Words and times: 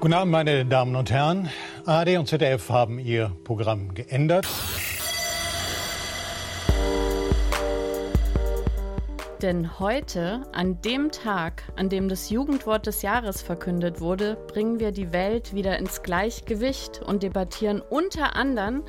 Guten 0.00 0.14
Abend, 0.14 0.32
meine 0.32 0.64
Damen 0.64 0.96
und 0.96 1.10
Herren. 1.10 1.50
ARD 1.84 2.16
und 2.16 2.26
ZDF 2.26 2.70
haben 2.70 2.98
ihr 2.98 3.36
Programm 3.44 3.92
geändert. 3.92 4.48
Denn 9.42 9.78
heute, 9.78 10.46
an 10.52 10.80
dem 10.80 11.10
Tag, 11.10 11.64
an 11.76 11.90
dem 11.90 12.08
das 12.08 12.30
Jugendwort 12.30 12.86
des 12.86 13.02
Jahres 13.02 13.42
verkündet 13.42 14.00
wurde, 14.00 14.38
bringen 14.48 14.80
wir 14.80 14.90
die 14.92 15.12
Welt 15.12 15.54
wieder 15.54 15.78
ins 15.78 16.02
Gleichgewicht 16.02 17.02
und 17.02 17.22
debattieren 17.22 17.82
unter 17.82 18.36
anderem 18.36 18.84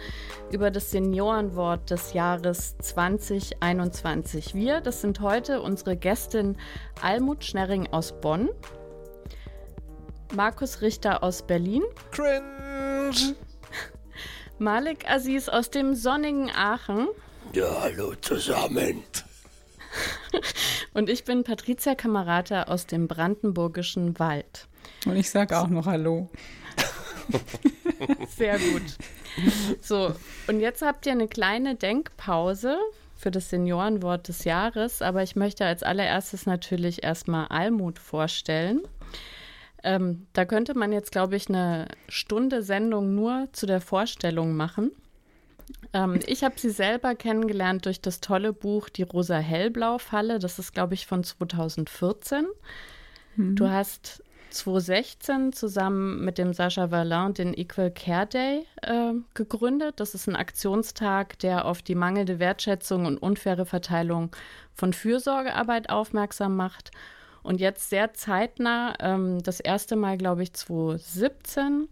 über 0.49 0.71
das 0.71 0.91
Seniorenwort 0.91 1.89
des 1.89 2.13
Jahres 2.13 2.77
2021. 2.77 4.55
Wir, 4.55 4.79
das 4.79 5.01
sind 5.01 5.19
heute 5.19 5.61
unsere 5.61 5.97
Gästin 5.97 6.55
Almut 7.01 7.43
Schnerring 7.43 7.89
aus 7.91 8.13
Bonn, 8.21 8.47
Markus 10.33 10.81
Richter 10.81 11.23
aus 11.23 11.41
Berlin, 11.41 11.83
Cringe! 12.11 13.35
Malik 14.59 15.09
Aziz 15.09 15.49
aus 15.49 15.69
dem 15.69 15.93
sonnigen 15.93 16.49
Aachen. 16.49 17.09
Ja, 17.51 17.81
hallo 17.81 18.13
zusammen. 18.21 19.03
Und 20.93 21.09
ich 21.09 21.25
bin 21.25 21.43
Patricia 21.43 21.95
Kamerata 21.95 22.63
aus 22.63 22.85
dem 22.85 23.09
brandenburgischen 23.09 24.19
Wald. 24.19 24.67
Und 25.05 25.17
ich 25.17 25.29
sage 25.29 25.59
auch 25.59 25.67
noch 25.67 25.85
Hallo. 25.85 26.29
Sehr 28.37 28.57
gut. 28.57 28.83
So, 29.81 30.15
und 30.47 30.61
jetzt 30.61 30.81
habt 30.81 31.05
ihr 31.05 31.11
eine 31.11 31.27
kleine 31.27 31.75
Denkpause 31.75 32.77
für 33.17 33.31
das 33.31 33.49
Seniorenwort 33.49 34.29
des 34.29 34.45
Jahres, 34.45 35.01
aber 35.01 35.23
ich 35.23 35.35
möchte 35.35 35.65
als 35.65 35.83
allererstes 35.83 36.45
natürlich 36.45 37.03
erstmal 37.03 37.47
Almut 37.47 37.99
vorstellen. 37.99 38.81
Ähm, 39.83 40.27
da 40.33 40.45
könnte 40.45 40.77
man 40.77 40.91
jetzt, 40.91 41.11
glaube 41.11 41.35
ich, 41.35 41.49
eine 41.49 41.87
Stunde 42.07 42.61
Sendung 42.63 43.15
nur 43.15 43.49
zu 43.51 43.65
der 43.65 43.81
Vorstellung 43.81 44.55
machen. 44.55 44.91
Ähm, 45.93 46.19
ich 46.25 46.43
habe 46.43 46.59
sie 46.59 46.69
selber 46.69 47.15
kennengelernt 47.15 47.85
durch 47.85 48.01
das 48.01 48.21
tolle 48.21 48.53
Buch 48.53 48.89
Die 48.89 49.03
Rosa-Hellblau-Falle. 49.03 50.39
Das 50.39 50.59
ist, 50.59 50.73
glaube 50.73 50.93
ich, 50.93 51.07
von 51.07 51.23
2014. 51.23 52.45
Mhm. 53.35 53.55
Du 53.55 53.69
hast 53.69 54.23
2016 54.51 55.53
zusammen 55.53 56.23
mit 56.23 56.37
dem 56.37 56.53
Sascha 56.53 56.89
Verlin 56.89 57.33
den 57.33 57.53
Equal 57.53 57.91
Care 57.91 58.27
Day 58.27 58.65
äh, 58.81 59.13
gegründet. 59.33 59.99
Das 59.99 60.13
ist 60.13 60.27
ein 60.27 60.35
Aktionstag, 60.35 61.39
der 61.39 61.65
auf 61.65 61.81
die 61.81 61.95
mangelnde 61.95 62.39
Wertschätzung 62.39 63.05
und 63.05 63.17
unfaire 63.17 63.65
Verteilung 63.65 64.35
von 64.73 64.93
Fürsorgearbeit 64.93 65.89
aufmerksam 65.89 66.55
macht. 66.55 66.91
Und 67.43 67.59
jetzt 67.59 67.89
sehr 67.89 68.13
zeitnah, 68.13 68.95
ähm, 68.99 69.41
das 69.43 69.59
erste 69.59 69.95
Mal, 69.95 70.17
glaube 70.17 70.43
ich, 70.43 70.53
2017, 70.53 71.87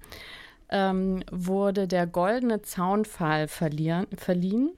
ähm, 0.70 1.24
wurde 1.32 1.88
der 1.88 2.08
Goldene 2.08 2.62
Zaunpfahl 2.62 3.48
verliehen. 3.48 4.72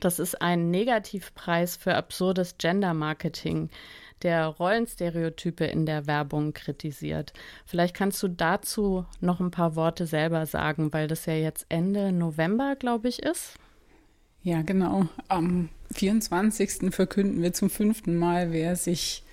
Das 0.00 0.18
ist 0.18 0.40
ein 0.40 0.70
Negativpreis 0.70 1.76
für 1.76 1.94
absurdes 1.94 2.56
Gender-Marketing, 2.58 3.70
der 4.22 4.46
Rollenstereotype 4.46 5.64
in 5.64 5.86
der 5.86 6.06
Werbung 6.06 6.52
kritisiert. 6.52 7.32
Vielleicht 7.64 7.94
kannst 7.94 8.22
du 8.22 8.28
dazu 8.28 9.06
noch 9.20 9.40
ein 9.40 9.50
paar 9.50 9.76
Worte 9.76 10.06
selber 10.06 10.46
sagen, 10.46 10.92
weil 10.92 11.08
das 11.08 11.26
ja 11.26 11.34
jetzt 11.34 11.66
Ende 11.68 12.12
November, 12.12 12.76
glaube 12.76 13.08
ich, 13.08 13.22
ist. 13.22 13.54
Ja, 14.42 14.62
genau. 14.62 15.06
Am 15.28 15.68
24. 15.92 16.94
verkünden 16.94 17.42
wir 17.42 17.52
zum 17.52 17.70
fünften 17.70 18.16
Mal, 18.16 18.52
wer 18.52 18.76
sich 18.76 19.24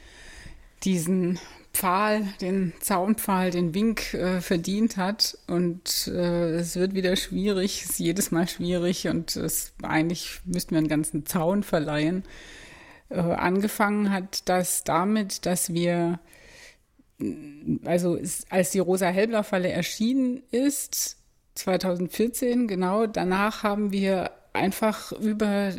diesen 0.86 1.40
Pfahl, 1.74 2.26
den 2.40 2.74
Zaunpfahl, 2.80 3.52
den 3.52 3.74
Wink 3.74 4.14
äh, 4.14 4.40
verdient 4.40 4.98
hat. 4.98 5.38
Und 5.48 6.08
äh, 6.08 6.56
es 6.56 6.76
wird 6.76 6.94
wieder 6.94 7.16
schwierig, 7.16 7.84
es 7.84 7.92
ist 7.92 8.00
jedes 8.00 8.32
Mal 8.32 8.48
schwierig 8.48 9.08
und 9.08 9.36
es, 9.36 9.74
eigentlich 9.84 10.40
müssten 10.46 10.72
wir 10.72 10.80
einen 10.80 10.88
ganzen 10.88 11.26
Zaun 11.26 11.64
verleihen. 11.64 12.24
Äh, 13.10 13.20
angefangen 13.20 14.12
hat 14.12 14.48
das 14.48 14.84
damit, 14.84 15.46
dass 15.46 15.74
wir, 15.74 16.20
also 17.84 18.16
es, 18.16 18.46
als 18.50 18.72
die 18.72 18.80
Rosa-Hellblau-Falle 18.80 19.70
erschienen 19.70 20.44
ist, 20.52 21.18
2014, 21.56 22.68
genau, 22.68 23.06
danach 23.06 23.64
haben 23.64 23.92
wir 23.92 24.32
einfach 24.54 25.12
über 25.12 25.74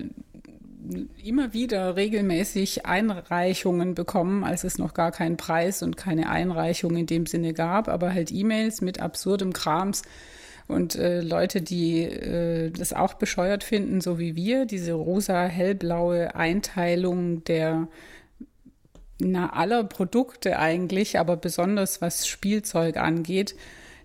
immer 1.23 1.53
wieder 1.53 1.97
regelmäßig 1.97 2.87
Einreichungen 2.87 3.95
bekommen, 3.95 4.45
als 4.45 4.65
es 4.65 4.79
noch 4.79 4.95
gar 4.95 5.13
keinen 5.13 5.37
Preis 5.37 5.83
und 5.83 5.97
keine 5.97 6.31
Einreichung 6.31 6.97
in 6.97 7.07
dem 7.07 7.27
Sinne 7.27 7.53
gab, 7.53 7.89
aber 7.89 8.13
halt 8.13 8.31
E-Mails 8.33 8.81
mit 8.81 9.01
absurdem 9.01 9.53
Krams 9.53 10.03
und 10.69 10.97
äh, 10.97 11.21
Leute, 11.21 11.63
die 11.63 12.03
äh, 12.03 12.71
das 12.71 12.93
auch 12.93 13.15
bescheuert 13.15 13.63
finden, 13.63 14.01
so 14.01 14.19
wie 14.19 14.35
wir, 14.35 14.67
diese 14.67 14.93
rosa-hellblaue 14.93 16.35
Einteilung 16.35 17.45
der 17.45 17.89
na, 19.19 19.53
aller 19.53 19.85
Produkte 19.85 20.59
eigentlich, 20.59 21.19
aber 21.19 21.37
besonders 21.37 22.03
was 22.03 22.27
Spielzeug 22.27 22.97
angeht. 22.97 23.55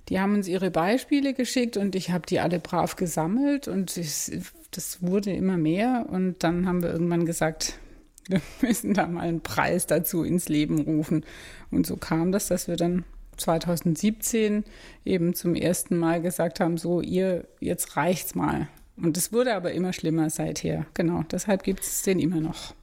Die 0.09 0.19
haben 0.19 0.36
uns 0.36 0.48
ihre 0.48 0.72
Beispiele 0.72 1.34
geschickt 1.34 1.78
und 1.78 1.96
ich 1.96 2.12
habe 2.12 2.25
die 2.25 2.40
alle 2.40 2.59
brav 2.59 2.96
gesammelt 2.96 3.68
und 3.68 3.98
es 3.98 4.31
das 4.72 5.02
wurde 5.02 5.32
immer 5.32 5.58
mehr 5.58 6.08
und 6.09 6.44
dann 6.44 6.66
haben 6.66 6.82
wir 6.82 6.92
irgendwann 6.92 7.26
gesagt, 7.26 7.80
wir 8.28 8.42
müssen 8.62 8.94
da 8.94 9.08
mal 9.08 9.22
einen 9.22 9.42
Preis 9.42 9.88
dazu 9.88 10.24
ins 10.24 10.50
Leben 10.50 10.80
rufen. 10.82 11.26
Und 11.70 11.86
so 11.86 11.98
kam 11.98 12.32
das, 12.32 12.48
dass 12.48 12.68
wir 12.68 12.78
dann 12.78 13.04
2017 13.38 14.64
eben 15.06 15.34
zum 15.34 15.56
ersten 15.56 15.98
Mal 15.98 16.22
gesagt 16.22 16.60
haben, 16.60 16.78
so 16.78 17.02
ihr, 17.02 17.48
jetzt 17.60 17.98
reicht's 17.98 18.36
mal. 18.36 18.68
Und 18.98 19.18
es 19.18 19.34
wurde 19.34 19.56
aber 19.56 19.72
immer 19.72 19.94
schlimmer 19.94 20.30
seither. 20.30 20.86
Genau, 20.94 21.24
deshalb 21.31 21.64
gibt 21.64 21.81
es 21.81 22.04
den 22.04 22.20
immer 22.20 22.40
noch. 22.40 22.76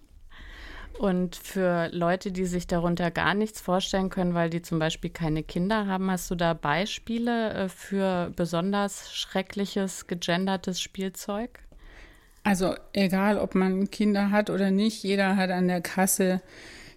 Und 0.99 1.37
für 1.37 1.89
Leute, 1.93 2.33
die 2.33 2.45
sich 2.45 2.67
darunter 2.67 3.13
gar 3.13 3.35
nichts 3.35 3.61
vorstellen 3.61 4.11
können, 4.11 4.35
weil 4.35 4.51
die 4.51 4.63
zum 4.63 4.81
Beispiel 4.81 5.11
keine 5.11 5.45
Kinder 5.45 5.87
haben, 5.87 6.11
hast 6.11 6.29
du 6.29 6.35
da 6.35 6.55
Beispiele 6.55 7.55
äh, 7.55 7.69
für 7.69 8.33
besonders 8.35 9.15
schreckliches, 9.15 10.09
gegendertes 10.09 10.81
Spielzeug? 10.81 11.61
Also 12.43 12.75
egal, 12.93 13.39
ob 13.39 13.55
man 13.55 13.91
Kinder 13.91 14.31
hat 14.31 14.51
oder 14.51 14.71
nicht, 14.71 15.03
jeder 15.03 15.37
hat 15.37 15.51
an 15.51 15.69
der 15.69 15.81
Kasse 15.81 16.41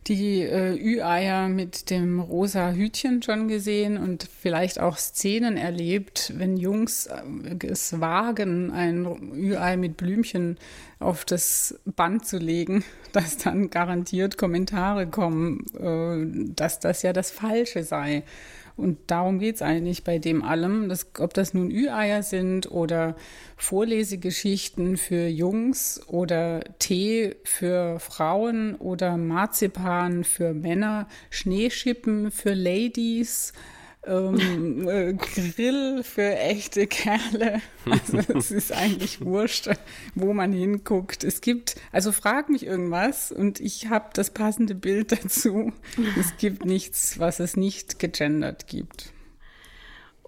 die 0.07 0.41
äh, 0.41 0.74
Ü-Eier 0.74 1.47
mit 1.47 1.91
dem 1.91 2.19
rosa 2.19 2.72
Hütchen 2.72 3.22
schon 3.22 3.47
gesehen 3.47 3.97
und 3.97 4.28
vielleicht 4.40 4.80
auch 4.80 4.97
Szenen 4.97 5.57
erlebt, 5.57 6.34
wenn 6.38 6.57
Jungs 6.57 7.06
äh, 7.06 7.68
es 7.68 8.00
wagen, 8.00 8.72
ein 8.72 9.06
Ü-Ei 9.06 9.78
mit 9.78 9.97
Blümchen 9.97 10.57
auf 11.00 11.24
das 11.24 11.80
Band 11.85 12.25
zu 12.25 12.38
legen, 12.38 12.84
dass 13.12 13.38
dann 13.38 13.69
garantiert 13.69 14.38
Kommentare 14.38 15.06
kommen, 15.06 15.66
äh, 15.78 16.53
dass 16.56 16.80
das 16.80 17.03
ja 17.03 17.13
das 17.13 17.30
Falsche 17.30 17.84
sei. 17.84 18.24
Und 18.75 18.97
darum 19.07 19.39
geht 19.39 19.55
es 19.55 19.61
eigentlich 19.61 20.03
bei 20.03 20.19
dem 20.19 20.43
allem, 20.43 20.89
dass, 20.89 21.07
ob 21.19 21.33
das 21.33 21.53
nun 21.53 21.71
Ü-Eier 21.71 22.23
sind 22.23 22.71
oder 22.71 23.15
Vorlesegeschichten 23.57 24.97
für 24.97 25.27
Jungs 25.27 26.01
oder 26.07 26.61
Tee 26.79 27.35
für 27.43 27.99
Frauen 27.99 28.75
oder 28.75 29.17
Marzipan 29.17 30.23
für 30.23 30.53
Männer, 30.53 31.07
Schneeschippen 31.29 32.31
für 32.31 32.53
Ladies 32.53 33.53
ähm, 34.06 34.88
äh, 34.88 35.13
Grill 35.13 36.03
für 36.03 36.38
echte 36.38 36.88
Kerle. 36.88 37.62
Also 37.89 38.19
es 38.38 38.51
ist 38.51 38.71
eigentlich 38.71 39.21
wurscht, 39.21 39.68
wo 40.13 40.33
man 40.33 40.53
hinguckt. 40.53 41.24
Es 41.24 41.42
gibt, 41.42 41.75
also 41.92 42.12
frag 42.12 42.50
mich 42.50 42.65
irgendwas 42.65 43.31
und 43.31 43.59
ich 43.59 43.89
habe 43.89 44.09
das 44.13 44.31
passende 44.31 44.75
Bild 44.75 45.12
dazu. 45.12 45.74
Es 46.19 46.38
gibt 46.38 46.63
nichts, 46.65 47.18
was 47.19 47.39
es 47.39 47.57
nicht 47.57 47.98
gegendert 48.00 48.68
gibt. 48.68 49.12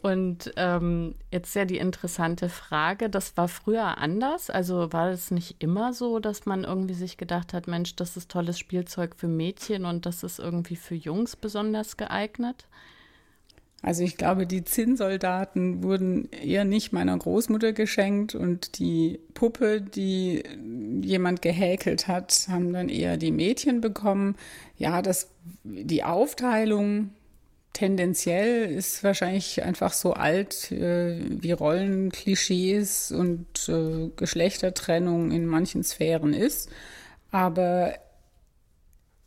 Und 0.04 0.52
ähm, 0.58 1.16
jetzt 1.31 1.56
ja 1.56 1.64
die 1.64 1.78
interessante 1.78 2.50
Frage, 2.50 3.10
das 3.10 3.38
war 3.38 3.48
früher 3.48 4.00
anders? 4.00 4.50
Also 4.50 4.92
war 4.92 5.12
es 5.12 5.31
nicht 5.31 5.64
immer 5.64 5.94
so, 5.94 6.20
dass 6.20 6.46
man 6.46 6.66
irgendwie 6.66 6.94
sich 6.94 7.16
gedacht 7.16 7.54
hat, 7.54 7.68
Mensch, 7.68 7.96
das 7.96 8.18
ist 8.18 8.30
tolles 8.30 8.60
Spielzeug 8.60 9.16
für 9.16 9.30
Mädchen 9.30 9.86
und 9.86 10.06
das 10.06 10.24
ist 10.24 10.40
irgendwie 10.40 10.75
für 10.75 10.96
Jungs 10.96 11.38
besonders 11.38 11.96
geeignet? 11.96 12.68
Also 13.84 14.02
ich 14.04 14.16
glaube, 14.16 14.48
die 14.48 14.64
Zinnsoldaten 14.64 15.84
wurden 15.84 16.30
eher 16.32 16.64
nicht 16.64 16.94
meiner 16.94 17.18
Großmutter 17.18 17.74
geschenkt 17.74 18.34
und 18.34 18.80
die 18.80 19.20
Puppe, 19.34 19.82
die 19.82 20.42
jemand 21.02 21.42
gehäkelt 21.42 22.08
hat, 22.08 22.48
haben 22.48 22.72
dann 22.72 22.88
eher 22.88 23.18
die 23.18 23.34
Mädchen 23.34 23.82
bekommen. 23.82 24.38
Ja, 24.78 25.02
das, 25.02 25.28
die 25.66 26.06
Aufteilung 26.06 27.10
tendenziell 27.74 28.72
ist 28.72 29.04
wahrscheinlich 29.04 29.62
einfach 29.64 29.92
so 29.92 30.14
alt 30.14 30.72
äh, 30.72 31.20
wie 31.42 31.52
Rollenklischees 31.52 33.12
und 33.12 33.68
äh, 33.68 34.12
Geschlechtertrennung 34.16 35.32
in 35.32 35.46
manchen 35.46 35.84
Sphären 35.84 36.34
ist. 36.34 36.70
Aber 37.32 37.96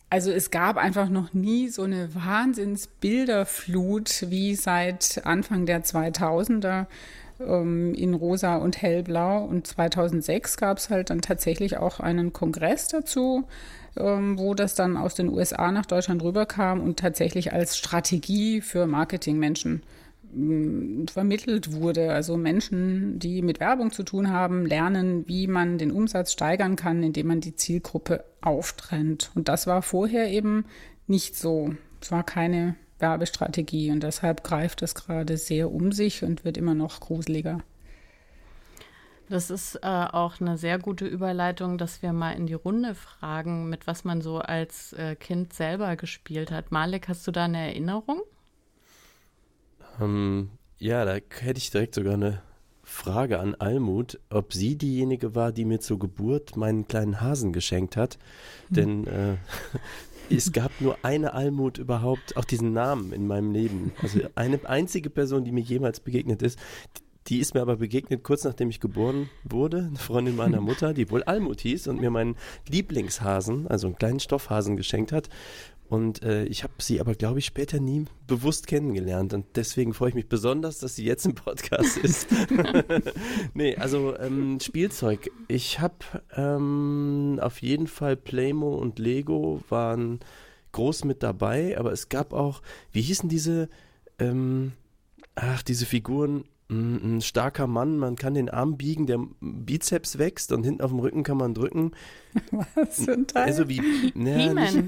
Also 0.09 0.31
es 0.31 0.53
gab 0.53 0.77
einfach 0.77 1.09
noch 1.09 1.35
nie 1.35 1.69
so 1.69 1.83
eine 1.83 2.15
Wahnsinnsbilderflut 2.15 4.31
wie 4.31 4.55
seit 4.55 5.23
Anfang 5.25 5.67
der 5.67 5.83
2000er 5.83 6.87
ähm, 7.41 7.93
in 7.95 8.15
rosa 8.15 8.55
und 8.57 8.81
hellblau. 8.81 9.43
Und 9.45 9.67
2006 9.67 10.59
gab 10.59 10.79
es 10.79 10.91
halt 10.91 11.11
dann 11.11 11.23
tatsächlich 11.23 11.79
auch 11.79 11.99
einen 11.99 12.33
Kongress 12.33 12.87
dazu, 12.89 13.49
ähm, 13.97 14.39
wo 14.39 14.55
das 14.55 14.77
dann 14.77 14.97
aus 14.97 15.17
den 15.17 15.29
USA 15.29 15.73
nach 15.73 15.87
Deutschland 15.87 16.23
rüberkam 16.23 16.81
und 16.81 16.99
tatsächlich 16.99 17.53
als 17.53 17.77
Strategie 17.77 18.61
für 18.61 18.87
Marketingmenschen 18.87 19.75
mm, 19.75 19.83
vermittelt 21.11 21.73
wurde. 21.73 22.13
Also 22.13 22.37
Menschen, 22.37 23.19
die 23.19 23.43
mit 23.43 23.61
Werbung 23.61 23.93
zu 23.93 24.03
tun 24.03 24.31
haben, 24.31 24.67
lernen, 24.67 25.27
wie 25.27 25.47
man 25.47 25.79
den 25.79 25.91
Umsatz 25.91 26.33
steigern 26.33 26.77
kann, 26.77 27.03
indem 27.03 27.29
man 27.29 27.41
die 27.41 27.55
Zielgruppe 27.55 28.25
auftrennt. 28.41 29.31
Und 29.35 29.49
das 29.49 29.67
war 29.67 29.83
vorher 29.83 30.31
eben 30.31 30.65
nicht 31.07 31.37
so. 31.37 31.75
Es 32.01 32.11
war 32.13 32.25
keine 32.25 32.77
Werbestrategie 32.99 33.91
und 33.91 34.03
deshalb 34.03 34.43
greift 34.43 34.83
das 34.83 34.95
gerade 34.95 35.37
sehr 35.37 35.71
um 35.71 35.93
sich 35.93 36.23
und 36.23 36.45
wird 36.45 36.57
immer 36.57 36.75
noch 36.75 37.01
gruseliger. 37.01 37.61
Das 39.29 39.51
ist 39.51 39.77
äh, 39.77 39.87
auch 39.87 40.41
eine 40.41 40.57
sehr 40.57 40.79
gute 40.79 41.05
Überleitung, 41.05 41.79
dass 41.79 42.01
wir 42.01 42.13
mal 42.13 42.33
in 42.33 42.47
die 42.47 42.55
Runde 42.55 42.95
fragen, 42.95 43.69
mit 43.69 43.87
was 43.89 44.05
man 44.05 44.21
so 44.21 44.39
als 44.39 44.93
äh, 44.93 45.17
Kind 45.17 45.53
selber 45.53 45.97
gespielt 45.97 46.53
hat. 46.53 46.71
Malik, 46.71 47.09
hast 47.09 47.27
du 47.27 47.33
da 47.33 47.45
eine 47.45 47.59
Erinnerung? 47.59 48.21
Ähm, 50.01 50.51
ja, 50.79 51.05
da 51.05 51.15
hätte 51.15 51.59
ich 51.59 51.71
direkt 51.71 51.95
sogar 51.95 52.15
eine 52.15 52.43
Frage 52.83 53.41
an 53.41 53.55
Almut, 53.57 54.21
ob 54.31 54.53
sie 54.53 54.77
diejenige 54.77 55.35
war, 55.35 55.53
die 55.53 55.65
mir 55.65 55.81
zur 55.81 55.99
Geburt 55.99 56.57
meinen 56.57 56.87
kleinen 56.87 57.21
Hasen 57.21 57.53
geschenkt 57.53 57.97
hat. 57.97 58.19
Hm. 58.69 58.75
Denn 58.75 59.07
äh, 59.07 59.37
es 60.35 60.53
gab 60.53 60.81
nur 60.81 60.97
eine 61.03 61.35
Almut 61.35 61.79
überhaupt, 61.79 62.37
auch 62.37 62.45
diesen 62.45 62.73
Namen 62.73 63.13
in 63.13 63.27
meinem 63.27 63.53
Leben. 63.53 63.93
Also 64.03 64.21
eine 64.35 64.61
einzige 64.69 65.11
Person, 65.11 65.45
die 65.45 65.53
mir 65.53 65.63
jemals 65.63 66.01
begegnet 66.01 66.43
ist, 66.43 66.59
die 67.29 67.41
ist 67.41 67.55
mir 67.55 67.61
aber 67.61 67.77
begegnet 67.77 68.23
kurz 68.23 68.45
nachdem 68.45 68.71
ich 68.71 68.79
geboren 68.79 69.29
wurde, 69.43 69.87
eine 69.89 69.97
Freundin 69.97 70.37
meiner 70.37 70.61
Mutter, 70.63 70.95
die 70.95 71.11
wohl 71.11 71.25
Almut 71.25 71.61
hieß 71.61 71.89
und 71.89 72.01
mir 72.01 72.11
meinen 72.11 72.37
Lieblingshasen, 72.69 73.67
also 73.67 73.89
einen 73.89 73.99
kleinen 73.99 74.21
Stoffhasen 74.21 74.77
geschenkt 74.77 75.13
hat. 75.13 75.29
Und 75.89 76.23
äh, 76.23 76.45
ich 76.45 76.65
habe 76.65 76.75
sie 76.79 77.01
aber, 77.01 77.15
glaube 77.15 77.39
ich, 77.39 77.47
später 77.47 77.79
nie 77.79 78.07
bewusst 78.27 78.67
kennengelernt. 78.67 79.33
Und 79.35 79.47
deswegen 79.55 79.95
freue 79.95 80.11
ich 80.11 80.15
mich 80.15 80.29
besonders, 80.29 80.79
dass 80.79 80.97
sie 80.97 81.05
jetzt 81.05 81.27
im 81.27 81.35
Podcast 81.35 81.97
ist. 82.03 82.29
nee, 83.55 83.77
also 83.77 84.17
ähm, 84.19 84.59
Spielzeug. 84.61 85.31
Ich 85.49 85.81
habe 85.81 85.95
ähm, 86.35 87.39
auf 87.41 87.63
jeden 87.63 87.87
Fall 87.87 88.17
Playmo 88.17 88.75
und 88.75 88.99
Lego 88.99 89.63
waren 89.69 90.21
groß 90.73 91.05
mit 91.05 91.23
dabei, 91.23 91.79
aber 91.79 91.93
es 91.93 92.09
gab 92.09 92.33
auch, 92.33 92.63
wie 92.93 93.01
hießen 93.01 93.29
diese, 93.29 93.69
ähm, 94.19 94.73
ach, 95.35 95.63
diese 95.63 95.87
Figuren, 95.87 96.45
ein 96.69 97.21
starker 97.21 97.69
Mann, 97.69 97.97
man 97.97 98.17
kann 98.17 98.35
den 98.35 98.51
Arm 98.51 98.77
biegen, 98.77 99.07
der 99.07 99.21
Bizeps 99.41 100.19
wächst 100.19 100.51
und 100.51 100.65
hinten 100.65 100.83
auf 100.83 100.91
dem 100.91 100.99
Rücken 100.99 101.23
kann 101.23 101.37
man 101.37 101.55
drücken. 101.55 101.93
Was 102.75 103.05
für 103.05 103.13
ein 103.13 103.27
Teil? 103.27 103.45
Also 103.45 103.69
wie, 103.69 103.81
nicht, 104.15 104.85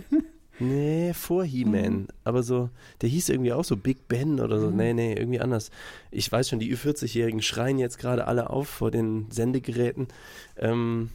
Nee, 0.59 1.13
vor 1.15 1.45
He-Man. 1.45 1.93
Mhm. 1.93 2.09
Aber 2.25 2.43
so, 2.43 2.71
der 3.01 3.09
hieß 3.09 3.29
irgendwie 3.29 3.53
auch 3.53 3.65
so 3.65 3.77
Big 3.77 4.09
Ben 4.09 4.41
oder 4.41 4.61
so. 4.61 4.71
Mhm. 4.71 4.77
Nee, 4.77 4.93
nee, 4.95 5.15
irgendwie 5.15 5.41
anders. 5.41 5.71
Ich 6.11 6.31
weiß 6.31 6.49
schon, 6.49 6.59
die 6.59 6.75
Ü40-Jährigen 6.75 7.43
schreien 7.43 7.79
jetzt 7.79 7.99
gerade 7.99 8.27
alle 8.27 8.51
auf 8.51 8.69
vor 8.69 8.91
den 8.91 9.31
Sendegeräten. 9.31 10.09
Ähm, 10.57 11.11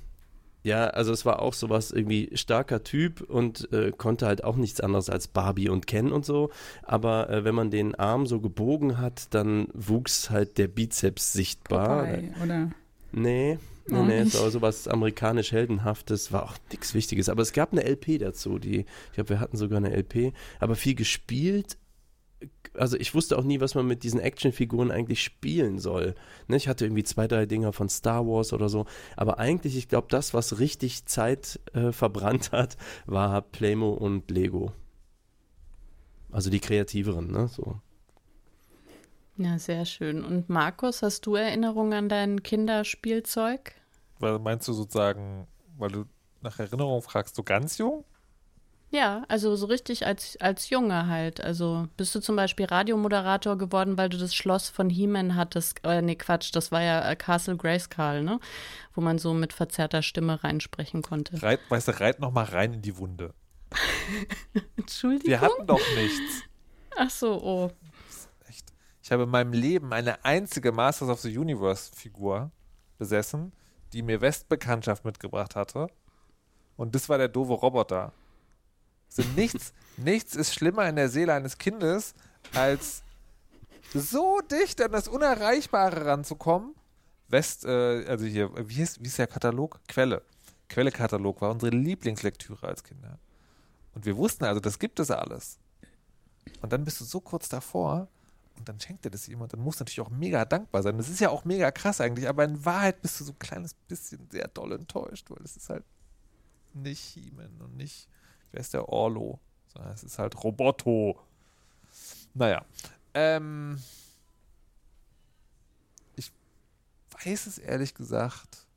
ja, 0.63 0.87
also 0.87 1.11
es 1.11 1.25
war 1.25 1.41
auch 1.41 1.53
sowas 1.53 1.91
irgendwie 1.91 2.29
starker 2.35 2.83
Typ 2.83 3.21
und 3.21 3.71
äh, 3.73 3.91
konnte 3.91 4.25
halt 4.25 4.45
auch 4.45 4.55
nichts 4.55 4.79
anderes 4.79 5.09
als 5.09 5.27
Barbie 5.27 5.67
und 5.67 5.87
Ken 5.87 6.11
und 6.11 6.25
so. 6.25 6.51
Aber 6.83 7.29
äh, 7.29 7.43
wenn 7.43 7.53
man 7.53 7.69
den 7.69 7.95
Arm 7.95 8.25
so 8.25 8.39
gebogen 8.39 8.97
hat, 8.97 9.33
dann 9.33 9.67
wuchs 9.73 10.29
halt 10.29 10.57
der 10.57 10.69
Bizeps 10.69 11.33
sichtbar. 11.33 12.05
Popeye, 12.05 12.31
oder? 12.41 12.71
Nee, 13.13 13.57
Nee, 13.87 14.01
nee, 14.03 14.19
es 14.19 14.39
war 14.41 14.49
sowas 14.49 14.87
amerikanisch 14.87 15.51
heldenhaftes, 15.51 16.31
war 16.31 16.43
auch 16.43 16.55
nichts 16.71 16.93
Wichtiges. 16.93 17.27
Aber 17.27 17.41
es 17.41 17.51
gab 17.51 17.73
eine 17.73 17.83
LP 17.83 18.17
dazu, 18.19 18.57
die, 18.57 18.85
ich 19.07 19.13
glaube, 19.13 19.31
wir 19.31 19.39
hatten 19.39 19.57
sogar 19.57 19.77
eine 19.77 19.93
LP, 19.93 20.33
aber 20.59 20.75
viel 20.75 20.95
gespielt. 20.95 21.77
Also 22.75 22.97
ich 22.97 23.13
wusste 23.13 23.37
auch 23.37 23.43
nie, 23.43 23.59
was 23.59 23.75
man 23.75 23.85
mit 23.85 24.03
diesen 24.03 24.19
Actionfiguren 24.19 24.89
eigentlich 24.89 25.21
spielen 25.21 25.79
soll. 25.79 26.15
Ne, 26.47 26.55
ich 26.55 26.67
hatte 26.67 26.85
irgendwie 26.85 27.03
zwei, 27.03 27.27
drei 27.27 27.45
Dinger 27.45 27.73
von 27.73 27.89
Star 27.89 28.25
Wars 28.25 28.53
oder 28.53 28.69
so. 28.69 28.85
Aber 29.17 29.37
eigentlich, 29.37 29.75
ich 29.75 29.89
glaube, 29.89 30.07
das, 30.09 30.33
was 30.33 30.59
richtig 30.59 31.05
Zeit 31.05 31.59
äh, 31.73 31.91
verbrannt 31.91 32.51
hat, 32.51 32.77
war 33.05 33.41
Playmo 33.41 33.91
und 33.91 34.31
Lego. 34.31 34.71
Also 36.31 36.49
die 36.49 36.59
kreativeren, 36.59 37.31
ne? 37.31 37.47
So. 37.47 37.79
Ja, 39.37 39.57
sehr 39.57 39.85
schön. 39.85 40.23
Und 40.23 40.49
Markus, 40.49 41.01
hast 41.01 41.25
du 41.25 41.35
Erinnerungen 41.35 41.93
an 41.93 42.09
dein 42.09 42.43
Kinderspielzeug? 42.43 43.73
Weil 44.19 44.39
meinst 44.39 44.67
du 44.67 44.73
sozusagen, 44.73 45.47
weil 45.77 45.89
du 45.89 46.05
nach 46.41 46.59
Erinnerung 46.59 47.01
fragst, 47.01 47.35
so 47.35 47.43
ganz 47.43 47.77
jung? 47.77 48.05
Ja, 48.93 49.23
also 49.27 49.55
so 49.55 49.65
richtig 49.65 50.05
als, 50.05 50.37
als 50.39 50.69
Junge 50.69 51.07
halt. 51.07 51.41
Also 51.41 51.87
bist 51.97 52.13
du 52.13 52.19
zum 52.19 52.35
Beispiel 52.35 52.67
Radiomoderator 52.67 53.57
geworden, 53.57 53.97
weil 53.97 54.09
du 54.09 54.19
das 54.19 54.35
Schloss 54.35 54.69
von 54.69 54.87
He-Man 54.87 55.35
hattest. 55.35 55.83
Äh, 55.83 56.03
nee, 56.03 56.15
Quatsch, 56.15 56.51
das 56.53 56.71
war 56.71 56.83
ja 56.83 57.09
äh, 57.09 57.15
Castle 57.15 57.57
Grayskull, 57.57 58.21
ne? 58.21 58.39
Wo 58.93 59.01
man 59.01 59.17
so 59.17 59.33
mit 59.33 59.51
verzerrter 59.51 60.03
Stimme 60.03 60.43
reinsprechen 60.43 61.01
konnte. 61.01 61.41
Reit, 61.41 61.59
weißt 61.69 61.87
du, 61.87 61.99
reit 61.99 62.19
noch 62.19 62.31
mal 62.31 62.45
rein 62.45 62.73
in 62.73 62.81
die 62.83 62.95
Wunde. 62.99 63.33
Entschuldigung? 64.77 65.27
Wir 65.27 65.41
hatten 65.41 65.65
doch 65.65 65.81
nichts. 65.95 66.43
Ach 66.95 67.09
so, 67.09 67.41
oh. 67.43 67.71
Ich 69.03 69.11
habe 69.11 69.23
in 69.23 69.29
meinem 69.29 69.51
Leben 69.51 69.91
eine 69.91 70.23
einzige 70.23 70.71
Masters 70.71 71.09
of 71.09 71.19
the 71.19 71.37
Universe 71.37 71.91
Figur 71.93 72.51
besessen, 72.97 73.51
die 73.91 74.01
mir 74.01 74.21
Westbekanntschaft 74.21 75.03
mitgebracht 75.03 75.57
hatte. 75.57 75.87
Und 76.77 76.95
das 76.95 77.09
war 77.09 77.17
der 77.17 77.27
doofe 77.27 77.51
Roboter. 77.51 78.13
Also 79.09 79.29
nichts, 79.35 79.73
nichts 79.97 80.37
ist 80.37 80.53
schlimmer 80.53 80.87
in 80.87 80.95
der 80.95 81.09
Seele 81.09 81.33
eines 81.33 81.57
Kindes, 81.57 82.15
als 82.55 83.03
so 83.93 84.39
dicht 84.39 84.81
an 84.81 84.93
das 84.93 85.09
Unerreichbare 85.09 86.05
ranzukommen. 86.05 86.73
West, 87.27 87.65
äh, 87.65 88.05
also 88.07 88.23
hier, 88.23 88.51
wie 88.69 88.81
ist, 88.81 89.03
wie 89.03 89.07
ist 89.07 89.17
der 89.17 89.27
Katalog? 89.27 89.81
Quelle. 89.89 90.21
Quelle-Katalog 90.69 91.41
war 91.41 91.51
unsere 91.51 91.75
Lieblingslektüre 91.75 92.65
als 92.65 92.81
Kinder. 92.85 93.19
Und 93.93 94.05
wir 94.05 94.15
wussten 94.15 94.45
also, 94.45 94.61
das 94.61 94.79
gibt 94.79 95.01
es 95.01 95.11
alles. 95.11 95.59
Und 96.61 96.71
dann 96.71 96.85
bist 96.85 97.01
du 97.01 97.05
so 97.05 97.19
kurz 97.19 97.49
davor, 97.49 98.07
und 98.57 98.69
dann 98.69 98.79
schenkt 98.79 99.05
er 99.05 99.11
das 99.11 99.27
jemand, 99.27 99.53
dann 99.53 99.59
muss 99.59 99.79
natürlich 99.79 100.01
auch 100.01 100.09
mega 100.09 100.45
dankbar 100.45 100.83
sein. 100.83 100.97
Das 100.97 101.09
ist 101.09 101.19
ja 101.19 101.29
auch 101.29 101.45
mega 101.45 101.71
krass 101.71 102.01
eigentlich, 102.01 102.27
aber 102.27 102.43
in 102.43 102.63
Wahrheit 102.65 103.01
bist 103.01 103.19
du 103.19 103.23
so 103.23 103.31
ein 103.31 103.39
kleines 103.39 103.73
bisschen 103.73 104.29
sehr 104.29 104.47
doll 104.47 104.73
enttäuscht, 104.73 105.29
weil 105.29 105.43
es 105.43 105.57
ist 105.57 105.69
halt 105.69 105.83
nicht 106.73 107.01
He-Man 107.01 107.61
und 107.61 107.77
nicht, 107.77 108.07
wer 108.51 108.61
ist 108.61 108.73
der 108.73 108.89
Orlo, 108.89 109.39
sondern 109.67 109.93
es 109.93 110.03
ist 110.03 110.19
halt 110.19 110.43
Roboto. 110.43 111.19
Naja, 112.33 112.65
ähm, 113.13 113.79
ich 116.15 116.31
weiß 117.23 117.47
es 117.47 117.57
ehrlich 117.57 117.93
gesagt 117.93 118.67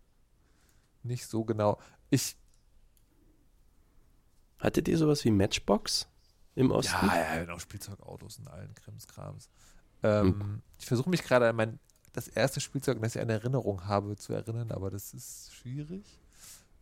nicht 1.02 1.26
so 1.26 1.44
genau. 1.44 1.78
Ich 2.10 2.36
Hattet 4.58 4.88
ihr 4.88 4.98
sowas 4.98 5.24
wie 5.24 5.30
Matchbox? 5.30 6.08
Im 6.56 6.72
Osten? 6.72 7.06
Ja, 7.06 7.34
ja, 7.36 7.44
genau, 7.44 7.58
Spielzeugautos 7.58 8.38
und 8.38 8.48
allen 8.48 8.74
Krimskrams. 8.74 9.48
Ähm, 10.02 10.40
hm. 10.40 10.62
Ich 10.78 10.86
versuche 10.86 11.08
mich 11.08 11.22
gerade 11.22 11.48
an 11.48 11.56
mein, 11.56 11.78
das 12.12 12.28
erste 12.28 12.60
Spielzeug, 12.60 13.00
das 13.00 13.14
ich 13.14 13.22
eine 13.22 13.34
Erinnerung 13.34 13.86
habe, 13.86 14.16
zu 14.16 14.32
erinnern, 14.32 14.72
aber 14.72 14.90
das 14.90 15.14
ist 15.14 15.54
schwierig, 15.54 16.04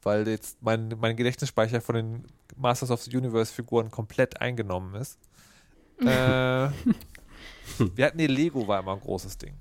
weil 0.02 0.26
jetzt 0.28 0.62
mein, 0.62 0.94
mein 0.98 1.16
Gedächtnisspeicher 1.16 1.80
von 1.80 1.94
den 1.96 2.26
Masters 2.56 2.90
of 2.90 3.02
the 3.02 3.16
Universe 3.16 3.52
Figuren 3.52 3.90
komplett 3.90 4.40
eingenommen 4.40 4.94
ist. 4.94 5.18
äh, 6.00 6.04
wir 7.94 8.06
hatten 8.06 8.18
die 8.18 8.26
Lego 8.26 8.66
war 8.66 8.80
immer 8.80 8.92
ein 8.92 9.00
großes 9.00 9.38
Ding. 9.38 9.54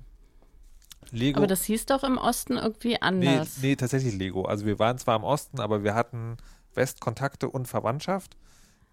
Lego. 1.10 1.38
Aber 1.38 1.46
das 1.46 1.64
hieß 1.64 1.86
doch 1.86 2.02
im 2.02 2.18
Osten 2.18 2.56
irgendwie 2.56 3.00
anders. 3.00 3.58
Nee, 3.58 3.68
nee, 3.68 3.76
tatsächlich 3.76 4.14
Lego. 4.14 4.42
Also 4.42 4.66
wir 4.66 4.78
waren 4.78 4.98
zwar 4.98 5.16
im 5.16 5.24
Osten, 5.24 5.60
aber 5.60 5.84
wir 5.84 5.94
hatten 5.94 6.36
Westkontakte 6.74 7.48
und 7.48 7.66
Verwandtschaft. 7.68 8.36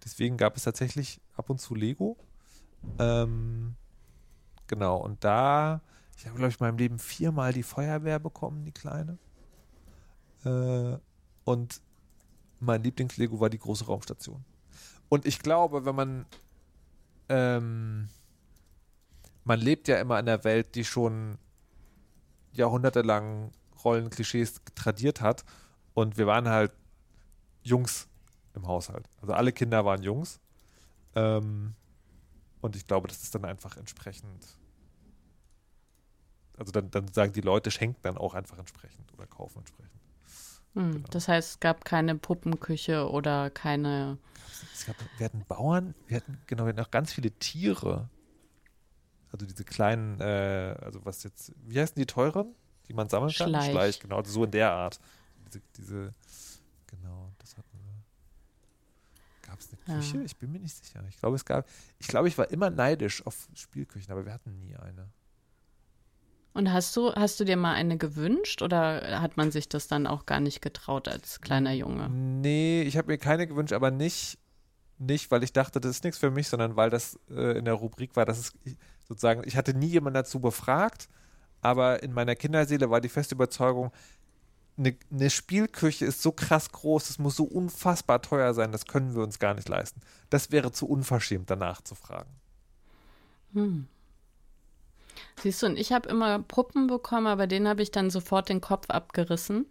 Deswegen 0.04 0.36
gab 0.36 0.56
es 0.56 0.64
tatsächlich 0.64 1.20
ab 1.36 1.50
und 1.50 1.60
zu 1.60 1.74
Lego. 1.74 2.16
Ähm, 2.98 3.76
genau, 4.66 4.96
und 4.96 5.22
da, 5.22 5.80
ich 6.16 6.26
habe, 6.26 6.36
glaube 6.36 6.50
ich, 6.50 6.60
in 6.60 6.66
meinem 6.66 6.78
Leben 6.78 6.98
viermal 6.98 7.52
die 7.52 7.62
Feuerwehr 7.62 8.18
bekommen, 8.18 8.64
die 8.64 8.72
kleine. 8.72 9.18
Äh, 10.44 10.98
und 11.44 11.80
mein 12.60 12.82
Lieblings-Lego 12.82 13.40
war 13.40 13.50
die 13.50 13.58
große 13.58 13.86
Raumstation. 13.86 14.44
Und 15.08 15.26
ich 15.26 15.40
glaube, 15.40 15.84
wenn 15.84 15.94
man 15.94 16.26
ähm, 17.28 18.08
man 19.44 19.60
lebt 19.60 19.88
ja 19.88 19.98
immer 19.98 20.18
in 20.18 20.28
einer 20.28 20.44
Welt, 20.44 20.74
die 20.74 20.84
schon 20.84 21.38
jahrhundertelang 22.52 23.52
Rollenklischees 23.84 24.60
tradiert 24.74 25.20
hat. 25.20 25.44
Und 25.94 26.16
wir 26.16 26.26
waren 26.26 26.48
halt 26.48 26.72
Jungs 27.62 28.08
im 28.54 28.66
Haushalt. 28.66 29.08
Also 29.20 29.32
alle 29.34 29.52
Kinder 29.52 29.84
waren 29.84 30.02
Jungs. 30.02 30.40
Ähm, 31.14 31.74
und 32.60 32.76
ich 32.76 32.86
glaube, 32.86 33.08
das 33.08 33.22
ist 33.22 33.34
dann 33.34 33.44
einfach 33.44 33.76
entsprechend. 33.76 34.46
Also 36.56 36.70
dann, 36.70 36.90
dann 36.90 37.08
sagen 37.12 37.32
die 37.32 37.40
Leute, 37.40 37.70
schenken 37.70 38.00
dann 38.02 38.16
auch 38.16 38.34
einfach 38.34 38.58
entsprechend 38.58 39.12
oder 39.14 39.26
kaufen 39.26 39.58
entsprechend. 39.58 40.00
Hm, 40.74 40.92
Genau. 40.92 41.08
Das 41.10 41.28
heißt, 41.28 41.50
es 41.50 41.60
gab 41.60 41.84
keine 41.84 42.14
Puppenküche 42.14 43.10
oder 43.10 43.50
keine. 43.50 44.18
Es 44.72 44.86
gab, 44.86 44.96
wir 45.18 45.24
hatten 45.24 45.44
Bauern, 45.46 45.94
wir 46.06 46.18
hatten, 46.18 46.38
genau, 46.46 46.64
wir 46.64 46.70
hatten 46.70 46.80
auch 46.80 46.90
ganz 46.90 47.12
viele 47.12 47.30
Tiere. 47.32 48.08
Also 49.32 49.46
diese 49.46 49.64
kleinen, 49.64 50.20
äh, 50.20 50.76
also 50.80 51.04
was 51.04 51.22
jetzt, 51.24 51.52
wie 51.66 51.80
heißen 51.80 51.96
die 51.96 52.06
teuren, 52.06 52.54
die 52.88 52.92
man 52.92 53.08
sammeln 53.08 53.32
kann? 53.32 53.48
Schleich. 53.48 53.70
Schleich, 53.70 54.00
genau, 54.00 54.18
also 54.18 54.30
so 54.30 54.44
in 54.44 54.50
der 54.50 54.72
Art. 54.72 55.00
Diese, 55.46 55.62
diese 55.76 56.14
genau, 56.86 57.32
das 57.38 57.56
hatten 57.56 57.68
wir. 57.72 57.92
Gab 59.42 59.50
es 59.64 59.78
eine 59.86 59.94
Ja. 59.96 60.00
Küche? 60.00 60.22
Ich 60.22 60.36
bin 60.36 60.52
mir 60.52 60.60
nicht 60.60 60.76
sicher. 60.76 61.02
Ich 61.08 61.18
glaube, 61.18 61.36
es 61.36 61.44
gab, 61.44 61.66
ich 61.98 62.08
glaube, 62.08 62.28
ich 62.28 62.38
war 62.38 62.50
immer 62.50 62.70
neidisch 62.70 63.24
auf 63.26 63.48
Spielküchen, 63.54 64.12
aber 64.12 64.24
wir 64.26 64.32
hatten 64.32 64.58
nie 64.58 64.76
eine. 64.76 65.08
Und 66.54 66.70
hast 66.72 66.94
du, 66.96 67.12
hast 67.14 67.40
du 67.40 67.44
dir 67.44 67.56
mal 67.56 67.72
eine 67.74 67.96
gewünscht 67.96 68.60
oder 68.60 69.20
hat 69.22 69.36
man 69.38 69.50
sich 69.50 69.68
das 69.68 69.88
dann 69.88 70.06
auch 70.06 70.26
gar 70.26 70.38
nicht 70.40 70.60
getraut 70.60 71.08
als 71.08 71.40
kleiner 71.40 71.72
Junge? 71.72 72.10
Nee, 72.10 72.82
ich 72.82 72.98
habe 72.98 73.10
mir 73.10 73.16
keine 73.18 73.46
gewünscht, 73.46 73.72
aber 73.72 73.90
nicht, 73.90 74.38
nicht, 74.98 75.30
weil 75.30 75.42
ich 75.44 75.54
dachte, 75.54 75.80
das 75.80 75.92
ist 75.92 76.04
nichts 76.04 76.18
für 76.18 76.30
mich, 76.30 76.48
sondern 76.48 76.76
weil 76.76 76.90
das 76.90 77.18
äh, 77.30 77.56
in 77.58 77.64
der 77.64 77.74
Rubrik 77.74 78.16
war, 78.16 78.26
dass 78.26 78.38
es 78.38 78.52
sozusagen, 79.08 79.42
ich 79.46 79.56
hatte 79.56 79.72
nie 79.72 79.86
jemanden 79.86 80.16
dazu 80.16 80.40
befragt, 80.40 81.08
aber 81.62 82.02
in 82.02 82.12
meiner 82.12 82.36
Kinderseele 82.36 82.90
war 82.90 83.00
die 83.00 83.08
feste 83.08 83.34
Überzeugung, 83.34 83.90
eine, 84.78 84.96
eine 85.10 85.30
Spielküche 85.30 86.06
ist 86.06 86.22
so 86.22 86.32
krass 86.32 86.72
groß, 86.72 87.10
es 87.10 87.18
muss 87.18 87.36
so 87.36 87.44
unfassbar 87.44 88.22
teuer 88.22 88.54
sein, 88.54 88.72
das 88.72 88.86
können 88.86 89.14
wir 89.14 89.22
uns 89.22 89.38
gar 89.38 89.54
nicht 89.54 89.68
leisten. 89.68 90.00
Das 90.30 90.50
wäre 90.50 90.72
zu 90.72 90.86
unverschämt, 90.86 91.50
danach 91.50 91.82
zu 91.82 91.94
fragen. 91.94 92.30
Hm. 93.52 93.86
Siehst 95.36 95.62
du, 95.62 95.66
und 95.66 95.78
ich 95.78 95.92
habe 95.92 96.08
immer 96.08 96.38
Puppen 96.38 96.86
bekommen, 96.86 97.26
aber 97.26 97.46
denen 97.46 97.68
habe 97.68 97.82
ich 97.82 97.90
dann 97.90 98.10
sofort 98.10 98.48
den 98.48 98.60
Kopf 98.60 98.88
abgerissen, 98.88 99.66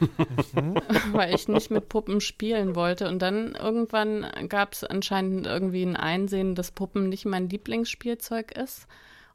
weil 1.12 1.34
ich 1.34 1.48
nicht 1.48 1.70
mit 1.70 1.88
Puppen 1.88 2.20
spielen 2.20 2.74
wollte. 2.74 3.08
Und 3.08 3.20
dann 3.20 3.54
irgendwann 3.54 4.26
gab 4.48 4.72
es 4.72 4.84
anscheinend 4.84 5.46
irgendwie 5.46 5.82
ein 5.82 5.96
Einsehen, 5.96 6.54
dass 6.54 6.70
Puppen 6.70 7.08
nicht 7.08 7.24
mein 7.24 7.48
Lieblingsspielzeug 7.48 8.52
ist. 8.52 8.86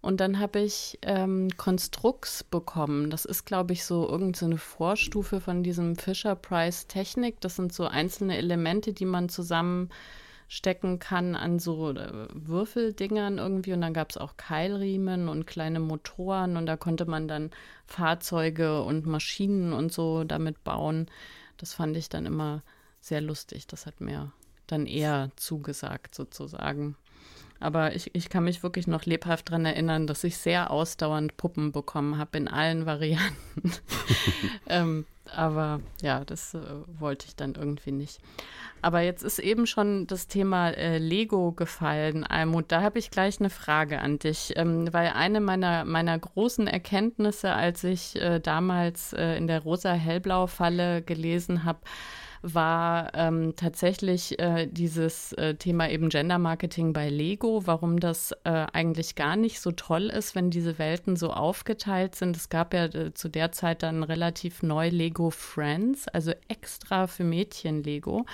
Und 0.06 0.20
dann 0.20 0.38
habe 0.38 0.60
ich 0.60 1.00
ähm, 1.02 1.50
Konstrukts 1.58 2.44
bekommen. 2.44 3.10
Das 3.10 3.26
ist, 3.26 3.44
glaube 3.44 3.74
ich, 3.74 3.86
so 3.86 4.08
irgendeine 4.08 4.60
Vorstufe 4.60 5.42
von 5.42 5.64
diesem 5.64 5.96
Fisher-Price-Technik. 5.96 7.42
Das 7.42 7.56
sind 7.56 7.74
so 7.74 7.88
einzelne 7.88 8.38
Elemente, 8.38 8.94
die 8.94 9.06
man 9.06 9.30
zusammenstecken 9.30 11.00
kann 11.00 11.36
an 11.36 11.58
so 11.58 11.90
äh, 11.90 12.28
Würfeldingern 12.32 13.40
irgendwie. 13.40 13.74
Und 13.74 13.82
dann 13.82 13.96
gab 13.96 14.12
es 14.12 14.18
auch 14.18 14.38
Keilriemen 14.38 15.28
und 15.28 15.48
kleine 15.48 15.80
Motoren. 15.80 16.56
Und 16.56 16.68
da 16.68 16.78
konnte 16.78 17.08
man 17.08 17.28
dann 17.28 17.50
Fahrzeuge 17.88 18.84
und 18.84 19.08
Maschinen 19.08 19.74
und 19.74 19.92
so 19.92 20.24
damit 20.24 20.64
bauen. 20.64 21.08
Das 21.58 21.74
fand 21.74 21.98
ich 21.98 22.10
dann 22.10 22.28
immer 22.28 22.62
sehr 23.02 23.22
lustig. 23.22 23.66
Das 23.66 23.88
hat 23.88 24.02
mir 24.02 24.32
dann 24.68 24.86
eher 24.86 25.32
zugesagt, 25.36 26.14
sozusagen. 26.14 26.96
Aber 27.66 27.96
ich, 27.96 28.14
ich 28.14 28.30
kann 28.30 28.44
mich 28.44 28.62
wirklich 28.62 28.86
noch 28.86 29.06
lebhaft 29.06 29.50
daran 29.50 29.66
erinnern, 29.66 30.06
dass 30.06 30.24
ich 30.24 30.38
sehr 30.38 30.70
ausdauernd 30.70 31.36
Puppen 31.36 31.72
bekommen 31.72 32.20
habe 32.20 32.38
in 32.38 32.48
allen 32.48 32.86
Varianten. 32.86 33.74
ähm, 34.68 35.08
aber 35.34 35.82
ja, 36.04 36.24
das 36.24 36.54
äh, 36.54 36.60
wollte 37.00 37.26
ich 37.26 37.36
dann 37.36 37.56
irgendwie 37.56 37.92
nicht. 37.92 38.20
Aber 38.84 39.02
jetzt 39.02 39.24
ist 39.24 39.40
eben 39.40 39.66
schon 39.66 40.06
das 40.06 40.28
Thema 40.28 40.70
äh, 40.70 41.00
Lego 41.00 41.54
gefallen, 41.54 42.24
Almut. 42.24 42.66
Da 42.68 42.84
habe 42.84 43.00
ich 43.00 43.10
gleich 43.10 43.40
eine 43.40 43.50
Frage 43.50 44.00
an 44.00 44.20
dich, 44.20 44.54
ähm, 44.58 44.94
weil 44.94 45.14
eine 45.16 45.42
meiner, 45.42 45.86
meiner 45.86 46.20
großen 46.20 46.68
Erkenntnisse, 46.68 47.52
als 47.52 47.84
ich 47.84 48.16
äh, 48.22 48.40
damals 48.40 49.12
äh, 49.14 49.38
in 49.38 49.48
der 49.48 49.64
rosa-hellblau-Falle 49.64 51.02
gelesen 51.02 51.64
habe, 51.64 51.80
war 52.42 53.12
ähm, 53.14 53.56
tatsächlich 53.56 54.40
äh, 54.40 54.68
dieses 54.68 55.34
äh, 55.34 55.56
Thema 55.56 55.90
eben 55.90 56.10
Gender 56.10 56.40
Marketing 56.40 56.94
bei 56.94 57.10
Lego, 57.10 57.66
warum 57.66 58.00
das 58.00 58.32
äh, 58.44 58.66
eigentlich 58.74 59.16
gar 59.16 59.36
nicht 59.36 59.60
so 59.60 59.72
toll 59.72 60.08
ist, 60.08 60.36
wenn 60.36 60.50
diese 60.50 60.80
Welten 60.80 61.16
so 61.16 61.32
aufgeteilt 61.32 62.16
sind. 62.16 62.38
Es 62.38 62.50
gab 62.50 62.74
ja 62.74 62.86
äh, 62.86 63.14
zu 63.14 63.30
der 63.30 63.52
Zeit 63.52 63.84
dann 63.84 64.04
relativ 64.04 64.64
neu 64.64 64.90
Lego 64.90 65.30
Friends, 65.30 66.08
also 66.08 66.32
extra 66.48 67.08
für 67.08 67.24
Mädchen 67.24 67.84
Lego. 67.84 68.26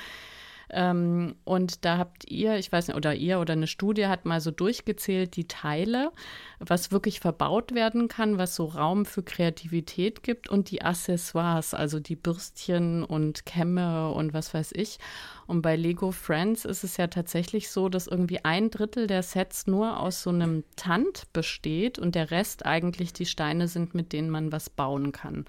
Ähm, 0.74 1.36
und 1.44 1.84
da 1.84 1.98
habt 1.98 2.30
ihr, 2.30 2.56
ich 2.56 2.72
weiß 2.72 2.88
nicht, 2.88 2.98
oder 2.98 3.14
ihr 3.14 3.40
oder 3.40 3.54
eine 3.54 3.68
Studie 3.68 4.08
hat 4.08 4.26
mal 4.26 4.40
so 4.40 4.52
durchgezählt 4.52 5.36
die 5.36 5.48
Teile, 5.48 6.12
was 6.60 6.92
wirklich 6.92 7.20
verbaut 7.20 7.74
werden 7.74 8.08
kann, 8.08 8.38
was 8.38 8.56
so 8.56 8.66
Raum 8.66 9.06
für 9.06 9.22
Kreativität 9.22 10.24
gibt 10.24 10.50
und 10.50 10.72
die 10.72 10.82
Accessoires, 10.82 11.74
also 11.74 12.00
die 12.00 12.16
Bürstchen 12.16 13.04
und 13.04 13.46
Kämme 13.46 14.12
und 14.12 14.34
was 14.34 14.54
weiß 14.54 14.72
ich. 14.74 14.98
Und 15.46 15.62
bei 15.62 15.76
Lego 15.76 16.12
Friends 16.12 16.64
ist 16.64 16.86
es 16.86 16.96
ja 16.96 17.08
tatsächlich 17.08 17.70
so, 17.70 17.90
dass 17.90 18.08
irgendwie 18.08 18.46
ein 18.46 18.70
Drittel 18.70 19.08
der 19.08 19.24
Sets 19.24 19.68
nur 19.68 20.00
aus 20.00 20.24
so 20.24 20.30
einem 20.30 20.64
Tand 20.78 21.32
besteht 21.34 22.00
und 22.00 22.16
der 22.16 22.32
Rest 22.32 22.66
eigentlich 22.66 23.12
die 23.12 23.26
Steine 23.26 23.68
sind, 23.68 23.94
mit 23.94 24.14
denen 24.14 24.30
man 24.30 24.54
was 24.54 24.70
bauen 24.70 25.12
kann. 25.12 25.46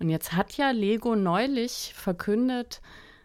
Und 0.00 0.10
jetzt 0.10 0.32
hat 0.32 0.56
ja 0.56 0.72
Lego 0.72 1.14
neulich 1.14 1.92
verkündet, 1.94 2.80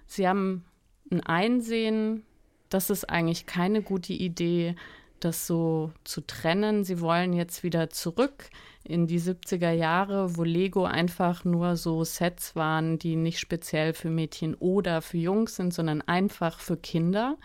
sie 0.05 0.27
haben 0.27 0.63
ein 1.11 1.21
Einsehen, 1.21 2.23
das 2.69 2.89
ist 2.89 3.09
eigentlich 3.09 3.45
keine 3.45 3.81
gute 3.81 4.13
Idee, 4.13 4.75
das 5.19 5.45
so 5.45 5.91
zu 6.03 6.21
trennen. 6.21 6.83
Sie 6.83 6.99
wollen 6.99 7.33
jetzt 7.33 7.63
wieder 7.63 7.89
zurück 7.89 8.49
in 8.83 9.07
die 9.07 9.19
70er 9.19 9.71
Jahre, 9.71 10.37
wo 10.37 10.43
Lego 10.43 10.85
einfach 10.85 11.45
nur 11.45 11.75
so 11.75 12.03
Sets 12.03 12.55
waren, 12.55 12.97
die 12.97 13.15
nicht 13.15 13.39
speziell 13.39 13.93
für 13.93 14.09
Mädchen 14.09 14.55
oder 14.55 15.01
für 15.01 15.17
Jungs 15.17 15.55
sind, 15.55 15.73
sondern 15.73 16.01
einfach 16.01 16.59
für 16.59 16.77
Kinder. 16.77 17.37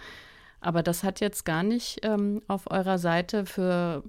Aber 0.60 0.82
das 0.82 1.04
hat 1.04 1.20
jetzt 1.20 1.44
gar 1.44 1.62
nicht 1.62 2.00
ähm, 2.02 2.42
auf 2.48 2.70
eurer 2.70 2.98
Seite 2.98 3.44
für 3.44 4.02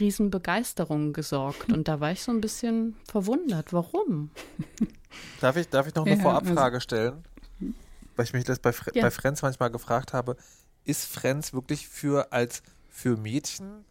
Riesenbegeisterung 0.00 1.12
gesorgt. 1.12 1.72
Und 1.72 1.88
da 1.88 2.00
war 2.00 2.12
ich 2.12 2.22
so 2.22 2.32
ein 2.32 2.40
bisschen 2.40 2.96
verwundert. 3.06 3.72
Warum? 3.72 4.30
Darf 5.40 5.56
ich, 5.56 5.68
darf 5.68 5.86
ich 5.86 5.94
noch 5.94 6.06
eine 6.06 6.16
Ja, 6.16 6.22
Vorabfrage 6.22 6.80
stellen? 6.80 7.24
Weil 8.18 8.24
ich 8.24 8.32
mich 8.32 8.42
das 8.42 8.58
bei, 8.58 8.72
Fre 8.72 8.90
Ja. 8.94 9.02
bei 9.02 9.12
Friends 9.12 9.42
manchmal 9.42 9.70
gefragt 9.70 10.12
habe, 10.12 10.36
ist 10.84 11.04
Friends 11.04 11.52
wirklich 11.52 11.86
für 11.86 12.32
als 12.32 12.64
für 12.88 13.16
Mädchen 13.16 13.84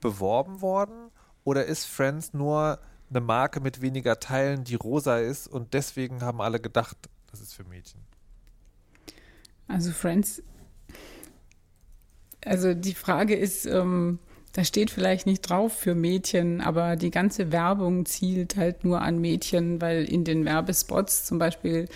beworben 0.00 0.60
worden? 0.60 1.12
Oder 1.44 1.66
ist 1.66 1.84
Friends 1.84 2.34
nur 2.34 2.80
eine 3.08 3.20
Marke 3.20 3.60
mit 3.60 3.80
weniger 3.80 4.18
Teilen, 4.18 4.64
die 4.64 4.74
rosa 4.74 5.18
ist 5.18 5.46
und 5.46 5.74
deswegen 5.74 6.22
haben 6.22 6.40
alle 6.40 6.58
gedacht, 6.58 6.96
das 7.30 7.40
ist 7.40 7.54
für 7.54 7.62
Mädchen? 7.62 8.00
Also 9.68 9.92
Friends, 9.92 10.42
also 12.44 12.74
die 12.74 12.94
Frage 12.94 13.36
ist, 13.36 13.64
ähm, 13.66 14.18
da 14.54 14.64
steht 14.64 14.90
vielleicht 14.90 15.24
nicht 15.24 15.42
drauf 15.42 15.72
für 15.72 15.94
Mädchen, 15.94 16.60
aber 16.60 16.96
die 16.96 17.12
ganze 17.12 17.52
Werbung 17.52 18.06
zielt 18.06 18.56
halt 18.56 18.82
nur 18.82 19.02
an 19.02 19.18
Mädchen, 19.20 19.80
weil 19.80 20.04
in 20.04 20.24
den 20.24 20.44
Werbespots 20.44 21.26
zum 21.26 21.38
Beispiel 21.38 21.88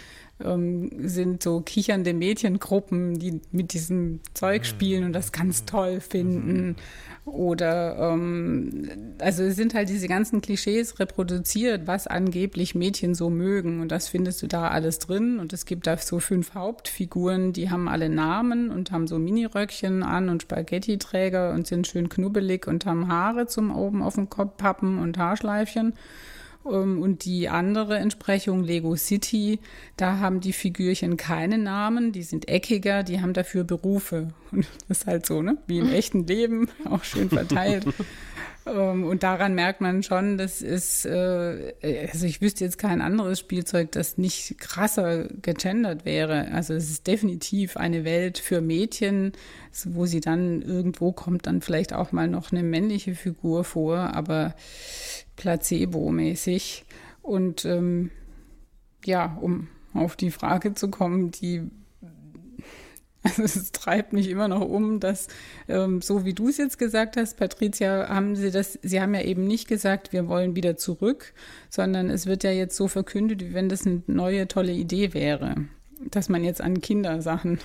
ähm, 0.45 0.91
sind 1.09 1.43
so 1.43 1.61
kichernde 1.61 2.13
Mädchengruppen, 2.13 3.19
die 3.19 3.41
mit 3.53 3.73
diesem 3.73 4.21
Zeug 4.35 4.67
spielen 4.67 5.05
und 5.05 5.13
das 5.13 5.33
ganz 5.33 5.65
toll 5.65 6.01
finden. 6.01 6.77
Oder 7.25 7.97
ähm, 7.99 9.15
also 9.19 9.45
es 9.45 9.57
sind 9.57 9.75
halt 9.75 9.89
diese 9.89 10.09
ganzen 10.09 10.43
Klischees 10.43 11.01
reproduziert, 11.01 11.87
was 11.87 12.07
angeblich 12.07 12.75
Mädchen 12.75 13.15
so 13.15 13.31
mögen. 13.31 13.81
Und 13.81 13.91
das 13.91 14.09
findest 14.09 14.43
du 14.43 14.47
da 14.47 14.69
alles 14.69 14.99
drin. 14.99 15.39
Und 15.39 15.53
es 15.53 15.65
gibt 15.65 15.87
da 15.87 15.97
so 15.97 16.21
fünf 16.21 16.55
Hauptfiguren, 16.55 17.53
die 17.53 17.71
haben 17.71 17.89
alle 17.89 18.09
Namen 18.09 18.71
und 18.71 18.93
haben 18.93 19.07
so 19.07 19.19
Miniröckchen 19.19 20.03
an 20.03 20.29
und 20.29 20.43
Spaghetti-Träger 20.43 21.55
und 21.55 21.67
sind 21.67 21.87
schön 21.87 22.09
knubbelig 22.09 22.67
und 22.67 22.85
haben 22.85 23.09
Haare 23.09 23.47
zum 23.47 23.75
oben 23.75 24.03
auf 24.03 24.15
dem 24.15 24.29
Kopf 24.29 24.57
pappen 24.59 24.99
und 24.99 25.17
Haarschleifchen. 25.17 25.95
Ähm, 26.71 27.03
Und 27.03 27.25
die 27.25 27.49
andere 27.49 27.99
Entsprechung, 27.99 28.63
Lego 28.65 28.97
City, 28.97 29.59
da 29.97 30.19
haben 30.19 30.41
die 30.41 30.53
Figürchen 30.53 31.17
keine 31.17 31.59
Namen, 31.59 32.13
die 32.13 32.23
sind 32.23 32.49
eckiger, 32.49 33.03
die 33.03 33.21
haben 33.21 33.33
dafür 33.33 33.65
Berufe. 33.65 34.29
Und 34.53 34.67
das 34.89 34.99
ist 34.99 35.07
halt 35.07 35.27
so, 35.27 35.43
ne? 35.43 35.59
Wie 35.67 35.79
im 35.79 35.89
echten 35.93 36.27
Leben, 36.27 36.69
auch 36.85 37.05
schön 37.05 37.29
verteilt. 37.31 37.87
Ähm, 38.67 39.05
Und 39.05 39.23
daran 39.23 39.55
merkt 39.55 39.81
man 39.81 40.03
schon, 40.03 40.39
das 40.39 40.61
ist, 40.61 41.07
äh, 41.07 41.75
also 42.13 42.27
ich 42.27 42.41
wüsste 42.41 42.65
jetzt 42.65 42.79
kein 42.79 43.01
anderes 43.01 43.39
Spielzeug, 43.39 43.93
das 43.93 44.19
nicht 44.19 44.59
krasser 44.59 45.29
gegendert 45.29 46.05
wäre. 46.05 46.49
Also 46.53 46.75
es 46.75 46.91
ist 46.91 47.07
definitiv 47.07 47.77
eine 47.77 48.05
Welt 48.05 48.39
für 48.39 48.61
Mädchen, 48.61 49.33
wo 49.85 50.07
sie 50.07 50.21
dann 50.21 50.63
irgendwo 50.63 51.13
kommt 51.13 51.47
dann 51.47 51.61
vielleicht 51.61 51.93
auch 51.93 52.13
mal 52.13 52.29
noch 52.29 52.51
eine 52.51 52.63
männliche 52.63 53.15
Figur 53.15 53.65
vor, 53.65 53.99
aber 54.15 54.55
placebo-mäßig. 55.37 56.85
Und 57.23 57.65
ähm, 57.65 58.11
ja, 59.05 59.39
um 59.41 59.69
auf 59.95 60.17
die 60.17 60.31
Frage 60.31 60.75
zu 60.75 60.91
kommen, 60.91 61.31
die 61.31 61.71
Also 63.27 63.43
es 63.45 63.73
treibt 63.73 64.13
mich 64.13 64.29
immer 64.29 64.49
noch 64.49 64.63
um, 64.63 65.01
dass, 65.01 65.29
ähm, 65.69 66.01
so 66.01 66.25
wie 66.25 66.35
du 66.35 66.49
es 66.49 66.59
jetzt 66.59 66.79
gesagt 66.79 67.17
hast, 67.17 67.37
Patricia, 67.37 68.09
haben 68.09 68.37
sie 68.37 68.51
das, 68.51 68.79
sie 68.83 69.01
haben 69.01 69.15
ja 69.15 69.23
eben 69.23 69.47
nicht 69.47 69.69
gesagt, 69.69 70.13
wir 70.13 70.29
wollen 70.29 70.57
wieder 70.57 70.77
zurück, 70.77 71.33
sondern 71.69 72.11
es 72.11 72.27
wird 72.27 72.45
ja 72.45 72.51
jetzt 72.51 72.77
so 72.77 72.89
verkündet, 72.89 73.43
wie 73.43 73.55
wenn 73.55 73.69
das 73.69 73.87
eine 73.87 74.03
neue, 74.07 74.49
tolle 74.49 74.73
Idee 74.73 75.15
wäre, 75.15 75.57
dass 76.11 76.29
man 76.29 76.45
jetzt 76.45 76.61
an 76.61 76.81
Kindersachen 76.81 77.59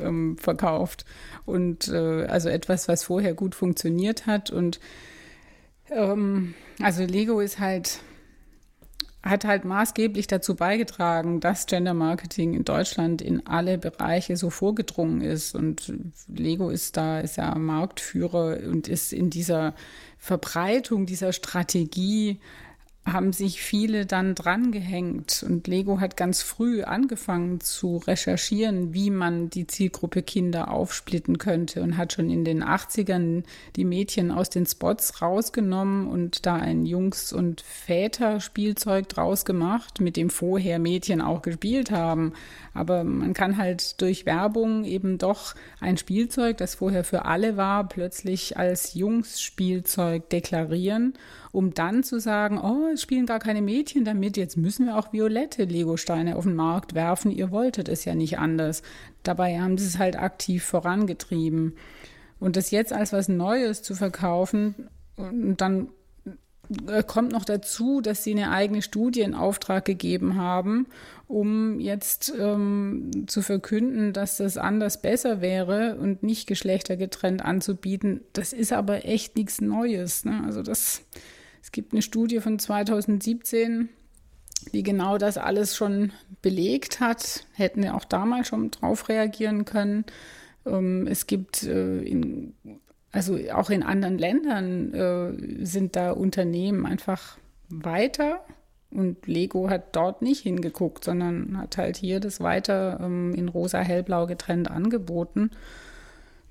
ähm, 0.00 0.36
verkauft. 0.38 1.04
Und 1.44 1.88
äh, 1.88 2.24
also 2.24 2.48
etwas, 2.48 2.88
was 2.88 3.04
vorher 3.04 3.34
gut 3.34 3.54
funktioniert 3.54 4.26
hat. 4.26 4.50
Und 4.50 4.80
ähm, 5.90 6.54
also 6.80 7.04
Lego 7.04 7.40
ist 7.40 7.58
halt 7.58 8.00
hat 9.24 9.44
halt 9.44 9.64
maßgeblich 9.64 10.26
dazu 10.26 10.54
beigetragen, 10.54 11.40
dass 11.40 11.66
Gender 11.66 11.94
Marketing 11.94 12.54
in 12.54 12.64
Deutschland 12.64 13.22
in 13.22 13.46
alle 13.46 13.78
Bereiche 13.78 14.36
so 14.36 14.50
vorgedrungen 14.50 15.22
ist. 15.22 15.54
Und 15.54 15.92
Lego 16.28 16.68
ist 16.68 16.96
da, 16.96 17.20
ist 17.20 17.36
ja 17.36 17.54
Marktführer 17.54 18.58
und 18.68 18.86
ist 18.86 19.12
in 19.12 19.30
dieser 19.30 19.74
Verbreitung 20.18 21.06
dieser 21.06 21.32
Strategie 21.32 22.38
haben 23.06 23.34
sich 23.34 23.60
viele 23.60 24.06
dann 24.06 24.34
drangehängt 24.34 25.44
und 25.46 25.66
Lego 25.66 26.00
hat 26.00 26.16
ganz 26.16 26.42
früh 26.42 26.82
angefangen 26.84 27.60
zu 27.60 27.98
recherchieren, 27.98 28.94
wie 28.94 29.10
man 29.10 29.50
die 29.50 29.66
Zielgruppe 29.66 30.22
Kinder 30.22 30.70
aufsplitten 30.70 31.36
könnte 31.36 31.82
und 31.82 31.98
hat 31.98 32.14
schon 32.14 32.30
in 32.30 32.44
den 32.44 32.64
80ern 32.64 33.44
die 33.76 33.84
Mädchen 33.84 34.30
aus 34.30 34.48
den 34.48 34.64
Spots 34.64 35.20
rausgenommen 35.20 36.06
und 36.06 36.46
da 36.46 36.56
ein 36.56 36.86
Jungs- 36.86 37.34
und 37.34 37.60
Väter-Spielzeug 37.60 39.08
draus 39.10 39.44
gemacht, 39.44 40.00
mit 40.00 40.16
dem 40.16 40.30
vorher 40.30 40.78
Mädchen 40.78 41.20
auch 41.20 41.42
gespielt 41.42 41.90
haben. 41.90 42.32
Aber 42.72 43.04
man 43.04 43.34
kann 43.34 43.58
halt 43.58 44.00
durch 44.00 44.24
Werbung 44.24 44.84
eben 44.84 45.18
doch 45.18 45.54
ein 45.78 45.98
Spielzeug, 45.98 46.56
das 46.56 46.76
vorher 46.76 47.04
für 47.04 47.26
alle 47.26 47.58
war, 47.58 47.86
plötzlich 47.86 48.56
als 48.56 48.94
Jungs-Spielzeug 48.94 50.30
deklarieren 50.30 51.12
um 51.54 51.72
dann 51.72 52.02
zu 52.02 52.18
sagen, 52.18 52.58
oh, 52.58 52.88
es 52.92 53.02
spielen 53.02 53.26
gar 53.26 53.38
keine 53.38 53.62
Mädchen 53.62 54.04
damit, 54.04 54.36
jetzt 54.36 54.56
müssen 54.56 54.86
wir 54.86 54.98
auch 54.98 55.12
violette 55.12 55.64
Legosteine 55.64 56.34
auf 56.34 56.44
den 56.44 56.56
Markt 56.56 56.94
werfen, 56.94 57.30
ihr 57.30 57.52
wolltet 57.52 57.88
es 57.88 58.04
ja 58.04 58.16
nicht 58.16 58.38
anders. 58.38 58.82
Dabei 59.22 59.60
haben 59.60 59.78
sie 59.78 59.86
es 59.86 59.98
halt 59.98 60.18
aktiv 60.18 60.64
vorangetrieben. 60.64 61.76
Und 62.40 62.56
das 62.56 62.72
jetzt 62.72 62.92
als 62.92 63.12
was 63.12 63.28
Neues 63.28 63.82
zu 63.82 63.94
verkaufen 63.94 64.74
und 65.16 65.60
dann 65.60 65.90
äh, 66.88 67.04
kommt 67.04 67.30
noch 67.30 67.44
dazu, 67.44 68.00
dass 68.00 68.24
sie 68.24 68.32
eine 68.32 68.50
eigene 68.50 68.82
Studie 68.82 69.20
in 69.20 69.34
Auftrag 69.34 69.84
gegeben 69.84 70.34
haben, 70.34 70.88
um 71.28 71.78
jetzt 71.78 72.34
ähm, 72.36 73.26
zu 73.28 73.42
verkünden, 73.42 74.12
dass 74.12 74.38
das 74.38 74.58
anders 74.58 75.00
besser 75.00 75.40
wäre 75.40 75.96
und 76.00 76.24
nicht 76.24 76.48
geschlechtergetrennt 76.48 77.44
anzubieten. 77.44 78.22
Das 78.32 78.52
ist 78.52 78.72
aber 78.72 79.04
echt 79.04 79.36
nichts 79.36 79.60
Neues. 79.60 80.24
Ne? 80.24 80.42
Also 80.44 80.62
das 80.62 81.02
es 81.64 81.72
gibt 81.72 81.94
eine 81.94 82.02
Studie 82.02 82.40
von 82.40 82.58
2017, 82.58 83.88
die 84.74 84.82
genau 84.82 85.16
das 85.16 85.38
alles 85.38 85.74
schon 85.74 86.12
belegt 86.42 87.00
hat. 87.00 87.46
Hätten 87.54 87.82
wir 87.82 87.94
auch 87.94 88.04
damals 88.04 88.48
schon 88.48 88.70
drauf 88.70 89.08
reagieren 89.08 89.64
können. 89.64 90.04
Ähm, 90.66 91.06
es 91.06 91.26
gibt 91.26 91.62
äh, 91.62 92.02
in, 92.02 92.52
also 93.12 93.38
auch 93.54 93.70
in 93.70 93.82
anderen 93.82 94.18
Ländern 94.18 94.92
äh, 94.92 95.64
sind 95.64 95.96
da 95.96 96.10
Unternehmen 96.10 96.84
einfach 96.84 97.38
weiter 97.70 98.44
und 98.90 99.26
Lego 99.26 99.70
hat 99.70 99.96
dort 99.96 100.20
nicht 100.20 100.42
hingeguckt, 100.42 101.02
sondern 101.02 101.56
hat 101.56 101.78
halt 101.78 101.96
hier 101.96 102.20
das 102.20 102.40
weiter 102.40 103.00
ähm, 103.02 103.32
in 103.34 103.48
rosa, 103.48 103.80
hellblau 103.80 104.26
getrennt 104.26 104.70
angeboten. 104.70 105.50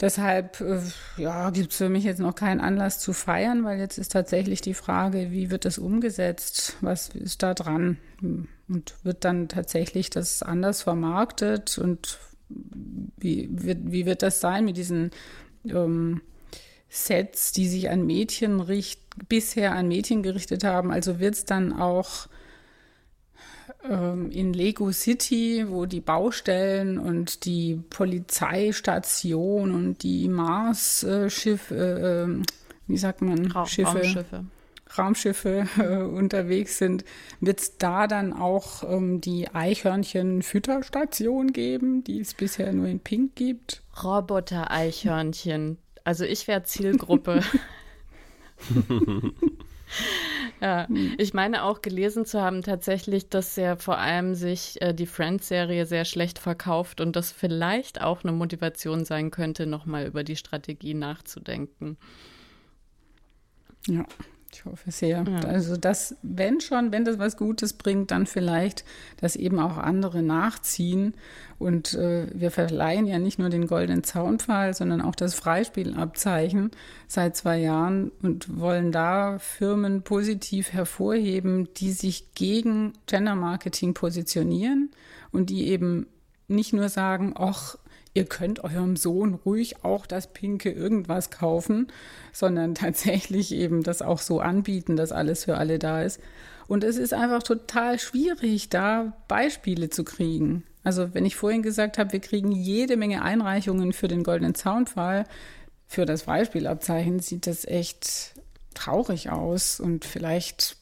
Deshalb 0.04 0.60
äh, 0.60 0.82
ja, 1.16 1.50
gibt 1.50 1.72
es 1.72 1.78
für 1.78 1.88
mich 1.88 2.04
jetzt 2.04 2.20
noch 2.20 2.36
keinen 2.36 2.60
Anlass 2.60 3.00
zu 3.00 3.14
feiern, 3.14 3.64
weil 3.64 3.80
jetzt 3.80 3.98
ist 3.98 4.12
tatsächlich 4.12 4.60
die 4.60 4.74
Frage, 4.74 5.32
wie 5.32 5.50
wird 5.50 5.64
das 5.64 5.78
umgesetzt? 5.78 6.76
Was 6.82 7.08
ist 7.08 7.42
da 7.42 7.54
dran? 7.54 7.98
Und 8.22 8.96
wird 9.04 9.24
dann 9.24 9.48
tatsächlich 9.48 10.10
das 10.10 10.44
anders 10.44 10.82
vermarktet? 10.82 11.78
Und 11.78 12.20
wie 12.50 13.48
wird, 13.50 13.78
wie 13.94 14.06
wird 14.06 14.24
das 14.24 14.42
sein 14.42 14.66
mit 14.66 14.76
diesen 14.76 15.12
ähm, 15.70 16.20
Sets, 16.90 17.54
die 17.54 17.70
sich 17.70 17.90
an 17.90 18.06
Mädchen 18.06 18.60
richt, 18.60 19.00
bisher 19.30 19.74
an 19.74 19.88
Mädchen 19.88 20.22
gerichtet 20.22 20.66
haben? 20.66 20.92
Also 20.92 21.22
wird 21.22 21.36
es 21.36 21.46
dann 21.46 21.72
auch 21.72 22.28
in 23.90 24.54
Lego 24.54 24.94
City, 24.94 25.66
wo 25.68 25.86
die 25.86 26.00
Baustellen 26.00 26.98
und 26.98 27.44
die 27.46 27.82
Polizeistation 27.90 29.72
und 29.72 30.04
die 30.04 30.30
Mars-Schiffe, 30.30 31.76
äh, 31.76 32.24
ähm, 32.24 32.44
wie 32.88 32.98
sagt 32.98 33.22
man, 33.22 33.52
Ra 33.52 33.66
Schiffe, 33.66 33.98
Raumschiffe, 33.98 34.46
Raumschiffe 34.98 35.68
äh, 35.78 35.98
unterwegs 35.98 36.78
sind, 36.78 37.04
wird 37.42 37.60
es 37.60 37.78
da 37.78 38.08
dann 38.08 38.32
auch 38.32 38.84
ähm, 38.84 39.20
die 39.20 39.50
Eichhörnchen-Fütterstation 39.50 41.52
geben, 41.52 42.06
die 42.06 42.22
es 42.22 42.36
bisher 42.36 42.72
nur 42.72 42.88
in 42.88 43.02
Pink 43.02 43.36
gibt? 43.36 43.84
Roboter-Eichhörnchen. 44.02 45.78
Also 46.06 46.24
ich 46.24 46.48
wäre 46.48 46.64
Zielgruppe. 46.64 47.42
Ja, 50.62 50.88
ich 51.18 51.34
meine 51.34 51.64
auch 51.64 51.82
gelesen 51.82 52.26
zu 52.26 52.42
haben 52.42 52.62
tatsächlich, 52.62 53.28
dass 53.28 53.58
ja 53.58 53.76
vor 53.76 53.98
allem 53.98 54.34
sich 54.34 54.82
äh, 54.82 54.94
die 54.94 55.08
Friends-Serie 55.08 55.86
sehr 55.86 56.06
schlecht 56.06 56.40
verkauft 56.40 57.02
und 57.02 57.18
das 57.18 57.34
vielleicht 57.34 58.02
auch 58.02 58.24
eine 58.24 58.32
Motivation 58.32 59.04
sein 59.04 59.30
könnte, 59.30 59.66
nochmal 59.66 60.06
über 60.06 60.24
die 60.24 60.38
Strategie 60.38 60.94
nachzudenken. 60.94 61.98
Ja. 63.88 64.06
Ich 64.54 64.66
hoffe 64.66 64.92
sehr. 64.92 65.24
Ja. 65.28 65.48
Also 65.48 65.78
das, 65.78 66.16
wenn 66.22 66.62
schon, 66.62 66.92
wenn 66.92 67.06
das 67.06 67.20
was 67.20 67.38
Gutes 67.38 67.74
bringt, 67.74 68.12
dann 68.12 68.26
vielleicht, 68.26 68.86
dass 69.18 69.36
eben 69.36 69.60
auch 69.60 69.78
andere 69.78 70.22
nachziehen. 70.22 71.14
Und 71.60 71.94
äh, 71.94 72.28
wir 72.34 72.52
verleihen 72.52 73.06
ja 73.06 73.20
nicht 73.20 73.40
nur 73.40 73.50
den 73.50 73.68
goldenen 73.68 74.04
Zaunpfahl, 74.04 74.74
sondern 74.74 75.02
auch 75.02 75.16
das 75.16 75.34
Freispielabzeichen 75.34 76.72
seit 77.08 77.36
zwei 77.36 77.60
Jahren 77.60 78.12
und 78.22 78.60
wollen 78.60 78.92
da 78.92 79.40
Firmen 79.40 80.04
positiv 80.04 80.74
hervorheben, 80.74 81.70
die 81.78 81.92
sich 81.92 82.34
gegen 82.34 82.94
Gender 83.08 83.36
Marketing 83.36 83.94
positionieren 83.94 84.92
und 85.32 85.50
die 85.50 85.68
eben 85.68 86.08
nicht 86.48 86.74
nur 86.74 86.90
sagen, 86.90 87.34
ach, 87.38 87.78
ihr 88.14 88.26
könnt 88.26 88.64
eurem 88.64 88.96
Sohn 88.96 89.34
ruhig 89.34 89.84
auch 89.84 90.06
das 90.06 90.34
pinke 90.34 90.72
irgendwas 90.72 91.32
kaufen, 91.32 91.88
sondern 92.32 92.76
tatsächlich 92.76 93.52
eben 93.52 93.84
das 93.84 94.02
auch 94.02 94.20
so 94.20 94.40
anbieten, 94.40 94.96
dass 94.96 95.12
alles 95.12 95.46
für 95.46 95.58
alle 95.58 95.80
da 95.80 96.02
ist. 96.02 96.20
Und 96.68 96.84
es 96.84 96.98
ist 96.98 97.14
einfach 97.14 97.44
total 97.44 98.00
schwierig, 98.00 98.70
da 98.70 99.14
Beispiele 99.28 99.90
zu 99.90 100.04
kriegen. 100.04 100.64
Also 100.84 101.14
wenn 101.14 101.26
ich 101.26 101.36
vorhin 101.36 101.62
gesagt 101.62 101.98
habe, 101.98 102.14
wir 102.14 102.20
kriegen 102.20 102.52
jede 102.52 102.98
Menge 102.98 103.22
Einreichungen 103.22 103.94
für 103.94 104.08
den 104.08 104.24
goldenen 104.24 104.56
Zaunpfahl, 104.56 105.26
für 105.88 106.06
das 106.06 106.24
Beispielabzeichen 106.24 107.20
sieht 107.20 107.48
das 107.48 107.66
echt 107.66 108.34
traurig 108.74 109.30
aus 109.30 109.80
und 109.80 110.06
vielleicht, 110.06 110.78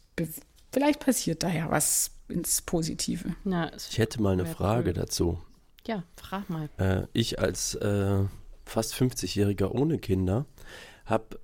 vielleicht 0.71 0.99
passiert 0.99 1.43
da 1.43 1.49
ja 1.49 1.69
was 1.69 2.11
ins 2.29 2.61
Positive. 2.61 3.35
Na, 3.43 3.71
ich 3.75 3.97
hätte 3.97 4.21
mal 4.21 4.33
eine 4.33 4.45
Frage 4.45 4.91
cool. 4.91 4.93
dazu. 4.93 5.39
Ja, 5.87 6.03
frag 6.15 6.49
mal. 6.49 6.69
Äh, 6.77 7.07
ich 7.13 7.39
als 7.39 7.75
äh, 7.75 8.23
fast 8.65 8.93
50-Jähriger 8.93 9.71
ohne 9.71 9.97
Kinder 9.97 10.45
habe 11.05 11.39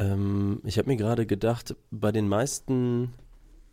ähm, 0.00 0.60
ich 0.64 0.78
habe 0.78 0.88
mir 0.88 0.96
gerade 0.96 1.26
gedacht, 1.26 1.76
bei 1.90 2.10
den 2.10 2.26
meisten 2.26 3.12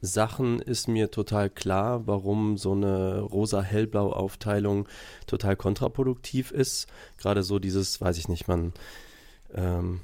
Sachen 0.01 0.59
ist 0.59 0.87
mir 0.87 1.09
total 1.09 1.49
klar, 1.49 2.05
warum 2.05 2.57
so 2.57 2.73
eine 2.73 3.21
rosa-hellblau-Aufteilung 3.21 4.87
total 5.25 5.55
kontraproduktiv 5.55 6.51
ist. 6.51 6.87
Gerade 7.17 7.43
so 7.43 7.59
dieses, 7.59 7.99
weiß 7.99 8.17
ich 8.17 8.27
nicht, 8.27 8.47
man 8.47 8.73
ähm, 9.53 10.01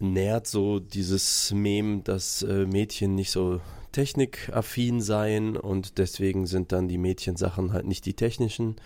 nährt 0.00 0.46
so 0.46 0.80
dieses 0.80 1.52
Mem, 1.52 2.02
dass 2.02 2.42
äh, 2.42 2.66
Mädchen 2.66 3.14
nicht 3.14 3.30
so 3.30 3.60
technikaffin 3.92 5.00
seien 5.00 5.56
und 5.56 5.98
deswegen 5.98 6.46
sind 6.46 6.72
dann 6.72 6.88
die 6.88 6.98
Mädchensachen 6.98 7.72
halt 7.72 7.86
nicht 7.86 8.06
die 8.06 8.14
technischen. 8.14 8.76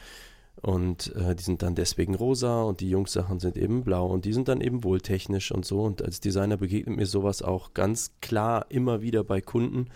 Und 0.61 1.15
äh, 1.17 1.35
die 1.35 1.43
sind 1.43 1.63
dann 1.63 1.75
deswegen 1.75 2.15
rosa 2.15 2.63
und 2.63 2.81
die 2.81 2.91
Jungs-Sachen 2.91 3.41
sind 3.41 3.57
eben 3.57 3.83
blau 3.83 4.07
und 4.07 4.25
die 4.25 4.33
sind 4.33 4.49
dann 4.49 4.61
eben 4.61 4.85
wohl 4.85 5.01
technisch 5.01 5.51
und 5.51 5.65
so. 5.65 5.83
Und 5.83 6.03
als 6.03 6.21
Designer 6.21 6.57
begegnet 6.57 6.97
mir 6.97 7.07
sowas 7.07 7.43
auch 7.43 7.75
ganz 7.75 8.13
klar 8.21 8.67
immer 8.69 9.03
wieder 9.03 9.25
bei 9.25 9.41
Kunden. 9.41 9.89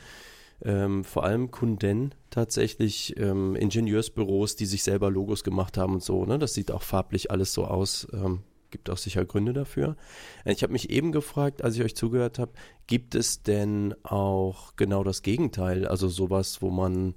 Ähm, 0.64 1.05
vor 1.05 1.25
allem 1.25 1.51
Kunden 1.51 2.14
tatsächlich 2.31 3.16
ähm, 3.19 3.55
Ingenieursbüros, 3.55 4.57
die 4.57 4.66
sich 4.66 4.83
selber 4.83 5.11
Logos 5.11 5.45
gemacht 5.45 5.77
haben 5.77 5.95
und 5.95 6.03
so. 6.03 6.25
Ne? 6.25 6.38
Das 6.38 6.55
sieht 6.55 6.73
auch 6.73 6.83
farblich 6.83 7.31
alles 7.31 7.53
so 7.53 7.66
aus. 7.66 8.09
Ähm, 8.12 8.40
gibt 8.71 8.90
auch 8.90 8.97
sicher 8.97 9.25
Gründe 9.25 9.53
dafür. 9.53 9.97
Ich 10.45 10.62
habe 10.62 10.73
mich 10.73 10.90
eben 10.90 11.12
gefragt, 11.12 11.62
als 11.62 11.77
ich 11.77 11.83
euch 11.83 11.95
zugehört 11.95 12.38
habe, 12.38 12.53
gibt 12.87 13.14
es 13.14 13.42
denn 13.42 13.95
auch 14.03 14.75
genau 14.77 15.05
das 15.05 15.23
Gegenteil? 15.23 15.87
Also 15.87 16.09
sowas, 16.09 16.62
wo 16.62 16.71
man 16.71 17.14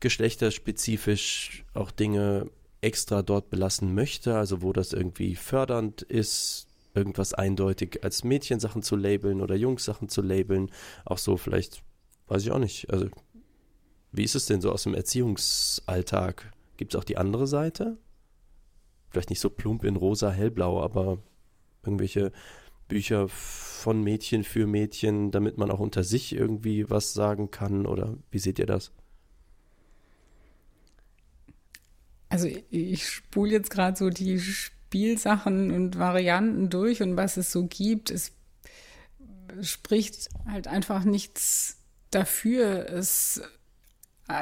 geschlechterspezifisch 0.00 1.64
auch 1.74 1.90
Dinge 1.90 2.50
extra 2.82 3.22
dort 3.22 3.48
belassen 3.48 3.94
möchte, 3.94 4.36
also 4.36 4.60
wo 4.60 4.72
das 4.72 4.92
irgendwie 4.92 5.36
fördernd 5.36 6.02
ist, 6.02 6.66
irgendwas 6.94 7.32
eindeutig 7.32 8.04
als 8.04 8.24
Mädchensachen 8.24 8.82
zu 8.82 8.96
labeln 8.96 9.40
oder 9.40 9.54
Jungs-Sachen 9.54 10.08
zu 10.08 10.20
labeln. 10.20 10.70
Auch 11.04 11.18
so 11.18 11.36
vielleicht, 11.36 11.82
weiß 12.26 12.42
ich 12.42 12.50
auch 12.50 12.58
nicht. 12.58 12.90
Also, 12.90 13.08
wie 14.10 14.24
ist 14.24 14.34
es 14.34 14.46
denn 14.46 14.60
so 14.60 14.70
aus 14.70 14.82
dem 14.82 14.94
Erziehungsalltag? 14.94 16.52
Gibt 16.76 16.94
es 16.94 17.00
auch 17.00 17.04
die 17.04 17.16
andere 17.16 17.46
Seite? 17.46 17.96
Vielleicht 19.10 19.30
nicht 19.30 19.40
so 19.40 19.48
plump 19.48 19.84
in 19.84 19.96
rosa, 19.96 20.30
hellblau, 20.30 20.82
aber 20.82 21.18
irgendwelche 21.82 22.32
Bücher 22.88 23.28
von 23.28 24.02
Mädchen 24.02 24.44
für 24.44 24.66
Mädchen, 24.66 25.30
damit 25.30 25.56
man 25.56 25.70
auch 25.70 25.80
unter 25.80 26.04
sich 26.04 26.34
irgendwie 26.34 26.90
was 26.90 27.14
sagen 27.14 27.50
kann? 27.50 27.86
Oder 27.86 28.18
wie 28.30 28.38
seht 28.38 28.58
ihr 28.58 28.66
das? 28.66 28.92
Also 32.32 32.48
ich 32.70 33.06
spule 33.06 33.50
jetzt 33.50 33.68
gerade 33.68 33.94
so 33.94 34.08
die 34.08 34.40
Spielsachen 34.40 35.70
und 35.70 35.98
Varianten 35.98 36.70
durch 36.70 37.02
und 37.02 37.14
was 37.14 37.36
es 37.36 37.52
so 37.52 37.66
gibt. 37.66 38.10
Es 38.10 38.32
spricht 39.60 40.30
halt 40.46 40.66
einfach 40.66 41.04
nichts 41.04 41.76
dafür, 42.10 42.88
es 42.88 43.42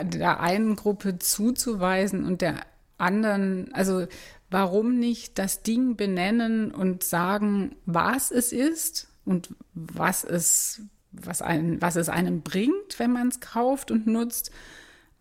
der 0.05 0.39
einen 0.39 0.77
Gruppe 0.77 1.19
zuzuweisen 1.19 2.25
und 2.25 2.43
der 2.43 2.61
anderen, 2.97 3.75
also 3.75 4.07
warum 4.51 5.01
nicht 5.01 5.37
das 5.41 5.65
Ding 5.65 5.97
benennen 5.97 6.71
und 6.71 7.03
sagen, 7.03 7.75
was 7.87 8.31
es 8.31 8.53
ist 8.53 9.09
und 9.25 9.53
was 9.75 10.23
es, 10.23 10.83
was, 11.11 11.43
ein, 11.43 11.83
was 11.83 11.97
es 11.97 12.09
einem 12.09 12.43
bringt, 12.43 13.01
wenn 13.01 13.11
man 13.11 13.27
es 13.27 13.41
kauft 13.41 13.91
und 13.91 14.07
nutzt, 14.07 14.53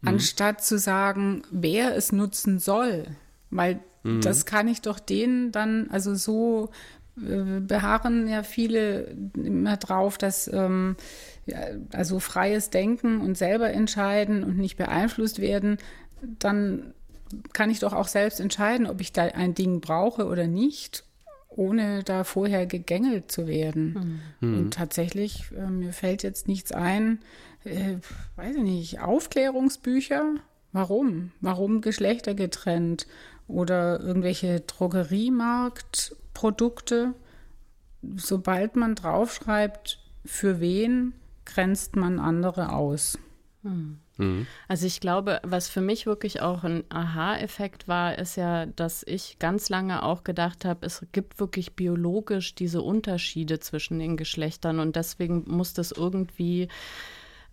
mhm. 0.02 0.10
anstatt 0.10 0.64
zu 0.64 0.78
sagen, 0.78 1.44
wer 1.52 1.96
es 1.96 2.12
nutzen 2.12 2.60
soll. 2.60 3.06
Weil 3.50 3.80
mhm. 4.04 4.22
das 4.22 4.46
kann 4.46 4.68
ich 4.68 4.82
doch 4.82 5.00
denen 5.00 5.52
dann, 5.52 5.90
also 5.90 6.16
so 6.16 6.70
äh, 7.18 7.60
beharren 7.60 8.28
ja 8.28 8.44
viele 8.44 9.16
immer 9.36 9.78
drauf, 9.78 10.18
dass 10.18 10.48
ähm, 10.52 10.96
ja, 11.46 11.60
also 11.92 12.20
freies 12.20 12.70
Denken 12.70 13.22
und 13.22 13.38
selber 13.38 13.72
entscheiden 13.72 14.44
und 14.44 14.58
nicht 14.58 14.78
beeinflusst 14.78 15.40
werden, 15.40 15.78
dann 16.22 16.94
kann 17.54 17.70
ich 17.70 17.80
doch 17.80 17.94
auch 17.94 18.08
selbst 18.08 18.40
entscheiden, 18.40 18.88
ob 18.88 19.02
ich 19.02 19.14
da 19.14 19.24
ein 19.24 19.54
Ding 19.54 19.82
brauche 19.82 20.28
oder 20.28 20.48
nicht, 20.48 21.04
ohne 21.50 22.04
da 22.04 22.24
vorher 22.24 22.66
gegängelt 22.66 23.32
zu 23.32 23.48
werden. 23.48 24.22
Mhm. 24.40 24.58
Und 24.58 24.74
tatsächlich, 24.74 25.46
äh, 25.58 25.70
mir 25.70 25.94
fällt 25.94 26.24
jetzt 26.24 26.48
nichts 26.48 26.72
ein, 26.72 27.20
äh, 27.64 27.98
weiß 28.36 28.56
ich 28.56 28.64
nicht, 28.64 29.02
Aufklärungsbücher. 29.02 30.36
Warum? 30.72 31.32
Warum 31.42 31.82
Geschlechter 31.82 32.36
getrennt? 32.36 33.08
Oder 33.48 34.00
irgendwelche 34.00 34.62
Drogeriemarktprodukte? 34.62 37.14
Sobald 38.16 38.76
man 38.76 38.96
draufschreibt, 38.96 40.00
für 40.26 40.60
wen, 40.60 41.14
grenzt 41.46 41.96
man 41.96 42.20
andere 42.20 42.72
aus. 42.72 43.18
Mhm. 43.64 44.00
Mhm. 44.20 44.46
Also 44.68 44.86
ich 44.86 45.00
glaube, 45.00 45.40
was 45.44 45.70
für 45.70 45.82
mich 45.82 46.06
wirklich 46.06 46.42
auch 46.42 46.64
ein 46.64 46.84
Aha-Effekt 46.90 47.88
war, 47.88 48.20
ist 48.20 48.36
ja, 48.36 48.68
dass 48.68 49.04
ich 49.04 49.40
ganz 49.40 49.70
lange 49.70 50.04
auch 50.04 50.24
gedacht 50.24 50.66
habe, 50.66 50.86
es 50.86 51.06
gibt 51.12 51.40
wirklich 51.40 51.76
biologisch 51.76 52.54
diese 52.54 52.82
Unterschiede 52.82 53.60
zwischen 53.60 53.98
den 53.98 54.18
Geschlechtern 54.18 54.80
und 54.80 54.96
deswegen 54.96 55.46
muss 55.48 55.74
das 55.74 55.92
irgendwie 55.92 56.68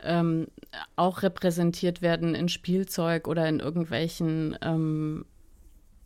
ähm, 0.06 0.48
auch 0.96 1.22
repräsentiert 1.22 2.02
werden 2.02 2.34
in 2.34 2.48
Spielzeug 2.48 3.28
oder 3.28 3.48
in 3.48 3.60
irgendwelchen 3.60 4.56
ähm, 4.62 5.24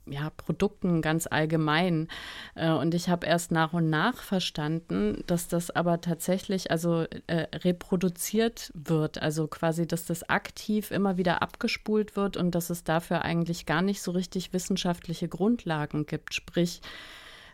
ja, 0.07 0.31
Produkten 0.31 1.03
ganz 1.03 1.27
allgemein. 1.27 2.09
Äh, 2.55 2.71
und 2.71 2.95
ich 2.95 3.09
habe 3.09 3.27
erst 3.27 3.53
nach 3.53 3.73
und 3.73 3.91
nach 3.91 4.17
verstanden, 4.23 5.23
dass 5.27 5.49
das 5.49 5.71
aber 5.71 6.01
tatsächlich 6.01 6.71
also 6.71 7.05
äh, 7.27 7.47
reproduziert 7.59 8.73
wird, 8.75 9.23
also 9.23 9.47
quasi, 9.47 9.87
dass 9.87 10.05
das 10.05 10.29
aktiv 10.29 10.91
immer 10.91 11.17
wieder 11.17 11.43
abgespult 11.43 12.17
wird 12.17 12.37
und 12.37 12.55
dass 12.55 12.71
es 12.71 12.85
dafür 12.85 13.23
eigentlich 13.23 13.67
gar 13.67 13.83
nicht 13.83 14.03
so 14.03 14.11
richtig 14.11 14.53
wissenschaftliche 14.53 15.29
Grundlagen 15.29 16.07
gibt. 16.07 16.35
Sprich, 16.35 16.81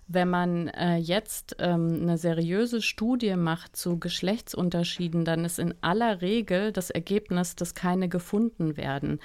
wenn 0.09 0.31
man 0.31 0.69
äh, 0.69 0.97
jetzt 0.97 1.57
ähm, 1.59 2.01
eine 2.03 2.17
seriöse 2.17 2.81
Studie 2.81 3.35
macht 3.35 3.77
zu 3.77 3.99
Geschlechtsunterschieden, 3.99 5.25
dann 5.25 5.45
ist 5.45 5.59
in 5.59 5.75
aller 5.81 6.23
Regel 6.23 6.71
das 6.73 6.91
Ergebnis, 6.91 7.57
dass 7.57 7.75
keine 7.75 8.09
gefunden 8.09 8.77
werden. 8.77 9.19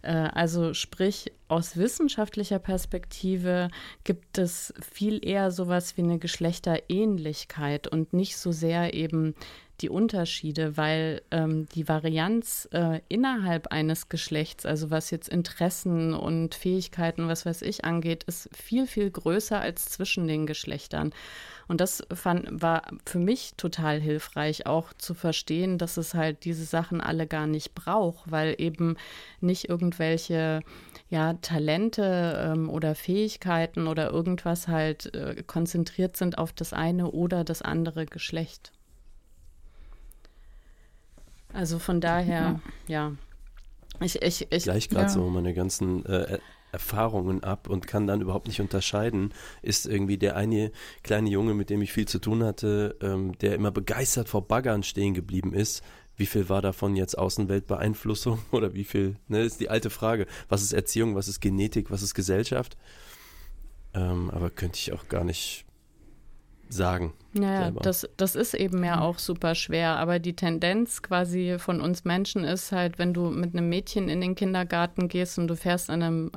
Äh, 0.00 0.12
also 0.12 0.72
sprich, 0.72 1.32
aus 1.48 1.76
wissenschaftlicher 1.76 2.58
Perspektive 2.58 3.68
gibt 4.04 4.38
es 4.38 4.72
viel 4.80 5.26
eher 5.26 5.50
sowas 5.50 5.96
wie 5.98 6.02
eine 6.02 6.18
Geschlechterähnlichkeit 6.18 7.86
und 7.86 8.14
nicht 8.14 8.38
so 8.38 8.52
sehr 8.52 8.94
eben 8.94 9.34
die 9.82 9.90
Unterschiede, 9.90 10.76
weil 10.76 11.22
ähm, 11.30 11.66
die 11.74 11.88
Varianz 11.88 12.68
äh, 12.72 13.00
innerhalb 13.08 13.68
eines 13.68 14.08
Geschlechts, 14.08 14.64
also 14.64 14.90
was 14.90 15.10
jetzt 15.10 15.28
Interessen 15.28 16.14
und 16.14 16.54
Fähigkeiten, 16.54 17.28
was 17.28 17.44
weiß 17.44 17.62
ich, 17.62 17.84
angeht, 17.84 18.24
ist 18.24 18.48
viel, 18.56 18.86
viel 18.86 19.10
größer 19.10 19.60
als 19.60 19.86
zwischen 19.86 20.26
den 20.26 20.46
Geschlechtern. 20.46 21.12
Und 21.68 21.80
das 21.80 22.02
fand, 22.12 22.62
war 22.62 22.82
für 23.06 23.18
mich 23.18 23.54
total 23.56 24.00
hilfreich, 24.00 24.66
auch 24.66 24.92
zu 24.94 25.14
verstehen, 25.14 25.78
dass 25.78 25.96
es 25.96 26.14
halt 26.14 26.44
diese 26.44 26.64
Sachen 26.64 27.00
alle 27.00 27.26
gar 27.26 27.46
nicht 27.46 27.74
braucht, 27.74 28.30
weil 28.30 28.54
eben 28.58 28.96
nicht 29.40 29.68
irgendwelche 29.68 30.60
ja, 31.08 31.34
Talente 31.34 32.52
ähm, 32.52 32.68
oder 32.68 32.94
Fähigkeiten 32.94 33.86
oder 33.86 34.10
irgendwas 34.10 34.68
halt 34.68 35.14
äh, 35.14 35.42
konzentriert 35.46 36.16
sind 36.16 36.38
auf 36.38 36.52
das 36.52 36.72
eine 36.72 37.10
oder 37.10 37.44
das 37.44 37.62
andere 37.62 38.06
Geschlecht. 38.06 38.72
Also 41.52 41.78
von 41.78 42.00
daher, 42.00 42.60
ja. 42.88 43.10
ja. 43.10 43.12
Ich, 44.00 44.20
ich, 44.20 44.50
ich, 44.50 44.62
Gleich 44.64 44.88
gerade 44.88 45.04
ja. 45.04 45.10
so 45.10 45.28
meine 45.28 45.54
ganzen 45.54 46.04
äh, 46.06 46.38
Erfahrungen 46.72 47.44
ab 47.44 47.68
und 47.68 47.86
kann 47.86 48.06
dann 48.06 48.22
überhaupt 48.22 48.48
nicht 48.48 48.60
unterscheiden, 48.60 49.32
ist 49.60 49.86
irgendwie 49.86 50.16
der 50.16 50.36
eine 50.36 50.72
kleine 51.02 51.28
Junge, 51.28 51.54
mit 51.54 51.70
dem 51.70 51.82
ich 51.82 51.92
viel 51.92 52.08
zu 52.08 52.18
tun 52.18 52.42
hatte, 52.42 52.96
ähm, 53.02 53.36
der 53.38 53.54
immer 53.54 53.70
begeistert 53.70 54.28
vor 54.28 54.48
Baggern 54.48 54.82
stehen 54.82 55.14
geblieben 55.14 55.52
ist. 55.52 55.82
Wie 56.16 56.26
viel 56.26 56.48
war 56.48 56.62
davon 56.62 56.96
jetzt 56.96 57.16
Außenweltbeeinflussung 57.16 58.40
oder 58.50 58.74
wie 58.74 58.84
viel, 58.84 59.16
ne, 59.28 59.42
ist 59.42 59.60
die 59.60 59.68
alte 59.68 59.90
Frage. 59.90 60.26
Was 60.48 60.62
ist 60.62 60.72
Erziehung, 60.72 61.14
was 61.14 61.28
ist 61.28 61.40
Genetik, 61.40 61.90
was 61.90 62.02
ist 62.02 62.14
Gesellschaft? 62.14 62.76
Ähm, 63.94 64.30
aber 64.30 64.48
könnte 64.50 64.78
ich 64.78 64.92
auch 64.92 65.08
gar 65.08 65.24
nicht 65.24 65.66
sagen. 66.72 67.12
Naja, 67.34 67.70
das, 67.70 68.06
das 68.18 68.34
ist 68.34 68.52
eben 68.52 68.84
ja 68.84 69.00
auch 69.00 69.18
super 69.18 69.54
schwer. 69.54 69.96
Aber 69.96 70.18
die 70.18 70.36
Tendenz 70.36 71.00
quasi 71.00 71.56
von 71.58 71.80
uns 71.80 72.04
Menschen 72.04 72.44
ist 72.44 72.72
halt, 72.72 72.98
wenn 72.98 73.14
du 73.14 73.30
mit 73.30 73.54
einem 73.54 73.68
Mädchen 73.68 74.08
in 74.08 74.20
den 74.20 74.34
Kindergarten 74.34 75.08
gehst 75.08 75.38
und 75.38 75.48
du 75.48 75.56
fährst 75.56 75.88
an 75.88 76.02
einem, 76.02 76.30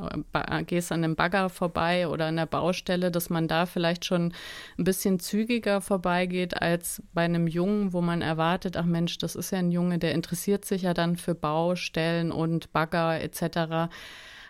gehst 0.67 0.91
an 0.91 1.03
einem 1.03 1.15
Bagger 1.15 1.49
vorbei 1.49 2.07
oder 2.07 2.27
an 2.27 2.37
der 2.37 2.45
Baustelle, 2.45 3.11
dass 3.11 3.29
man 3.29 3.47
da 3.47 3.65
vielleicht 3.65 4.05
schon 4.05 4.33
ein 4.77 4.83
bisschen 4.83 5.19
zügiger 5.19 5.81
vorbeigeht 5.81 6.61
als 6.61 7.03
bei 7.13 7.23
einem 7.23 7.47
Jungen, 7.47 7.91
wo 7.91 8.01
man 8.01 8.21
erwartet, 8.21 8.77
ach 8.77 8.85
Mensch, 8.85 9.17
das 9.17 9.35
ist 9.35 9.51
ja 9.51 9.59
ein 9.59 9.71
Junge, 9.71 9.99
der 9.99 10.13
interessiert 10.13 10.63
sich 10.63 10.83
ja 10.83 10.93
dann 10.93 11.17
für 11.17 11.35
Baustellen 11.35 12.31
und 12.31 12.71
Bagger 12.71 13.21
etc. 13.21 13.91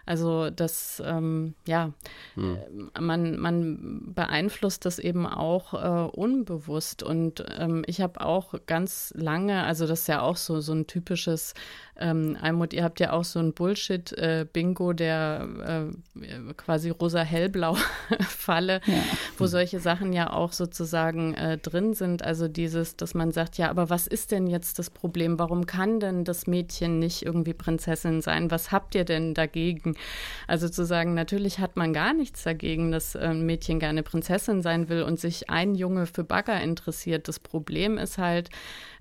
Also 0.05 0.49
das, 0.49 1.01
ähm, 1.05 1.55
ja, 1.67 1.91
hm. 2.35 2.57
Äh, 2.95 3.01
man, 3.01 3.37
man 3.39 4.13
beeinflusst 4.13 4.85
das 4.85 4.99
eben 4.99 5.25
auch 5.25 5.73
äh, 5.73 6.09
unbewusst. 6.09 7.03
Und 7.03 7.43
ähm, 7.57 7.83
ich 7.87 8.01
habe 8.01 8.21
auch 8.21 8.53
ganz 8.67 9.13
lange, 9.15 9.63
also 9.63 9.87
das 9.87 10.01
ist 10.01 10.07
ja 10.07 10.21
auch 10.21 10.37
so, 10.37 10.61
so 10.61 10.73
ein 10.73 10.87
typisches 10.87 11.53
ähm, 11.97 12.37
Almut, 12.41 12.73
ihr 12.73 12.83
habt 12.83 12.99
ja 12.99 13.13
auch 13.13 13.23
so 13.23 13.39
ein 13.39 13.53
Bullshit-Bingo 13.53 14.91
äh, 14.91 14.95
der 14.95 15.91
äh, 16.19 16.53
quasi 16.57 16.89
rosa-hellblau-Falle, 16.89 18.81
ja. 18.85 18.93
wo 19.37 19.45
solche 19.47 19.79
Sachen 19.79 20.11
ja 20.11 20.31
auch 20.31 20.51
sozusagen 20.51 21.33
äh, 21.35 21.57
drin 21.57 21.93
sind. 21.93 22.23
Also 22.23 22.47
dieses, 22.47 22.97
dass 22.97 23.13
man 23.13 23.31
sagt, 23.31 23.57
ja, 23.57 23.69
aber 23.69 23.89
was 23.89 24.07
ist 24.07 24.31
denn 24.31 24.47
jetzt 24.47 24.77
das 24.77 24.89
Problem? 24.89 25.39
Warum 25.39 25.65
kann 25.65 25.99
denn 25.99 26.25
das 26.25 26.47
Mädchen 26.47 26.99
nicht 26.99 27.25
irgendwie 27.25 27.53
Prinzessin 27.53 28.21
sein? 28.21 28.51
Was 28.51 28.71
habt 28.71 28.93
ihr 28.95 29.05
denn 29.05 29.33
dagegen? 29.33 29.94
Also 30.47 30.69
zu 30.69 30.85
sagen, 30.85 31.13
natürlich 31.13 31.59
hat 31.59 31.75
man 31.75 31.93
gar 31.93 32.13
nichts 32.13 32.43
dagegen, 32.43 32.91
dass 32.91 33.15
ein 33.15 33.45
Mädchen 33.45 33.79
gerne 33.79 34.03
Prinzessin 34.03 34.61
sein 34.61 34.89
will 34.89 35.03
und 35.03 35.19
sich 35.19 35.49
ein 35.49 35.75
Junge 35.75 36.05
für 36.05 36.23
Bagger 36.23 36.61
interessiert. 36.61 37.27
Das 37.27 37.39
Problem 37.39 37.97
ist 37.97 38.17
halt, 38.17 38.49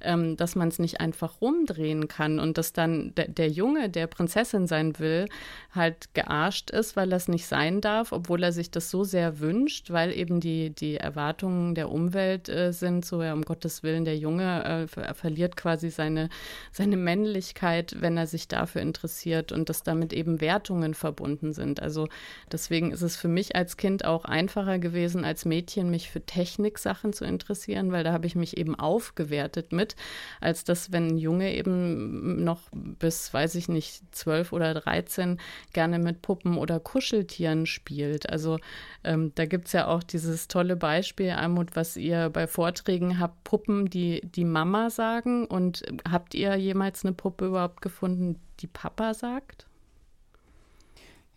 ähm, 0.04 0.36
dass 0.36 0.54
man 0.54 0.68
es 0.68 0.78
nicht 0.78 1.00
einfach 1.00 1.40
rumdrehen 1.40 2.08
kann 2.08 2.38
und 2.38 2.58
dass 2.58 2.72
dann 2.72 3.12
der, 3.14 3.48
Junge, 3.48 3.88
der 3.88 4.06
Prinzessin 4.06 4.66
sein 4.66 4.98
will, 4.98 5.26
halt 5.72 6.14
gearscht 6.14 6.70
ist, 6.70 6.96
weil 6.96 7.12
er 7.12 7.16
es 7.16 7.28
nicht 7.28 7.46
sein 7.46 7.80
darf, 7.80 8.12
obwohl 8.12 8.42
er 8.42 8.52
sich 8.52 8.70
das 8.70 8.90
so 8.90 9.04
sehr 9.04 9.40
wünscht, 9.40 9.90
weil 9.90 10.12
eben 10.12 10.40
die, 10.40 10.70
die 10.70 10.96
Erwartungen 10.96 11.74
der 11.74 11.90
Umwelt 11.90 12.48
äh, 12.48 12.72
sind, 12.72 13.04
so 13.04 13.22
ja, 13.22 13.32
um 13.32 13.42
Gottes 13.42 13.82
Willen, 13.82 14.04
der 14.04 14.16
Junge 14.16 14.64
äh, 14.64 14.86
ver 14.86 15.14
verliert 15.14 15.56
quasi 15.56 15.90
seine, 15.90 16.28
seine 16.72 16.96
Männlichkeit, 16.96 17.96
wenn 18.00 18.16
er 18.16 18.26
sich 18.26 18.48
dafür 18.48 18.82
interessiert 18.82 19.52
und 19.52 19.68
dass 19.68 19.82
damit 19.82 20.12
eben 20.12 20.40
Wertungen 20.40 20.94
verbunden 20.94 21.52
sind. 21.52 21.80
Also 21.80 22.08
deswegen 22.50 22.92
ist 22.92 23.02
es 23.02 23.16
für 23.16 23.28
mich 23.28 23.56
als 23.56 23.76
Kind 23.76 24.04
auch 24.04 24.24
einfacher 24.24 24.78
gewesen, 24.78 25.24
als 25.24 25.44
Mädchen 25.44 25.90
mich 25.90 26.10
für 26.10 26.20
Techniksachen 26.20 27.12
zu 27.12 27.24
interessieren, 27.24 27.92
weil 27.92 28.04
da 28.04 28.12
habe 28.12 28.26
ich 28.26 28.34
mich 28.34 28.56
eben 28.56 28.74
aufgewertet 28.74 29.72
mit, 29.72 29.93
als 30.40 30.64
dass, 30.64 30.92
wenn 30.92 31.08
ein 31.08 31.18
Junge 31.18 31.54
eben 31.54 32.44
noch 32.44 32.60
bis, 32.72 33.32
weiß 33.32 33.54
ich 33.54 33.68
nicht, 33.68 34.02
zwölf 34.14 34.52
oder 34.52 34.74
dreizehn 34.74 35.40
gerne 35.72 35.98
mit 35.98 36.22
Puppen 36.22 36.56
oder 36.58 36.80
Kuscheltieren 36.80 37.66
spielt. 37.66 38.30
Also 38.30 38.58
ähm, 39.02 39.32
da 39.34 39.46
gibt 39.46 39.66
es 39.66 39.72
ja 39.72 39.86
auch 39.86 40.02
dieses 40.02 40.48
tolle 40.48 40.76
Beispiel, 40.76 41.30
Almut, 41.30 41.76
was 41.76 41.96
ihr 41.96 42.30
bei 42.30 42.46
Vorträgen 42.46 43.18
habt, 43.18 43.44
Puppen, 43.44 43.90
die 43.90 44.20
die 44.24 44.44
Mama 44.44 44.90
sagen. 44.90 45.46
Und 45.46 45.82
habt 46.10 46.34
ihr 46.34 46.54
jemals 46.56 47.04
eine 47.04 47.14
Puppe 47.14 47.46
überhaupt 47.46 47.82
gefunden, 47.82 48.40
die 48.60 48.66
Papa 48.66 49.14
sagt? 49.14 49.66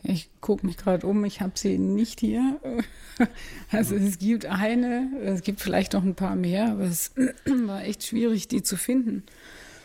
Ich 0.10 0.30
gucke 0.40 0.66
mich 0.66 0.78
gerade 0.78 1.06
um, 1.06 1.26
ich 1.26 1.42
habe 1.42 1.54
sie 1.56 1.78
nicht 1.78 2.20
hier. 2.20 2.60
Also 3.72 3.96
es 3.96 4.20
gibt 4.20 4.46
eine, 4.46 5.10
es 5.24 5.42
gibt 5.42 5.60
vielleicht 5.60 5.94
noch 5.94 6.04
ein 6.04 6.14
paar 6.14 6.36
mehr, 6.36 6.74
aber 6.74 6.84
es 6.84 7.14
war 7.46 7.84
echt 7.84 8.04
schwierig, 8.04 8.48
die 8.48 8.62
zu 8.62 8.78
finden. 8.78 9.24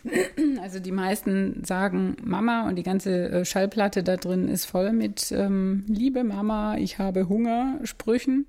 Also 0.61 0.79
die 0.81 0.93
meisten 0.93 1.65
sagen 1.65 2.17
Mama 2.23 2.69
und 2.69 2.77
die 2.77 2.83
ganze 2.83 3.31
äh, 3.31 3.45
Schallplatte 3.47 4.03
da 4.03 4.17
drin 4.19 4.49
ist 4.49 4.67
voll 4.67 4.93
mit 4.93 5.33
ähm, 5.33 5.85
Liebe 5.89 6.25
Mama, 6.25 6.77
ich 6.77 6.99
habe 6.99 7.29
Hunger 7.29 7.81
Sprüchen. 7.85 8.47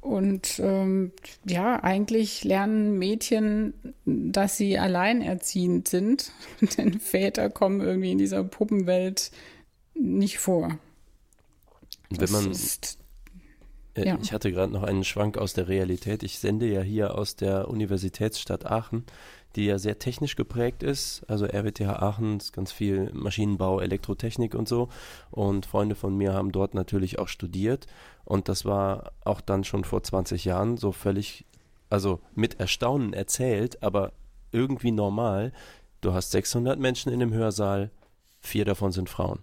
Und 0.00 0.60
ähm, 0.60 1.10
ja, 1.44 1.82
eigentlich 1.82 2.44
lernen 2.44 2.98
Mädchen, 2.98 3.74
dass 4.04 4.56
sie 4.56 4.78
alleinerziehend 4.78 5.88
sind, 5.88 6.30
denn 6.78 7.00
Väter 7.00 7.50
kommen 7.50 7.80
irgendwie 7.80 8.12
in 8.12 8.18
dieser 8.18 8.44
Puppenwelt 8.44 9.32
nicht 9.94 10.38
vor. 10.38 10.78
Wenn 12.20 12.30
man, 12.32 12.50
ist, 12.50 12.98
äh, 13.94 14.06
ja. 14.06 14.18
Ich 14.22 14.32
hatte 14.32 14.52
gerade 14.52 14.72
noch 14.72 14.82
einen 14.82 15.04
Schwank 15.04 15.38
aus 15.38 15.52
der 15.52 15.68
Realität. 15.68 16.22
Ich 16.22 16.38
sende 16.38 16.66
ja 16.66 16.80
hier 16.80 17.16
aus 17.16 17.36
der 17.36 17.68
Universitätsstadt 17.68 18.66
Aachen 18.66 19.04
die 19.56 19.66
ja 19.66 19.78
sehr 19.78 19.98
technisch 19.98 20.36
geprägt 20.36 20.82
ist. 20.82 21.22
Also 21.28 21.46
RWTH 21.46 22.02
Aachen 22.02 22.38
ist 22.38 22.52
ganz 22.52 22.72
viel 22.72 23.10
Maschinenbau, 23.12 23.80
Elektrotechnik 23.80 24.54
und 24.54 24.68
so. 24.68 24.88
Und 25.30 25.66
Freunde 25.66 25.94
von 25.94 26.16
mir 26.16 26.32
haben 26.32 26.52
dort 26.52 26.74
natürlich 26.74 27.18
auch 27.18 27.28
studiert. 27.28 27.86
Und 28.24 28.48
das 28.48 28.64
war 28.64 29.12
auch 29.24 29.40
dann 29.40 29.64
schon 29.64 29.84
vor 29.84 30.02
20 30.02 30.44
Jahren 30.44 30.76
so 30.76 30.92
völlig, 30.92 31.44
also 31.88 32.20
mit 32.34 32.58
Erstaunen 32.58 33.12
erzählt, 33.12 33.82
aber 33.82 34.12
irgendwie 34.50 34.90
normal. 34.90 35.52
Du 36.00 36.12
hast 36.12 36.32
600 36.32 36.78
Menschen 36.78 37.12
in 37.12 37.20
dem 37.20 37.32
Hörsaal, 37.32 37.90
vier 38.40 38.64
davon 38.64 38.92
sind 38.92 39.08
Frauen. 39.08 39.40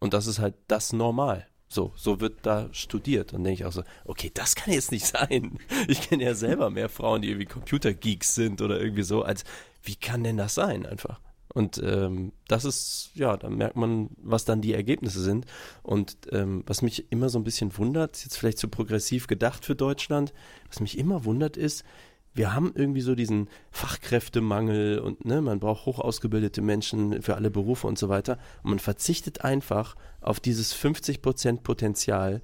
Und 0.00 0.14
das 0.14 0.26
ist 0.26 0.38
halt 0.38 0.54
das 0.68 0.92
Normal. 0.92 1.46
So, 1.74 1.92
so 1.96 2.20
wird 2.20 2.38
da 2.42 2.68
studiert. 2.72 3.32
Und 3.32 3.42
denke 3.42 3.60
ich 3.60 3.64
auch 3.64 3.72
so, 3.72 3.82
okay, 4.04 4.30
das 4.32 4.54
kann 4.54 4.72
jetzt 4.72 4.92
nicht 4.92 5.06
sein. 5.06 5.58
Ich 5.88 6.08
kenne 6.08 6.22
ja 6.22 6.34
selber 6.34 6.70
mehr 6.70 6.88
Frauen, 6.88 7.20
die 7.20 7.28
irgendwie 7.28 7.46
Computergeeks 7.46 8.34
sind 8.34 8.62
oder 8.62 8.80
irgendwie 8.80 9.02
so, 9.02 9.22
als 9.22 9.44
wie 9.82 9.96
kann 9.96 10.22
denn 10.22 10.36
das 10.36 10.54
sein 10.54 10.86
einfach? 10.86 11.20
Und 11.52 11.80
ähm, 11.84 12.32
das 12.46 12.64
ist, 12.64 13.10
ja, 13.14 13.36
da 13.36 13.50
merkt 13.50 13.76
man, 13.76 14.10
was 14.18 14.44
dann 14.44 14.60
die 14.60 14.72
Ergebnisse 14.72 15.20
sind. 15.20 15.46
Und 15.82 16.16
ähm, 16.30 16.62
was 16.66 16.80
mich 16.80 17.10
immer 17.10 17.28
so 17.28 17.38
ein 17.38 17.44
bisschen 17.44 17.76
wundert, 17.76 18.22
jetzt 18.22 18.38
vielleicht 18.38 18.58
zu 18.58 18.68
progressiv 18.68 19.26
gedacht 19.26 19.64
für 19.64 19.74
Deutschland, 19.74 20.32
was 20.68 20.80
mich 20.80 20.96
immer 20.96 21.24
wundert 21.24 21.56
ist, 21.56 21.84
wir 22.34 22.52
haben 22.52 22.72
irgendwie 22.74 23.00
so 23.00 23.14
diesen 23.14 23.48
Fachkräftemangel 23.70 24.98
und 24.98 25.24
ne, 25.24 25.40
man 25.40 25.60
braucht 25.60 25.86
hoch 25.86 26.00
ausgebildete 26.00 26.62
Menschen 26.62 27.22
für 27.22 27.36
alle 27.36 27.50
Berufe 27.50 27.86
und 27.86 27.98
so 27.98 28.08
weiter. 28.08 28.38
Und 28.62 28.70
man 28.70 28.78
verzichtet 28.80 29.44
einfach 29.44 29.94
auf 30.20 30.40
dieses 30.40 30.74
50% 30.74 31.62
Potenzial 31.62 32.42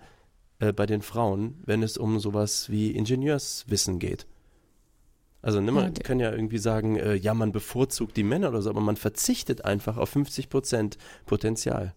äh, 0.60 0.72
bei 0.72 0.86
den 0.86 1.02
Frauen, 1.02 1.58
wenn 1.66 1.82
es 1.82 1.98
um 1.98 2.20
sowas 2.20 2.70
wie 2.70 2.92
Ingenieurswissen 2.92 3.98
geht. 3.98 4.26
Also 5.42 5.60
ne, 5.60 5.72
man 5.72 5.86
ja, 5.86 6.02
kann 6.02 6.20
ja 6.20 6.30
irgendwie 6.30 6.58
sagen, 6.58 6.96
äh, 6.96 7.14
ja, 7.14 7.34
man 7.34 7.50
bevorzugt 7.50 8.16
die 8.16 8.22
Männer 8.22 8.50
oder 8.50 8.62
so, 8.62 8.70
aber 8.70 8.80
man 8.80 8.96
verzichtet 8.96 9.64
einfach 9.64 9.96
auf 9.96 10.14
50% 10.14 10.98
Potenzial. 11.26 11.94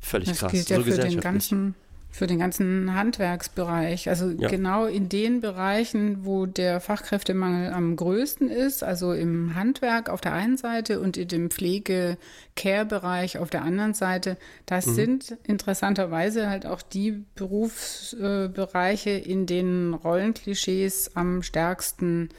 Völlig 0.00 0.28
das 0.28 0.38
krass. 0.38 0.52
Gilt 0.52 0.70
ja 0.70 0.76
so 0.76 0.84
für 0.84 0.98
den 0.98 1.20
ganzen 1.20 1.74
für 2.10 2.26
den 2.26 2.38
ganzen 2.38 2.94
Handwerksbereich. 2.94 4.08
Also 4.08 4.30
ja. 4.30 4.48
genau 4.48 4.86
in 4.86 5.08
den 5.08 5.40
Bereichen, 5.40 6.24
wo 6.24 6.46
der 6.46 6.80
Fachkräftemangel 6.80 7.72
am 7.72 7.96
größten 7.96 8.48
ist, 8.48 8.82
also 8.82 9.12
im 9.12 9.54
Handwerk 9.54 10.08
auf 10.08 10.20
der 10.20 10.32
einen 10.32 10.56
Seite 10.56 11.00
und 11.00 11.16
in 11.16 11.28
dem 11.28 11.50
Pflege-Care-Bereich 11.50 13.38
auf 13.38 13.50
der 13.50 13.62
anderen 13.62 13.94
Seite, 13.94 14.36
das 14.66 14.86
mhm. 14.86 14.94
sind 14.94 15.36
interessanterweise 15.44 16.48
halt 16.48 16.66
auch 16.66 16.82
die 16.82 17.24
Berufsbereiche, 17.34 19.10
in 19.10 19.46
denen 19.46 19.94
Rollenklischees 19.94 21.12
am 21.14 21.42
stärksten 21.42 22.30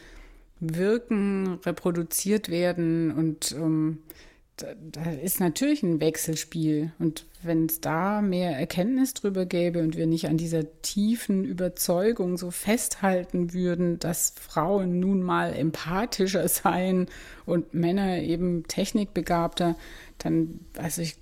wirken, 0.60 1.60
reproduziert 1.66 2.50
werden 2.50 3.12
und 3.12 3.54
ähm, 3.54 4.00
da 4.92 5.12
ist 5.12 5.40
natürlich 5.40 5.84
ein 5.84 6.00
Wechselspiel. 6.00 6.92
Und 7.00 7.26
wenn 7.42 7.66
es 7.66 7.82
da 7.82 8.22
mehr 8.22 8.58
Erkenntnis 8.58 9.14
drüber 9.14 9.46
gäbe 9.46 9.80
und 9.80 9.96
wir 9.96 10.08
nicht 10.08 10.28
an 10.28 10.38
dieser 10.38 10.82
tiefen 10.82 11.46
Überzeugung 11.46 12.38
so 12.38 12.52
festhalten 12.52 13.54
würden, 13.54 14.00
dass 14.00 14.34
Frauen 14.40 15.00
nun 15.00 15.22
mal 15.22 15.54
empathischer 15.54 16.48
seien 16.48 17.08
und 17.46 17.74
Männer 17.74 18.20
eben 18.20 18.64
technikbegabter, 18.68 19.76
dann, 20.18 20.60
also 20.78 21.02
ich, 21.02 21.18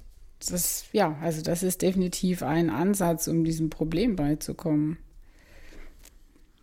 das, 0.49 0.85
ja, 0.91 1.17
also 1.21 1.41
das 1.41 1.63
ist 1.63 1.81
definitiv 1.81 2.43
ein 2.43 2.69
Ansatz, 2.69 3.27
um 3.27 3.43
diesem 3.43 3.69
Problem 3.69 4.15
beizukommen. 4.15 4.97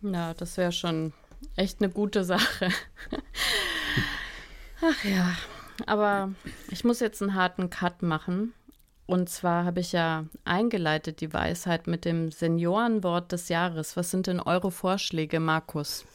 Ja, 0.01 0.33
das 0.33 0.57
wäre 0.57 0.71
schon 0.71 1.13
echt 1.55 1.81
eine 1.81 1.91
gute 1.91 2.23
Sache. 2.23 2.69
Ach 4.81 5.03
ja. 5.03 5.35
Aber 5.85 6.31
ich 6.69 6.83
muss 6.83 6.99
jetzt 6.99 7.21
einen 7.21 7.35
harten 7.35 7.69
Cut 7.69 8.01
machen. 8.01 8.53
Und 9.07 9.29
zwar 9.29 9.65
habe 9.65 9.81
ich 9.81 9.91
ja 9.91 10.25
eingeleitet 10.45 11.21
die 11.21 11.31
Weisheit 11.31 11.85
mit 11.85 12.05
dem 12.05 12.31
Seniorenwort 12.31 13.31
des 13.31 13.49
Jahres. 13.49 13.95
Was 13.95 14.09
sind 14.09 14.27
denn 14.27 14.39
eure 14.39 14.71
Vorschläge, 14.71 15.39
Markus? 15.39 16.05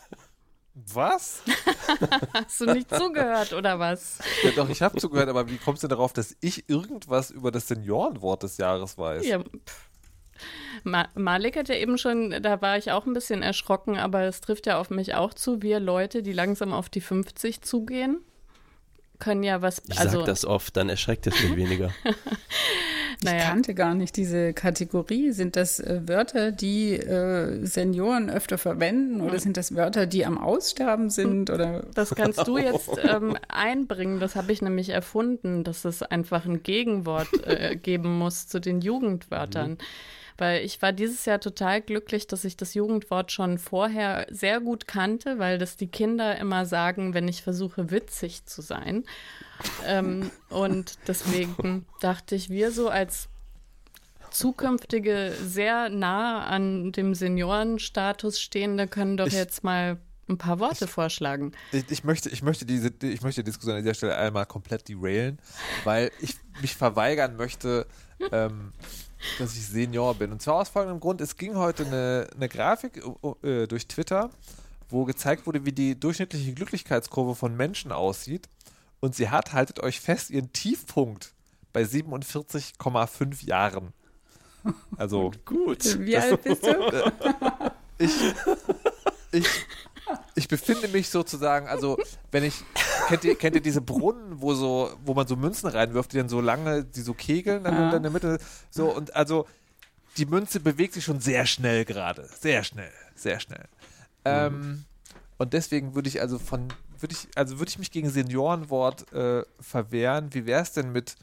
Was? 0.74 1.42
Hast 2.34 2.60
du 2.60 2.72
nicht 2.72 2.92
zugehört 2.92 3.52
oder 3.52 3.78
was? 3.78 4.18
Ja, 4.42 4.50
doch, 4.52 4.68
ich 4.68 4.82
habe 4.82 4.98
zugehört, 4.98 5.28
aber 5.28 5.48
wie 5.48 5.58
kommst 5.58 5.82
du 5.82 5.88
darauf, 5.88 6.12
dass 6.12 6.36
ich 6.40 6.68
irgendwas 6.68 7.30
über 7.30 7.50
das 7.50 7.68
Seniorenwort 7.68 8.42
des 8.42 8.56
Jahres 8.56 8.96
weiß? 8.96 9.26
Ja, 9.26 9.42
Ma 10.84 11.08
Malik 11.14 11.56
hat 11.56 11.68
ja 11.68 11.74
eben 11.74 11.98
schon, 11.98 12.30
da 12.42 12.62
war 12.62 12.78
ich 12.78 12.90
auch 12.92 13.06
ein 13.06 13.12
bisschen 13.12 13.42
erschrocken, 13.42 13.98
aber 13.98 14.22
es 14.22 14.40
trifft 14.40 14.66
ja 14.66 14.78
auf 14.78 14.90
mich 14.90 15.14
auch 15.14 15.34
zu. 15.34 15.62
Wir 15.62 15.80
Leute, 15.80 16.22
die 16.22 16.32
langsam 16.32 16.72
auf 16.72 16.88
die 16.88 17.02
50 17.02 17.60
zugehen 17.60 18.24
können 19.20 19.42
ja 19.42 19.62
was. 19.62 19.82
Ich 19.88 19.98
also, 20.00 20.18
sag 20.18 20.26
das 20.26 20.44
oft, 20.44 20.76
dann 20.76 20.88
erschreckt 20.88 21.26
es 21.26 21.40
mich 21.42 21.54
weniger. 21.54 21.90
naja. 23.22 23.38
Ich 23.38 23.44
kannte 23.44 23.74
gar 23.74 23.94
nicht 23.94 24.16
diese 24.16 24.52
Kategorie. 24.52 25.30
Sind 25.32 25.54
das 25.56 25.78
äh, 25.78 26.00
Wörter, 26.06 26.50
die 26.50 26.94
äh, 26.94 27.64
Senioren 27.64 28.30
öfter 28.30 28.58
verwenden 28.58 29.20
oder 29.20 29.38
sind 29.38 29.56
das 29.56 29.74
Wörter, 29.74 30.06
die 30.06 30.26
am 30.26 30.38
Aussterben 30.38 31.10
sind? 31.10 31.50
Oder? 31.50 31.84
Das 31.94 32.14
kannst 32.14 32.46
du 32.48 32.58
jetzt 32.58 32.90
ähm, 33.02 33.36
einbringen. 33.48 34.18
Das 34.18 34.34
habe 34.34 34.50
ich 34.50 34.62
nämlich 34.62 34.88
erfunden, 34.88 35.62
dass 35.62 35.84
es 35.84 36.02
einfach 36.02 36.46
ein 36.46 36.62
Gegenwort 36.62 37.28
äh, 37.46 37.76
geben 37.76 38.18
muss 38.18 38.48
zu 38.48 38.60
den 38.60 38.80
Jugendwörtern. 38.80 39.72
Mhm. 39.72 39.78
Weil 40.40 40.64
ich 40.64 40.80
war 40.80 40.92
dieses 40.92 41.26
Jahr 41.26 41.38
total 41.38 41.82
glücklich, 41.82 42.26
dass 42.26 42.46
ich 42.46 42.56
das 42.56 42.72
Jugendwort 42.72 43.30
schon 43.30 43.58
vorher 43.58 44.26
sehr 44.30 44.60
gut 44.60 44.86
kannte, 44.86 45.38
weil 45.38 45.58
das 45.58 45.76
die 45.76 45.88
Kinder 45.88 46.38
immer 46.38 46.64
sagen, 46.64 47.12
wenn 47.12 47.28
ich 47.28 47.42
versuche, 47.42 47.90
witzig 47.90 48.46
zu 48.46 48.62
sein. 48.62 49.04
ähm, 49.86 50.30
und 50.48 50.94
deswegen 51.06 51.84
dachte 52.00 52.36
ich, 52.36 52.48
wir 52.48 52.72
so 52.72 52.88
als 52.88 53.28
zukünftige 54.30 55.34
sehr 55.44 55.90
nah 55.90 56.46
an 56.46 56.92
dem 56.92 57.14
Seniorenstatus 57.14 58.40
stehende 58.40 58.88
können 58.88 59.18
doch 59.18 59.26
ich, 59.26 59.34
jetzt 59.34 59.62
mal 59.62 59.98
ein 60.26 60.38
paar 60.38 60.58
Worte 60.58 60.86
ich, 60.86 60.90
vorschlagen. 60.90 61.52
Ich, 61.72 61.84
ich, 61.90 62.02
möchte, 62.02 62.30
ich, 62.30 62.42
möchte 62.42 62.64
diese, 62.64 62.90
ich 63.02 63.20
möchte 63.20 63.42
die 63.42 63.50
Diskussion 63.50 63.76
an 63.76 63.82
dieser 63.82 63.94
Stelle 63.94 64.16
einmal 64.16 64.46
komplett 64.46 64.88
derailen, 64.88 65.38
weil 65.84 66.10
ich 66.20 66.36
mich 66.62 66.76
verweigern 66.76 67.36
möchte, 67.36 67.86
ähm, 68.32 68.72
dass 69.38 69.54
ich 69.54 69.66
Senior 69.66 70.14
bin. 70.14 70.32
Und 70.32 70.42
zwar 70.42 70.56
aus 70.56 70.68
folgendem 70.68 71.00
Grund: 71.00 71.20
Es 71.20 71.36
ging 71.36 71.56
heute 71.56 71.86
eine, 71.86 72.28
eine 72.34 72.48
Grafik 72.48 73.02
äh, 73.42 73.66
durch 73.66 73.86
Twitter, 73.86 74.30
wo 74.88 75.04
gezeigt 75.04 75.46
wurde, 75.46 75.64
wie 75.64 75.72
die 75.72 75.98
durchschnittliche 75.98 76.52
Glücklichkeitskurve 76.52 77.34
von 77.34 77.56
Menschen 77.56 77.92
aussieht. 77.92 78.48
Und 79.00 79.14
sie 79.14 79.30
hat, 79.30 79.52
haltet 79.52 79.80
euch 79.80 80.00
fest, 80.00 80.30
ihren 80.30 80.52
Tiefpunkt 80.52 81.32
bei 81.72 81.82
47,5 81.82 83.46
Jahren. 83.46 83.92
Also 84.96 85.32
gut. 85.44 85.98
Wie 86.00 86.16
alt 86.16 86.42
bist 86.44 86.66
du? 86.66 87.12
ich, 87.98 88.12
ich, 89.32 89.46
ich 90.34 90.48
befinde 90.48 90.88
mich 90.88 91.08
sozusagen, 91.08 91.68
also 91.68 91.98
wenn 92.30 92.44
ich 92.44 92.62
kennt, 93.10 93.24
ihr, 93.24 93.34
kennt 93.34 93.54
ihr 93.56 93.60
diese 93.62 93.80
Brunnen, 93.82 94.40
wo 94.40 94.54
so, 94.54 94.90
wo 95.04 95.12
man 95.14 95.26
so 95.26 95.36
Münzen 95.36 95.68
reinwirft, 95.68 96.12
die 96.12 96.16
dann 96.16 96.28
so 96.28 96.40
lange, 96.40 96.84
die 96.84 97.02
so 97.02 97.12
kegeln 97.14 97.64
dann 97.64 97.74
Ja. 97.74 97.96
in 97.96 98.02
der 98.02 98.10
Mitte. 98.12 98.38
So, 98.70 98.94
und 98.94 99.14
also 99.14 99.46
die 100.16 100.26
Münze 100.26 100.60
bewegt 100.60 100.94
sich 100.94 101.04
schon 101.04 101.20
sehr 101.20 101.44
schnell 101.46 101.84
gerade. 101.84 102.28
Sehr 102.40 102.64
schnell. 102.64 102.90
Sehr 103.14 103.38
schnell. 103.40 103.64
Ähm, 104.24 104.84
und 105.38 105.52
deswegen 105.52 105.94
würde 105.94 106.08
ich 106.08 106.20
also 106.20 106.38
von, 106.38 106.68
würde 106.98 107.14
ich, 107.14 107.28
also 107.36 107.58
würde 107.58 107.68
ich 107.68 107.78
mich 107.78 107.90
gegen 107.90 108.08
Seniorenwort 108.10 109.12
äh, 109.12 109.42
verwehren. 109.60 110.28
Wie 110.32 110.46
wäre 110.46 110.62
es 110.62 110.72
denn 110.72 110.92
mit 110.92 111.16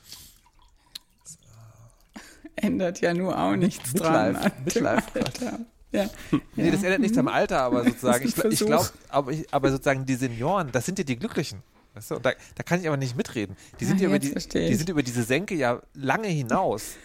Ändert 2.56 3.02
ja 3.02 3.14
nur 3.14 3.38
auch 3.38 3.56
nichts 3.56 3.94
Midlife, 3.94 4.34
dran. 4.34 4.52
Midlife 4.66 5.04
Alter. 5.26 5.60
Ja. 5.92 6.10
Nee, 6.56 6.72
das 6.72 6.84
ändert 6.84 7.00
nichts 7.02 7.18
am 7.18 7.28
Alter, 7.28 7.62
aber 7.62 7.84
sozusagen, 7.84 8.28
ich, 8.28 8.38
ich 8.38 8.60
glaube, 8.66 8.90
aber, 9.10 9.32
aber 9.52 9.72
sozusagen 9.72 10.06
die 10.06 10.16
Senioren, 10.16 10.72
das 10.72 10.86
sind 10.86 10.98
ja 10.98 11.06
die 11.06 11.18
Glücklichen. 11.18 11.62
Weißt 11.98 12.12
du? 12.12 12.20
Da, 12.20 12.32
da 12.56 12.64
kann 12.64 12.80
ich 12.80 12.88
aber 12.88 12.98
nicht 12.98 13.18
mitreden. 13.18 13.58
Die 13.80 13.86
sind, 13.86 14.00
ja 14.00 14.08
über 14.08 14.20
die, 14.20 14.34
die 14.34 14.76
sind 14.76 14.90
über 14.90 15.02
diese 15.04 15.24
Senke 15.24 15.56
ja 15.56 15.82
lange 15.94 16.28
hinaus. 16.28 16.96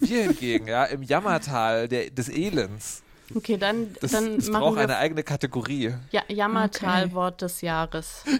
Wir 0.00 0.24
hingegen, 0.24 0.68
ja, 0.68 0.84
im 0.84 1.02
Jammertal 1.02 1.88
der, 1.88 2.10
des 2.10 2.28
Elends. 2.28 3.02
Okay, 3.34 3.56
dann, 3.56 3.94
Das, 4.00 4.12
dann 4.12 4.36
das 4.36 4.48
machen 4.48 4.62
braucht 4.62 4.76
wir 4.76 4.82
eine 4.82 4.96
eigene 4.98 5.22
Kategorie. 5.22 5.94
ja, 6.10 6.22
Jammertalwort 6.28 7.42
des 7.42 7.60
Jahres. 7.62 8.24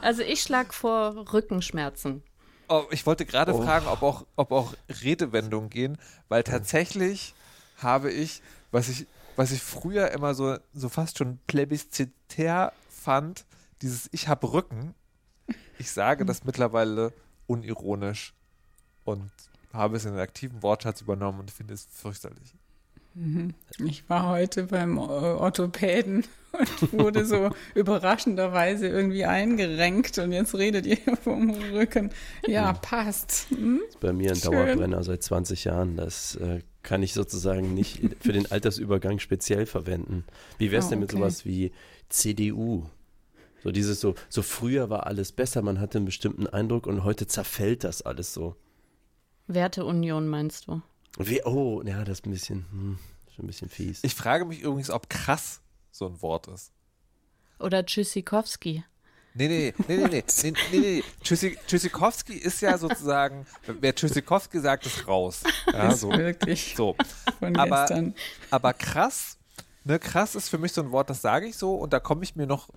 Also 0.00 0.22
ich 0.22 0.40
schlage 0.42 0.72
vor 0.72 1.32
Rückenschmerzen. 1.32 2.22
Oh, 2.68 2.84
ich 2.90 3.04
wollte 3.04 3.26
gerade 3.26 3.52
fragen, 3.52 3.86
ob 3.88 4.02
auch, 4.02 4.24
ob 4.36 4.52
auch 4.52 4.74
Redewendungen 5.02 5.70
gehen, 5.70 5.98
weil 6.28 6.44
tatsächlich 6.44 7.34
habe 7.78 8.10
ich, 8.12 8.42
was 8.70 8.88
ich, 8.88 9.06
was 9.36 9.52
ich 9.52 9.62
früher 9.62 10.10
immer 10.10 10.34
so, 10.34 10.58
so 10.72 10.88
fast 10.88 11.18
schon 11.18 11.38
plebiszitär 11.46 12.72
fand, 12.88 13.44
dieses 13.80 14.08
Ich 14.12 14.28
habe 14.28 14.52
Rücken. 14.52 14.94
Ich 15.78 15.90
sage 15.90 16.24
das 16.24 16.44
mittlerweile 16.44 17.12
unironisch 17.46 18.34
und 19.04 19.30
habe 19.72 19.96
es 19.96 20.04
in 20.04 20.12
den 20.12 20.20
aktiven 20.20 20.62
Wortschatz 20.62 21.00
übernommen 21.00 21.40
und 21.40 21.50
finde 21.50 21.74
es 21.74 21.86
fürchterlich. 21.90 22.54
Ich 23.84 24.08
war 24.08 24.28
heute 24.28 24.64
beim 24.64 24.96
äh, 24.96 25.00
Orthopäden 25.00 26.24
und 26.52 26.92
wurde 26.92 27.24
so 27.26 27.50
überraschenderweise 27.74 28.88
irgendwie 28.88 29.24
eingerenkt 29.24 30.18
und 30.18 30.32
jetzt 30.32 30.54
redet 30.54 30.86
ihr 30.86 30.98
vom 31.22 31.50
Rücken. 31.50 32.10
Ja, 32.46 32.72
passt. 32.74 33.46
Hm? 33.50 33.80
ist 33.88 34.00
bei 34.00 34.12
mir 34.12 34.30
ein 34.30 34.36
Schön. 34.36 34.52
Dauerbrenner 34.52 35.02
seit 35.04 35.22
20 35.22 35.64
Jahren. 35.64 35.96
Das 35.96 36.36
äh, 36.36 36.60
kann 36.82 37.02
ich 37.02 37.12
sozusagen 37.12 37.74
nicht 37.74 38.00
für 38.20 38.32
den 38.32 38.50
Altersübergang 38.50 39.18
speziell 39.18 39.66
verwenden. 39.66 40.24
Wie 40.58 40.70
wäre 40.70 40.80
es 40.80 40.86
Ah, 40.86 40.90
denn 40.90 41.00
mit 41.00 41.10
okay. 41.10 41.18
sowas 41.18 41.44
wie 41.44 41.72
CDU? 42.08 42.86
So 43.62 43.70
dieses 43.70 44.00
so, 44.00 44.14
so 44.28 44.42
früher 44.42 44.90
war 44.90 45.06
alles 45.06 45.30
besser, 45.30 45.62
man 45.62 45.78
hatte 45.78 45.98
einen 45.98 46.06
bestimmten 46.06 46.48
Eindruck 46.48 46.86
und 46.88 47.04
heute 47.04 47.28
zerfällt 47.28 47.84
das 47.84 48.02
alles 48.02 48.34
so. 48.34 48.56
Werteunion 49.46 50.26
meinst 50.28 50.66
du? 50.66 50.82
Wie, 51.18 51.42
oh, 51.44 51.82
ja, 51.84 52.04
das 52.04 52.18
ist 52.20 52.26
ein 52.26 52.30
bisschen, 52.30 52.66
hm, 52.70 52.98
schon 53.34 53.44
ein 53.44 53.46
bisschen 53.48 53.68
fies. 53.68 54.00
Ich 54.02 54.14
frage 54.14 54.44
mich 54.44 54.60
übrigens, 54.60 54.90
ob 54.90 55.08
krass 55.10 55.60
so 55.90 56.06
ein 56.06 56.20
Wort 56.22 56.48
ist. 56.48 56.72
Oder 57.58 57.84
Tschüssikowski. 57.84 58.84
Nee, 59.34 59.48
nee, 59.48 59.74
nee, 59.88 59.96
nee, 59.96 60.08
nee, 60.08 60.24
nee, 60.42 60.52
nee, 60.72 60.78
nee. 60.78 61.04
Tschüssi- 61.22 61.56
Tschüssikowski 61.66 62.34
ist 62.34 62.60
ja 62.60 62.76
sozusagen, 62.76 63.46
wer 63.66 63.94
Tschüssikowski 63.94 64.60
sagt, 64.60 64.84
ist 64.84 65.06
raus. 65.08 65.42
Ja, 65.72 65.88
Ist 65.90 66.00
so. 66.00 66.10
wirklich 66.10 66.74
so. 66.76 66.94
von 67.38 67.56
Aber- 67.56 67.80
gestern. 67.86 68.14
Aber 68.50 68.74
krass, 68.74 69.38
ne, 69.84 69.98
krass 69.98 70.34
ist 70.34 70.48
für 70.50 70.58
mich 70.58 70.72
so 70.72 70.82
ein 70.82 70.90
Wort, 70.90 71.08
das 71.08 71.22
sage 71.22 71.46
ich 71.46 71.56
so 71.56 71.74
und 71.76 71.92
da 71.94 72.00
komme 72.00 72.24
ich 72.24 72.36
mir 72.36 72.46
noch 72.46 72.68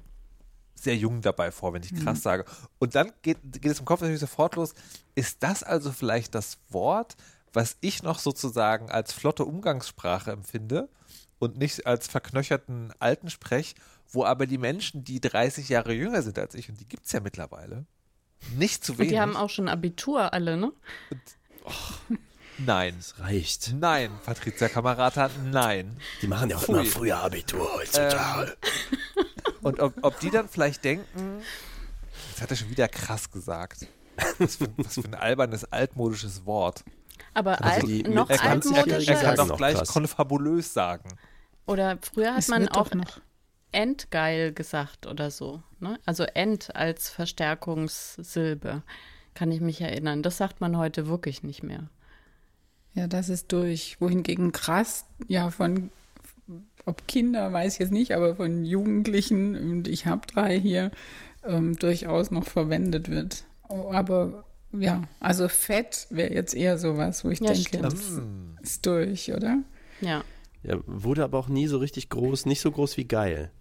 sehr 0.76 0.96
jung 0.96 1.22
dabei 1.22 1.52
vor, 1.52 1.74
wenn 1.74 1.84
ich 1.84 1.94
krass 2.04 2.22
sage. 2.22 2.46
Und 2.80 2.96
dann 2.96 3.12
geht, 3.22 3.38
geht 3.52 3.66
es 3.72 3.80
im 3.80 3.86
Kopf 3.86 4.00
natürlich 4.02 4.22
sofort 4.22 4.56
los. 4.56 4.74
Ist 5.16 5.42
das 5.44 5.62
also 5.64 5.92
vielleicht 5.92 6.36
das 6.36 6.58
Wort, 6.70 7.18
was 7.56 7.78
ich 7.82 8.04
noch 8.04 8.20
sozusagen 8.20 8.90
als 8.92 9.14
flotte 9.14 9.46
Umgangssprache 9.46 10.32
empfinde 10.32 10.90
und 11.40 11.58
nicht 11.58 11.86
als 11.86 12.08
verknöcherten 12.08 12.94
alten 13.00 13.30
Sprech, 13.30 13.76
wo 14.12 14.26
aber 14.26 14.46
die 14.46 14.58
Menschen, 14.58 15.04
die 15.04 15.20
30 15.22 15.70
Jahre 15.70 15.94
jünger 15.94 16.22
sind 16.22 16.38
als 16.38 16.56
ich, 16.56 16.70
und 16.70 16.80
die 16.80 16.88
gibt 16.88 17.06
es 17.06 17.12
ja 17.12 17.20
mittlerweile, 17.20 17.86
nicht 18.56 18.84
zu 18.84 18.94
Und 18.94 19.00
wenig. 19.00 19.14
die 19.14 19.20
haben 19.20 19.36
auch 19.36 19.50
schon 19.50 19.68
Abitur 19.70 20.34
alle, 20.34 20.58
ne? 20.58 20.72
nein. 22.58 22.96
Das 22.98 23.20
reicht. 23.20 23.74
Nein, 23.74 24.12
Patricia 24.26 24.70
Kamerata, 24.70 25.30
nein. 25.46 25.98
Die 26.22 26.28
machen 26.28 26.50
ja 26.50 26.58
auch 26.58 26.64
Pfui. 26.64 26.76
immer 26.76 26.86
früher 26.86 27.18
Abitur 27.18 27.74
heutzutage. 27.76 28.58
Und 29.62 29.80
ob, 29.80 29.94
ob 30.04 30.20
die 30.20 30.30
dann 30.30 30.48
vielleicht 30.48 30.84
denken, 30.84 31.42
jetzt 32.30 32.42
hat 32.42 32.52
er 32.52 32.58
schon 32.58 32.70
wieder 32.70 32.88
krass 32.88 33.32
gesagt. 33.32 33.88
Was 34.38 34.58
für, 34.58 34.68
was 34.78 34.94
für 34.94 35.06
ein 35.06 35.16
albernes, 35.16 35.66
altmodisches 35.66 36.46
Wort. 36.46 36.84
Aber 37.36 37.64
Also 37.64 37.82
alt, 37.82 37.88
die 37.88 38.04
noch 38.04 38.30
Er 38.30 38.38
kann, 38.38 38.58
er, 38.58 38.62
20 38.62 38.72
er 38.72 38.78
altmodischer 38.80 39.36
kann 39.36 39.48
noch 39.48 39.58
gleich 39.58 39.76
krass. 39.76 39.90
konfabulös 39.90 40.74
sagen. 40.74 41.10
Oder 41.68 42.00
früher 42.02 42.32
hat 42.32 42.40
Es 42.40 42.48
man 42.48 42.68
auch. 42.70 42.90
Endgeil 43.72 44.54
gesagt 44.54 45.06
oder 45.06 45.30
so. 45.30 45.62
Ne? 45.80 46.00
Also 46.06 46.24
End 46.24 46.76
als 46.76 47.10
Verstärkungssilbe. 47.10 48.84
Kann 49.34 49.52
ich 49.52 49.60
mich 49.60 49.82
erinnern. 49.82 50.24
Das 50.24 50.38
sagt 50.38 50.62
man 50.62 50.78
heute 50.78 51.08
wirklich 51.08 51.44
nicht 51.44 51.62
mehr. 51.62 51.90
Ja, 52.94 53.08
das 53.08 53.28
ist 53.28 53.52
durch. 53.52 54.00
Wohingegen 54.00 54.54
krass, 54.54 55.06
ja, 55.28 55.50
von, 55.52 55.90
ob 56.86 57.06
Kinder, 57.08 57.52
weiß 57.52 57.74
ich 57.74 57.80
jetzt 57.80 57.92
nicht, 57.92 58.14
aber 58.16 58.38
von 58.38 58.64
Jugendlichen, 58.64 59.58
und 59.58 59.88
ich 59.90 60.06
habe 60.06 60.26
drei 60.28 60.58
hier, 60.58 60.92
ähm, 61.44 61.78
durchaus 61.78 62.32
noch 62.32 62.46
verwendet 62.46 63.10
wird. 63.10 63.44
Aber 63.68 64.46
ja, 64.80 65.04
also 65.20 65.48
fett 65.48 66.08
wäre 66.10 66.34
jetzt 66.34 66.54
eher 66.54 66.78
sowas, 66.78 67.24
wo 67.26 67.30
ich 67.30 67.40
Ja, 67.40 67.48
denke, 67.54 67.62
stimmt. 67.70 67.84
das 67.86 67.94
ist 68.62 68.86
durch, 68.86 69.34
oder? 69.34 69.60
Ja. 70.02 70.24
Ja, 70.64 70.78
wurde 70.88 71.24
aber 71.24 71.38
auch 71.40 71.48
nie 71.48 71.68
so 71.68 71.78
richtig 71.78 72.10
groß, 72.10 72.46
nicht 72.48 72.62
so 72.62 72.72
groß 72.72 72.98
wie 72.98 73.06
geil. 73.08 73.52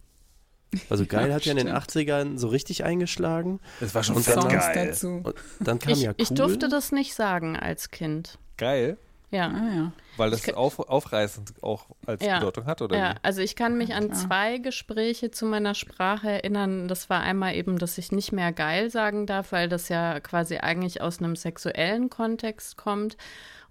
Also 0.90 1.06
geil 1.06 1.32
hat 1.32 1.44
ja 1.44 1.52
in 1.52 1.58
den 1.58 1.68
stimmt. 1.68 2.08
80ern 2.08 2.38
so 2.38 2.48
richtig 2.48 2.82
eingeschlagen. 2.82 3.60
Das 3.80 3.94
war 3.94 4.02
schon 4.02 4.16
Und 4.16 4.24
Songs 4.24 4.48
geil. 4.52 4.88
dazu. 4.88 5.20
Und 5.22 5.34
dann 5.60 5.78
kam 5.78 5.92
Ich, 5.92 6.02
ja 6.02 6.10
cool. 6.10 6.16
ich 6.18 6.30
durfte 6.30 6.68
das 6.68 6.90
nicht 6.92 7.14
sagen 7.14 7.56
als 7.56 7.90
Kind. 7.90 8.38
Geil, 8.56 8.96
Ja. 9.30 9.48
Ah 9.48 9.74
ja. 9.74 9.92
weil 10.16 10.30
das 10.30 10.48
auf, 10.54 10.78
aufreißend 10.78 11.54
auch 11.62 11.86
als 12.06 12.24
Ja. 12.24 12.38
Bedeutung 12.38 12.66
hat, 12.66 12.82
oder 12.82 12.96
Ja, 12.96 13.10
wie? 13.14 13.18
also 13.22 13.40
ich 13.40 13.56
kann 13.56 13.76
mich 13.76 13.94
an 13.94 14.12
zwei 14.12 14.58
Gespräche 14.58 15.32
zu 15.32 15.44
meiner 15.46 15.74
Sprache 15.74 16.30
erinnern. 16.30 16.86
Das 16.86 17.10
war 17.10 17.20
einmal 17.20 17.54
eben, 17.56 17.78
dass 17.78 17.98
ich 17.98 18.12
nicht 18.12 18.30
mehr 18.30 18.52
geil 18.52 18.90
sagen 18.90 19.26
darf, 19.26 19.50
weil 19.50 19.68
das 19.68 19.88
ja 19.88 20.20
quasi 20.20 20.58
eigentlich 20.58 21.00
aus 21.00 21.18
einem 21.18 21.34
sexuellen 21.34 22.10
Kontext 22.10 22.76
kommt. 22.76 23.16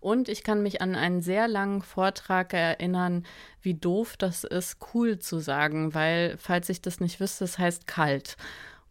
Und 0.01 0.27
ich 0.27 0.43
kann 0.43 0.61
mich 0.61 0.81
an 0.81 0.95
einen 0.95 1.21
sehr 1.21 1.47
langen 1.47 1.81
Vortrag 1.81 2.53
erinnern, 2.53 3.25
wie 3.61 3.73
doof 3.73 4.15
das 4.17 4.43
ist, 4.43 4.79
cool 4.93 5.17
zu 5.17 5.39
sagen, 5.39 5.93
weil, 5.93 6.35
falls 6.37 6.67
ich 6.67 6.81
das 6.81 6.99
nicht 6.99 7.21
wüsste, 7.21 7.45
das 7.45 7.57
heißt 7.57 7.87
kalt. 7.87 8.35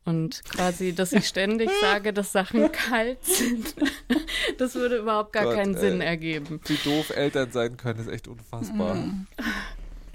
Und 0.05 0.43
quasi, 0.45 0.95
dass 0.95 1.13
ich 1.13 1.29
ständig 1.29 1.71
sage, 1.81 2.13
dass 2.13 2.33
Sachen 2.33 2.73
kalt 2.73 3.25
sind, 3.25 3.75
das 4.59 4.75
würde 4.75 4.97
überhaupt 4.97 5.33
gar 5.33 5.45
Gott, 5.45 5.55
keinen 5.55 5.75
ey. 5.75 5.81
Sinn 5.81 6.01
ergeben. 6.01 6.61
Wie 6.67 6.77
doof 6.77 7.11
Eltern 7.11 7.53
sein 7.53 7.77
können, 7.77 8.01
ist 8.01 8.09
echt 8.09 8.27
unfassbar. 8.29 8.97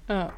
Ja. 0.10 0.34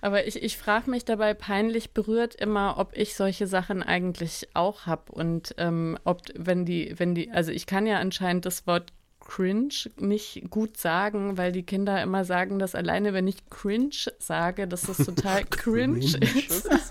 Aber 0.00 0.26
ich, 0.26 0.42
ich 0.42 0.56
frage 0.56 0.90
mich 0.90 1.04
dabei 1.04 1.34
peinlich 1.34 1.90
berührt 1.90 2.34
immer, 2.34 2.78
ob 2.78 2.96
ich 2.96 3.14
solche 3.14 3.46
Sachen 3.46 3.82
eigentlich 3.82 4.48
auch 4.54 4.86
habe 4.86 5.12
und 5.12 5.54
ähm, 5.58 5.98
ob, 6.04 6.22
wenn 6.34 6.64
die, 6.64 6.94
wenn 6.96 7.14
die, 7.14 7.30
also 7.30 7.52
ich 7.52 7.66
kann 7.66 7.86
ja 7.86 7.98
anscheinend 7.98 8.46
das 8.46 8.66
Wort 8.66 8.92
cringe 9.30 9.90
nicht 9.96 10.50
gut 10.50 10.76
sagen, 10.76 11.38
weil 11.38 11.52
die 11.52 11.62
Kinder 11.62 12.02
immer 12.02 12.24
sagen, 12.24 12.58
dass 12.58 12.74
alleine 12.74 13.12
wenn 13.12 13.28
ich 13.28 13.48
cringe 13.48 13.90
sage, 14.18 14.66
dass 14.66 14.82
das 14.82 14.96
total 14.96 15.44
cringe 15.50 16.18
ist. 16.18 16.68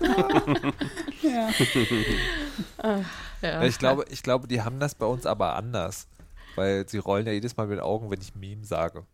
Ja. 1.22 1.50
Ja. 2.82 3.04
Ja, 3.42 3.62
ich, 3.62 3.78
glaube, 3.78 4.06
ich 4.10 4.22
glaube, 4.22 4.48
die 4.48 4.62
haben 4.62 4.80
das 4.80 4.94
bei 4.94 5.04
uns 5.04 5.26
aber 5.26 5.54
anders. 5.54 6.08
Weil 6.56 6.88
sie 6.88 6.96
rollen 6.98 7.26
ja 7.26 7.32
jedes 7.32 7.56
Mal 7.58 7.66
mit 7.66 7.76
den 7.76 7.84
Augen, 7.84 8.10
wenn 8.10 8.20
ich 8.20 8.34
Meme 8.34 8.64
sage. 8.64 9.04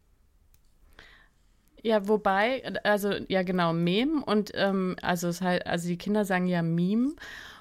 Ja, 1.83 2.07
wobei, 2.07 2.63
also 2.85 3.13
ja 3.29 3.43
genau, 3.43 3.73
Meme 3.73 4.25
und 4.25 4.53
ähm, 4.55 4.97
also 5.03 5.29
es 5.29 5.41
halt, 5.41 5.67
also 5.67 5.89
die 5.89 5.99
Kinder 5.99 6.25
sagen 6.25 6.47
ja 6.47 6.63
Meme 6.63 7.17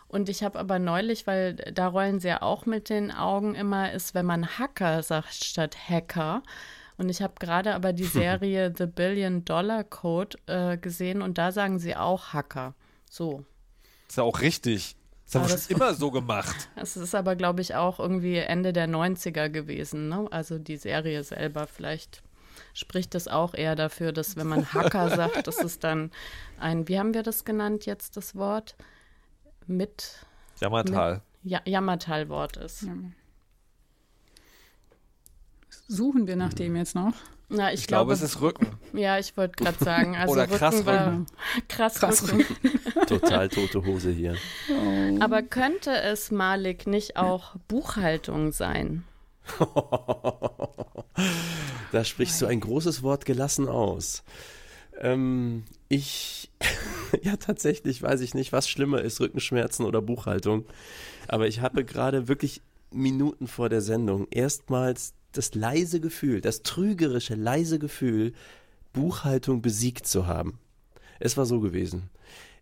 und 0.08 0.30
ich 0.30 0.44
habe 0.44 0.58
aber 0.60 0.80
neulich, 0.80 1.28
weil 1.28 1.56
da 1.56 1.88
rollen 1.88 2.20
sie 2.20 2.28
ja 2.30 2.42
auch 2.42 2.66
mit 2.66 2.90
den 2.90 3.12
Augen 3.12 3.56
immer, 3.56 3.92
ist, 3.92 4.14
wenn 4.14 4.26
man 4.26 4.48
Hacker 4.60 5.04
sagt 5.04 5.34
statt 5.34 5.76
Hacker. 5.90 6.44
Und 6.98 7.10
ich 7.10 7.22
habe 7.22 7.34
gerade 7.40 7.76
aber 7.76 7.92
die 7.92 8.04
Serie 8.22 8.74
The 8.78 8.86
Billion 8.86 9.44
Dollar 9.46 9.84
Code 9.84 10.38
äh, 10.48 10.78
gesehen 10.78 11.22
und 11.22 11.38
da 11.38 11.52
sagen 11.52 11.80
sie 11.80 11.96
auch 11.96 12.34
Hacker. 12.34 12.74
So. 13.10 13.44
Ist 14.08 14.18
ja 14.18 14.24
auch 14.24 14.40
richtig. 14.42 14.96
Das 15.26 15.36
haben 15.36 15.48
wir 15.50 15.54
das- 15.56 15.68
schon 15.68 15.76
immer 15.78 15.94
so 15.96 16.12
gemacht. 16.12 16.70
Es 16.76 16.96
ist 16.96 17.16
aber, 17.16 17.36
glaube 17.36 17.62
ich, 17.62 17.76
auch 17.76 18.00
irgendwie 18.00 18.38
Ende 18.38 18.72
der 18.74 18.88
90er 18.88 19.50
gewesen, 19.50 20.08
ne? 20.10 20.28
Also 20.32 20.60
die 20.60 20.78
Serie 20.78 21.24
selber 21.24 21.66
vielleicht. 21.68 22.22
spricht 22.74 23.16
das 23.16 23.28
auch 23.28 23.54
eher 23.56 23.76
dafür, 23.76 24.12
dass 24.14 24.38
wenn 24.38 24.48
man 24.48 24.72
Hacker 24.74 25.10
sagt, 25.16 25.48
dass 25.48 25.62
es 25.64 25.80
dann 25.80 26.12
ein, 26.60 26.88
wie 26.88 27.00
haben 27.00 27.14
wir 27.14 27.24
das 27.24 27.44
genannt 27.44 27.86
jetzt, 27.88 28.16
das 28.16 28.36
Wort? 28.36 28.76
Mit. 29.68 30.26
Jammertal. 30.60 31.22
Mit, 31.44 31.52
ja, 31.52 31.62
Jammertal-Wort 31.66 32.58
ist. 32.58 32.84
Ja. 32.84 32.94
Suchen 35.88 36.28
wir 36.28 36.36
nach 36.36 36.54
dem 36.54 36.76
jetzt 36.76 36.96
noch? 36.96 37.14
Na, 37.48 37.72
ich, 37.72 37.82
Ich 37.82 37.88
glaube, 37.88 38.08
glaube, 38.08 38.14
es 38.14 38.22
ist 38.24 38.42
Rücken. 38.42 38.68
Ja, 38.94 39.20
ich 39.20 39.38
wollte 39.38 39.64
gerade 39.64 39.84
sagen, 39.84 40.16
also 40.16 40.34
Oder 40.34 40.44
Rücken 40.44 40.56
krass 40.58 40.86
war 40.86 41.08
Rücken. 41.08 41.26
krass, 41.68 41.96
Krass 41.96 42.32
Rücken. 42.32 42.46
Total 43.08 43.50
tote 43.50 43.86
Hose 43.86 44.10
hier. 44.10 44.36
Aber 45.20 45.44
könnte 45.44 45.92
es 45.92 46.32
Malik 46.32 46.88
nicht 46.88 47.18
auch 47.18 47.56
Buchhaltung 47.68 48.52
sein? 48.52 49.04
da 51.92 52.04
sprichst 52.04 52.42
du 52.42 52.48
ein 52.48 52.62
großes 52.62 53.04
Wort 53.04 53.26
gelassen 53.26 53.68
aus. 53.68 54.24
Ähm, 55.00 55.66
ich, 55.90 56.52
ja 57.24 57.38
tatsächlich 57.38 58.02
weiß 58.02 58.22
ich 58.22 58.34
nicht, 58.34 58.52
was 58.52 58.70
schlimmer 58.70 59.02
ist, 59.02 59.20
Rückenschmerzen 59.20 59.86
oder 59.86 60.02
Buchhaltung. 60.02 60.66
Aber 61.28 61.48
ich 61.48 61.62
habe 61.62 61.86
gerade 61.86 62.28
wirklich 62.28 62.62
Minuten 62.92 63.48
vor 63.48 63.70
der 63.70 63.82
Sendung 63.82 64.28
erstmals 64.32 65.14
das 65.32 65.54
leise 65.54 66.00
Gefühl, 66.00 66.42
das 66.42 66.64
trügerische 66.64 67.36
leise 67.36 67.80
Gefühl, 67.80 68.34
Buchhaltung 68.94 69.62
besiegt 69.62 70.08
zu 70.08 70.28
haben. 70.28 70.60
Es 71.20 71.36
war 71.36 71.46
so 71.46 71.60
gewesen. 71.60 72.10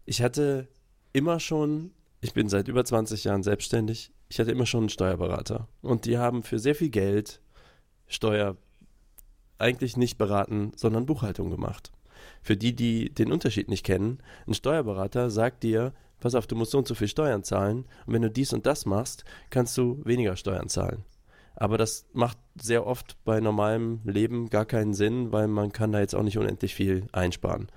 Ich 0.06 0.22
hatte 0.22 0.68
immer 1.14 1.40
schon, 1.40 1.92
ich 2.22 2.34
bin 2.34 2.50
seit 2.50 2.68
über 2.68 2.84
20 2.84 3.24
Jahren 3.24 3.44
selbstständig, 3.44 4.12
ich 4.30 4.40
hatte 4.40 4.52
immer 4.52 4.66
schon 4.66 4.82
einen 4.82 4.90
Steuerberater. 4.90 5.68
Und 5.82 6.06
die 6.06 6.18
haben 6.18 6.42
für 6.44 6.58
sehr 6.58 6.76
viel 6.76 6.90
Geld 6.90 7.40
Steuer 8.08 8.58
eigentlich 9.60 9.96
nicht 9.96 10.18
beraten, 10.18 10.72
sondern 10.76 11.06
Buchhaltung 11.06 11.50
gemacht. 11.52 11.92
Für 12.44 12.58
die, 12.58 12.76
die 12.76 13.14
den 13.14 13.32
Unterschied 13.32 13.70
nicht 13.70 13.86
kennen, 13.86 14.20
ein 14.46 14.54
Steuerberater 14.54 15.30
sagt 15.30 15.64
dir, 15.64 15.94
pass 16.20 16.36
auf, 16.36 16.46
du 16.46 16.56
musst 16.56 16.72
so 16.72 16.78
und 16.78 16.88
so 16.88 16.96
viel 16.96 17.08
Steuern 17.08 17.44
zahlen 17.44 17.86
und 18.06 18.14
wenn 18.14 18.22
du 18.22 18.30
dies 18.30 18.54
und 18.54 18.66
das 18.66 18.86
machst, 18.86 19.24
kannst 19.50 19.78
du 19.78 20.02
weniger 20.06 20.36
Steuern 20.36 20.70
zahlen. 20.70 21.04
Aber 21.56 21.78
das 21.78 22.06
macht 22.14 22.38
sehr 22.60 22.86
oft 22.86 23.18
bei 23.24 23.40
normalem 23.40 24.02
Leben 24.04 24.50
gar 24.50 24.66
keinen 24.66 24.94
Sinn, 24.94 25.32
weil 25.32 25.48
man 25.48 25.72
kann 25.72 25.92
da 25.92 26.00
jetzt 26.00 26.16
auch 26.16 26.24
nicht 26.24 26.38
unendlich 26.38 26.76
viel 26.76 27.08
einsparen. 27.12 27.68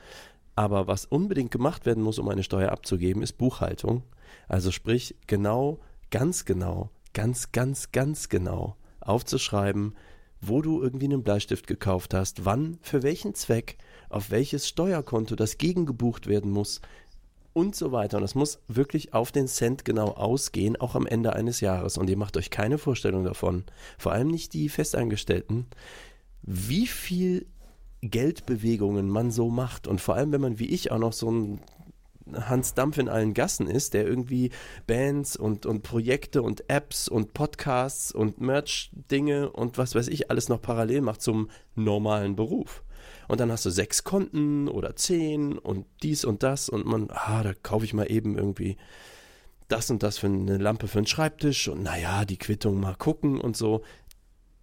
Aber 0.55 0.87
was 0.87 1.05
unbedingt 1.05 1.51
gemacht 1.51 1.85
werden 1.85 2.03
muss, 2.03 2.19
um 2.19 2.29
eine 2.29 2.43
Steuer 2.43 2.73
abzugeben, 2.73 3.23
ist 3.23 3.35
Buchhaltung. 3.35 4.03
Also 4.49 4.71
sprich, 4.71 5.15
genau, 5.27 5.79
ganz 6.11 6.47
genau, 6.47 6.91
ganz, 7.13 7.53
ganz, 7.53 7.93
ganz 7.93 8.29
genau 8.29 8.77
aufzuschreiben, 9.01 9.95
wo 10.41 10.63
du 10.63 10.83
irgendwie 10.83 11.07
einen 11.07 11.23
Bleistift 11.23 11.67
gekauft 11.67 12.15
hast, 12.15 12.45
wann, 12.45 12.79
für 12.81 13.03
welchen 13.03 13.35
Zweck, 13.35 13.77
auf 14.09 14.31
welches 14.31 14.69
Steuerkonto 14.69 15.37
das 15.37 15.59
gegengebucht 15.59 16.27
werden 16.27 16.51
muss 16.51 16.81
und 17.53 17.75
so 17.75 17.91
weiter. 17.91 18.19
Und 18.19 18.23
das 18.23 18.35
muss 18.35 18.59
wirklich 18.69 19.15
auf 19.15 19.33
den 19.33 19.49
Cent 19.49 19.85
genau 19.85 20.09
ausgehen, 20.09 20.77
auch 20.77 20.95
am 20.95 21.07
Ende 21.07 21.33
eines 21.33 21.61
Jahres. 21.61 21.97
Und 21.97 22.11
ihr 22.11 22.19
macht 22.19 22.37
euch 22.37 22.51
keine 22.51 22.77
Vorstellung 22.77 23.25
davon, 23.25 23.65
vor 23.97 24.13
allem 24.13 24.29
nicht 24.29 24.53
die 24.53 24.69
Festangestellten, 24.69 25.67
wie 26.43 26.87
viel 26.87 27.47
Geldbewegungen 28.03 29.09
man 29.09 29.31
so 29.31 29.49
macht. 29.49 29.87
Und 29.87 30.03
vor 30.03 30.17
allem, 30.17 30.33
wenn 30.33 30.41
man 30.43 30.59
wie 30.59 30.69
ich 30.69 30.93
auch 30.93 30.99
noch 30.99 31.15
so 31.15 31.31
ein 31.31 31.61
Hans 32.35 32.75
Dampf 32.75 32.99
in 32.99 33.09
allen 33.09 33.35
Gassen 33.35 33.69
ist, 33.69 33.95
der 33.95 34.07
irgendwie 34.07 34.51
Bands 34.87 35.37
und, 35.37 35.65
und 35.65 35.83
Projekte 35.83 36.43
und 36.43 36.69
Apps 36.69 37.09
und 37.09 37.35
Podcasts 37.35 38.13
und 38.13 38.41
Merch-Dinge 38.41 39.51
und 39.51 39.79
was 39.79 39.95
weiß 39.95 40.09
ich 40.09 40.31
alles 40.31 40.49
noch 40.49 40.61
parallel 40.61 41.03
macht 41.03 41.23
zum 41.23 41.49
normalen 41.75 42.35
Beruf. 42.35 42.83
Und 43.29 43.41
dann 43.41 43.51
hast 43.51 43.65
du 43.65 43.71
sechs 43.71 44.05
Konten 44.05 44.69
oder 44.69 44.97
zehn 44.97 45.59
und 45.59 45.87
dies 46.03 46.25
und 46.25 46.43
das 46.43 46.69
und 46.69 46.87
man, 46.87 47.09
ah, 47.11 47.43
da 47.43 47.55
kaufe 47.55 47.85
ich 47.85 47.95
mal 47.95 48.11
eben 48.11 48.37
irgendwie 48.37 48.77
das 49.69 49.91
und 49.91 50.03
das 50.03 50.19
für 50.19 50.29
eine 50.29 50.59
Lampe 50.59 50.89
für 50.89 50.99
einen 50.99 51.07
Schreibtisch 51.07 51.69
und 51.69 51.83
naja, 51.83 52.25
die 52.25 52.39
Quittung 52.39 52.81
mal 52.81 52.95
gucken 52.95 53.41
und 53.41 53.57
so. 53.57 53.83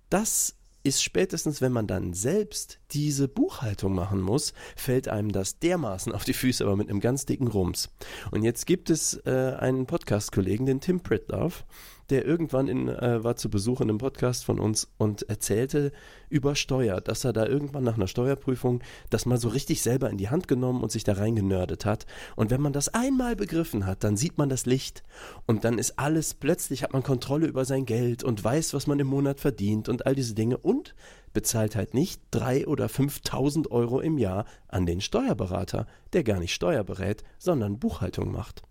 Das 0.09 0.55
ist 0.83 1.01
spätestens, 1.01 1.61
wenn 1.61 1.71
man 1.71 1.87
dann 1.87 2.13
selbst 2.13 2.79
diese 2.91 3.27
Buchhaltung 3.27 3.95
machen 3.95 4.21
muss, 4.21 4.53
fällt 4.75 5.07
einem 5.07 5.31
das 5.31 5.59
dermaßen 5.59 6.11
auf 6.11 6.25
die 6.25 6.33
Füße, 6.33 6.63
aber 6.63 6.75
mit 6.75 6.89
einem 6.89 6.99
ganz 6.99 7.25
dicken 7.25 7.47
Rums. 7.47 7.89
Und 8.31 8.43
jetzt 8.43 8.65
gibt 8.65 8.89
es 8.89 9.15
äh, 9.25 9.55
einen 9.57 9.85
Podcast-Kollegen, 9.85 10.65
den 10.65 10.81
Tim 10.81 11.01
Pritloff, 11.01 11.65
der 12.09 12.25
irgendwann 12.25 12.67
in, 12.67 12.87
äh, 12.87 13.23
war 13.23 13.35
zu 13.35 13.49
Besuch 13.49 13.81
in 13.81 13.89
einem 13.89 13.97
Podcast 13.97 14.45
von 14.45 14.59
uns 14.59 14.89
und 14.97 15.23
erzählte 15.29 15.91
über 16.29 16.55
Steuer, 16.55 17.01
dass 17.01 17.23
er 17.23 17.33
da 17.33 17.45
irgendwann 17.45 17.83
nach 17.83 17.95
einer 17.95 18.07
Steuerprüfung 18.07 18.81
das 19.09 19.25
mal 19.25 19.37
so 19.37 19.49
richtig 19.49 19.81
selber 19.81 20.09
in 20.09 20.17
die 20.17 20.29
Hand 20.29 20.47
genommen 20.47 20.81
und 20.81 20.91
sich 20.91 21.03
da 21.03 21.13
reingenördet 21.13 21.85
hat. 21.85 22.05
Und 22.35 22.51
wenn 22.51 22.61
man 22.61 22.73
das 22.73 22.89
einmal 22.89 23.35
begriffen 23.35 23.85
hat, 23.85 24.03
dann 24.03 24.17
sieht 24.17 24.37
man 24.37 24.49
das 24.49 24.65
Licht 24.65 25.03
und 25.45 25.63
dann 25.63 25.77
ist 25.77 25.99
alles, 25.99 26.33
plötzlich 26.33 26.83
hat 26.83 26.93
man 26.93 27.03
Kontrolle 27.03 27.47
über 27.47 27.65
sein 27.65 27.85
Geld 27.85 28.23
und 28.23 28.43
weiß, 28.43 28.73
was 28.73 28.87
man 28.87 28.99
im 28.99 29.07
Monat 29.07 29.39
verdient 29.39 29.89
und 29.89 30.05
all 30.05 30.15
diese 30.15 30.35
Dinge 30.35 30.57
und 30.57 30.95
bezahlt 31.33 31.75
halt 31.75 31.93
nicht 31.93 32.21
drei 32.31 32.67
oder 32.67 32.85
5.000 32.85 33.69
Euro 33.71 33.99
im 33.99 34.17
Jahr 34.17 34.45
an 34.67 34.85
den 34.85 35.01
Steuerberater, 35.01 35.87
der 36.13 36.23
gar 36.23 36.39
nicht 36.39 36.53
Steuer 36.53 36.83
berät, 36.83 37.23
sondern 37.37 37.79
Buchhaltung 37.79 38.31
macht. 38.31 38.63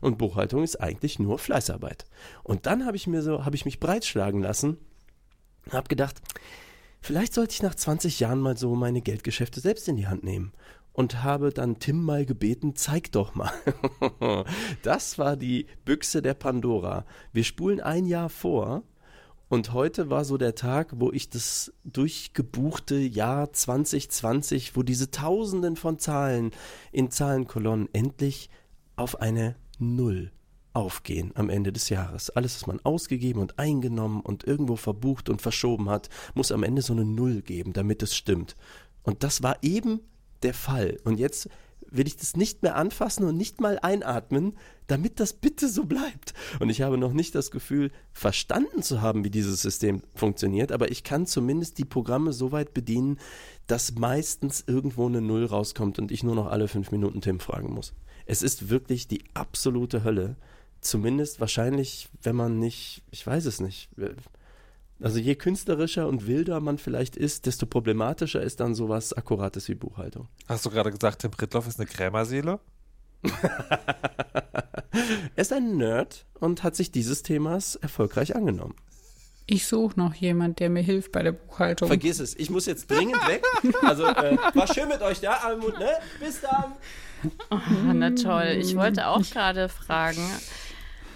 Und 0.00 0.18
Buchhaltung 0.18 0.62
ist 0.62 0.76
eigentlich 0.76 1.18
nur 1.18 1.38
Fleißarbeit. 1.38 2.06
Und 2.42 2.66
dann 2.66 2.86
habe 2.86 2.96
ich 2.96 3.06
mir 3.06 3.22
so, 3.22 3.44
habe 3.44 3.56
ich 3.56 3.64
mich 3.64 3.80
breitschlagen 3.80 4.42
lassen, 4.42 4.78
habe 5.70 5.88
gedacht, 5.88 6.20
vielleicht 7.00 7.34
sollte 7.34 7.52
ich 7.52 7.62
nach 7.62 7.74
20 7.74 8.20
Jahren 8.20 8.40
mal 8.40 8.56
so 8.56 8.74
meine 8.74 9.00
Geldgeschäfte 9.00 9.60
selbst 9.60 9.88
in 9.88 9.96
die 9.96 10.06
Hand 10.06 10.24
nehmen. 10.24 10.52
Und 10.92 11.22
habe 11.22 11.50
dann 11.50 11.78
Tim 11.78 12.02
mal 12.02 12.24
gebeten, 12.24 12.74
zeig 12.74 13.12
doch 13.12 13.34
mal. 13.34 13.52
das 14.82 15.18
war 15.18 15.36
die 15.36 15.66
Büchse 15.84 16.22
der 16.22 16.32
Pandora. 16.32 17.04
Wir 17.34 17.44
spulen 17.44 17.80
ein 17.80 18.06
Jahr 18.06 18.30
vor 18.30 18.82
und 19.48 19.72
heute 19.72 20.10
war 20.10 20.24
so 20.24 20.38
der 20.38 20.56
Tag, 20.56 20.94
wo 20.96 21.12
ich 21.12 21.30
das 21.30 21.72
durchgebuchte 21.84 22.96
Jahr 22.96 23.52
2020, 23.52 24.74
wo 24.74 24.82
diese 24.82 25.12
Tausenden 25.12 25.76
von 25.76 26.00
Zahlen 26.00 26.50
in 26.90 27.12
Zahlenkolonnen 27.12 27.88
endlich 27.92 28.50
auf 28.96 29.20
eine 29.20 29.54
Null 29.78 30.32
aufgehen 30.72 31.32
am 31.34 31.48
Ende 31.48 31.72
des 31.72 31.88
Jahres. 31.88 32.30
Alles, 32.30 32.54
was 32.56 32.66
man 32.66 32.80
ausgegeben 32.84 33.40
und 33.40 33.58
eingenommen 33.58 34.20
und 34.20 34.44
irgendwo 34.44 34.76
verbucht 34.76 35.28
und 35.28 35.40
verschoben 35.40 35.88
hat, 35.88 36.10
muss 36.34 36.52
am 36.52 36.62
Ende 36.62 36.82
so 36.82 36.92
eine 36.92 37.04
Null 37.04 37.40
geben, 37.40 37.72
damit 37.72 38.02
es 38.02 38.14
stimmt. 38.14 38.56
Und 39.02 39.22
das 39.22 39.42
war 39.42 39.56
eben 39.62 40.00
der 40.42 40.52
Fall. 40.52 40.98
Und 41.04 41.18
jetzt 41.18 41.48
will 41.90 42.06
ich 42.06 42.16
das 42.16 42.36
nicht 42.36 42.62
mehr 42.62 42.76
anfassen 42.76 43.24
und 43.24 43.36
nicht 43.36 43.60
mal 43.60 43.78
einatmen, 43.80 44.54
damit 44.86 45.20
das 45.20 45.32
bitte 45.32 45.68
so 45.68 45.84
bleibt. 45.84 46.34
Und 46.60 46.68
ich 46.68 46.82
habe 46.82 46.98
noch 46.98 47.12
nicht 47.12 47.34
das 47.34 47.50
Gefühl, 47.50 47.90
verstanden 48.12 48.82
zu 48.82 49.00
haben, 49.00 49.24
wie 49.24 49.30
dieses 49.30 49.62
System 49.62 50.02
funktioniert, 50.14 50.72
aber 50.72 50.90
ich 50.90 51.04
kann 51.04 51.26
zumindest 51.26 51.78
die 51.78 51.84
Programme 51.84 52.32
so 52.32 52.52
weit 52.52 52.74
bedienen, 52.74 53.18
dass 53.66 53.94
meistens 53.94 54.64
irgendwo 54.66 55.06
eine 55.06 55.20
Null 55.20 55.44
rauskommt 55.44 55.98
und 55.98 56.12
ich 56.12 56.22
nur 56.22 56.34
noch 56.34 56.46
alle 56.46 56.68
fünf 56.68 56.90
Minuten 56.90 57.20
Tim 57.20 57.40
fragen 57.40 57.72
muss. 57.72 57.94
Es 58.26 58.42
ist 58.42 58.68
wirklich 58.68 59.08
die 59.08 59.24
absolute 59.34 60.04
Hölle. 60.04 60.36
Zumindest 60.80 61.40
wahrscheinlich, 61.40 62.08
wenn 62.22 62.36
man 62.36 62.58
nicht, 62.58 63.02
ich 63.10 63.26
weiß 63.26 63.46
es 63.46 63.60
nicht. 63.60 63.88
Also 65.00 65.18
je 65.18 65.34
künstlerischer 65.34 66.06
und 66.08 66.26
wilder 66.26 66.60
man 66.60 66.78
vielleicht 66.78 67.16
ist, 67.16 67.46
desto 67.46 67.66
problematischer 67.66 68.42
ist 68.42 68.60
dann 68.60 68.74
sowas 68.74 69.12
Akkurates 69.12 69.68
wie 69.68 69.74
Buchhaltung. 69.74 70.28
Hast 70.48 70.64
du 70.66 70.70
gerade 70.70 70.90
gesagt, 70.90 71.22
Tim 71.22 71.30
Pritloff 71.30 71.66
ist 71.68 71.78
eine 71.78 71.88
Krämerseele? 71.88 72.60
er 74.92 75.42
ist 75.42 75.52
ein 75.52 75.76
Nerd 75.76 76.26
und 76.40 76.62
hat 76.62 76.76
sich 76.76 76.90
dieses 76.90 77.22
Themas 77.22 77.76
erfolgreich 77.76 78.34
angenommen. 78.34 78.74
Ich 79.48 79.66
suche 79.66 79.98
noch 79.98 80.14
jemand, 80.14 80.58
der 80.58 80.70
mir 80.70 80.82
hilft 80.82 81.12
bei 81.12 81.22
der 81.22 81.32
Buchhaltung. 81.32 81.86
Vergiss 81.86 82.18
es, 82.18 82.34
ich 82.34 82.50
muss 82.50 82.66
jetzt 82.66 82.90
dringend 82.90 83.16
weg. 83.28 83.44
Also, 83.82 84.04
äh, 84.04 84.36
war 84.54 84.66
schön 84.72 84.88
mit 84.88 85.02
euch 85.02 85.20
da, 85.20 85.34
Almut, 85.34 85.78
ne? 85.78 85.90
Bis 86.18 86.40
dann. 86.40 86.72
Oh, 87.50 87.58
na 87.92 88.10
toll. 88.10 88.56
Ich 88.60 88.76
wollte 88.76 89.06
auch 89.08 89.22
gerade 89.22 89.68
fragen, 89.68 90.22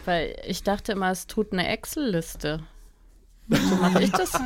weil 0.04 0.34
ich 0.46 0.62
dachte 0.62 0.92
immer, 0.92 1.10
es 1.10 1.26
tut 1.26 1.52
eine 1.52 1.68
Excel-Liste. 1.68 2.60
So 3.48 3.74
mache 3.76 4.02
ich 4.04 4.10
das. 4.12 4.32
So 4.32 4.38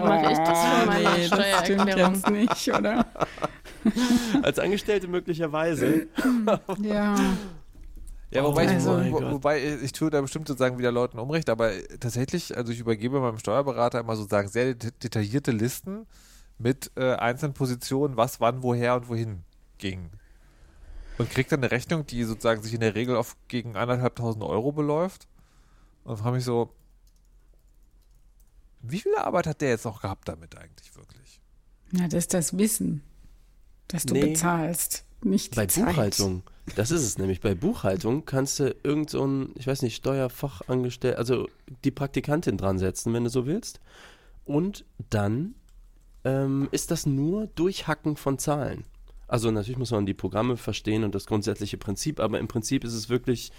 mache 0.00 0.32
ich 0.32 0.38
das 0.38 0.64
für 0.64 0.86
meine 0.86 1.08
nee, 1.10 1.16
das 1.16 1.26
Steuererklärung. 1.26 2.14
jetzt 2.14 2.30
nicht, 2.30 2.68
oder? 2.72 3.06
Als 4.42 4.58
Angestellte 4.58 5.08
möglicherweise. 5.08 6.06
Ja. 6.80 7.16
Ja, 8.30 8.42
wobei, 8.42 8.66
Also- 8.68 8.98
ich, 9.00 9.12
wo, 9.12 9.20
wobei 9.32 9.62
ich 9.82 9.92
tue 9.92 10.10
da 10.10 10.20
bestimmt 10.20 10.48
sozusagen 10.48 10.76
wieder 10.78 10.90
Leuten 10.90 11.18
Unrecht, 11.20 11.48
aber 11.48 11.70
tatsächlich, 12.00 12.56
also 12.56 12.72
ich 12.72 12.80
übergebe 12.80 13.20
meinem 13.20 13.38
Steuerberater 13.38 14.00
immer 14.00 14.16
sozusagen 14.16 14.48
sehr 14.48 14.74
det- 14.74 15.02
detaillierte 15.04 15.52
Listen 15.52 16.06
mit 16.58 16.90
äh, 16.96 17.14
einzelnen 17.14 17.54
Positionen, 17.54 18.16
was, 18.16 18.40
wann, 18.40 18.62
woher 18.64 18.96
und 18.96 19.08
wohin 19.08 19.44
ging. 19.78 20.10
Und 21.18 21.30
kriegt 21.30 21.52
dann 21.52 21.60
eine 21.62 21.70
Rechnung, 21.70 22.06
die 22.06 22.24
sozusagen 22.24 22.62
sich 22.62 22.74
in 22.74 22.80
der 22.80 22.94
Regel 22.94 23.16
auf 23.16 23.36
gegen 23.48 23.76
anderthalbtausend 23.76 24.42
Euro 24.44 24.72
beläuft. 24.72 25.28
Und 26.02 26.16
frage 26.18 26.36
mich 26.36 26.44
so, 26.44 26.70
wie 28.82 29.00
viel 29.00 29.14
Arbeit 29.16 29.46
hat 29.46 29.60
der 29.60 29.70
jetzt 29.70 29.84
noch 29.84 30.02
gehabt 30.02 30.28
damit 30.28 30.56
eigentlich 30.58 30.94
wirklich? 30.96 31.40
Ja, 31.92 32.04
das 32.04 32.14
ist 32.24 32.34
das 32.34 32.58
Wissen, 32.58 33.02
das 33.88 34.04
du 34.04 34.14
Nee. 34.14 34.26
bezahlst, 34.32 35.04
nicht 35.22 35.52
die 35.52 35.56
Bei 35.56 35.66
Zeit. 35.66 35.86
Buchhaltung, 35.86 36.42
das 36.76 36.90
ist 36.90 37.02
es 37.02 37.16
nämlich. 37.16 37.40
Bei 37.40 37.54
Buchhaltung 37.54 38.26
kannst 38.26 38.58
du 38.58 38.74
irgend 38.82 39.08
so 39.08 39.24
ein, 39.26 39.52
ich 39.56 39.66
weiß 39.66 39.82
nicht, 39.82 39.96
Steuerfachangestellte, 39.96 41.16
also 41.16 41.48
die 41.84 41.90
Praktikantin 41.90 42.58
dran 42.58 42.78
setzen, 42.78 43.12
wenn 43.14 43.24
du 43.24 43.30
so 43.30 43.46
willst. 43.46 43.80
Und 44.44 44.84
dann 45.10 45.54
ähm, 46.24 46.68
ist 46.72 46.90
das 46.90 47.06
nur 47.06 47.46
Durchhacken 47.46 48.16
von 48.16 48.38
Zahlen. 48.38 48.84
Also 49.26 49.50
natürlich 49.50 49.78
muss 49.78 49.90
man 49.90 50.06
die 50.06 50.14
Programme 50.14 50.56
verstehen 50.56 51.04
und 51.04 51.14
das 51.14 51.26
grundsätzliche 51.26 51.78
Prinzip, 51.78 52.20
aber 52.20 52.38
im 52.38 52.48
Prinzip 52.48 52.84
ist 52.84 52.94
es 52.94 53.08
wirklich, 53.08 53.52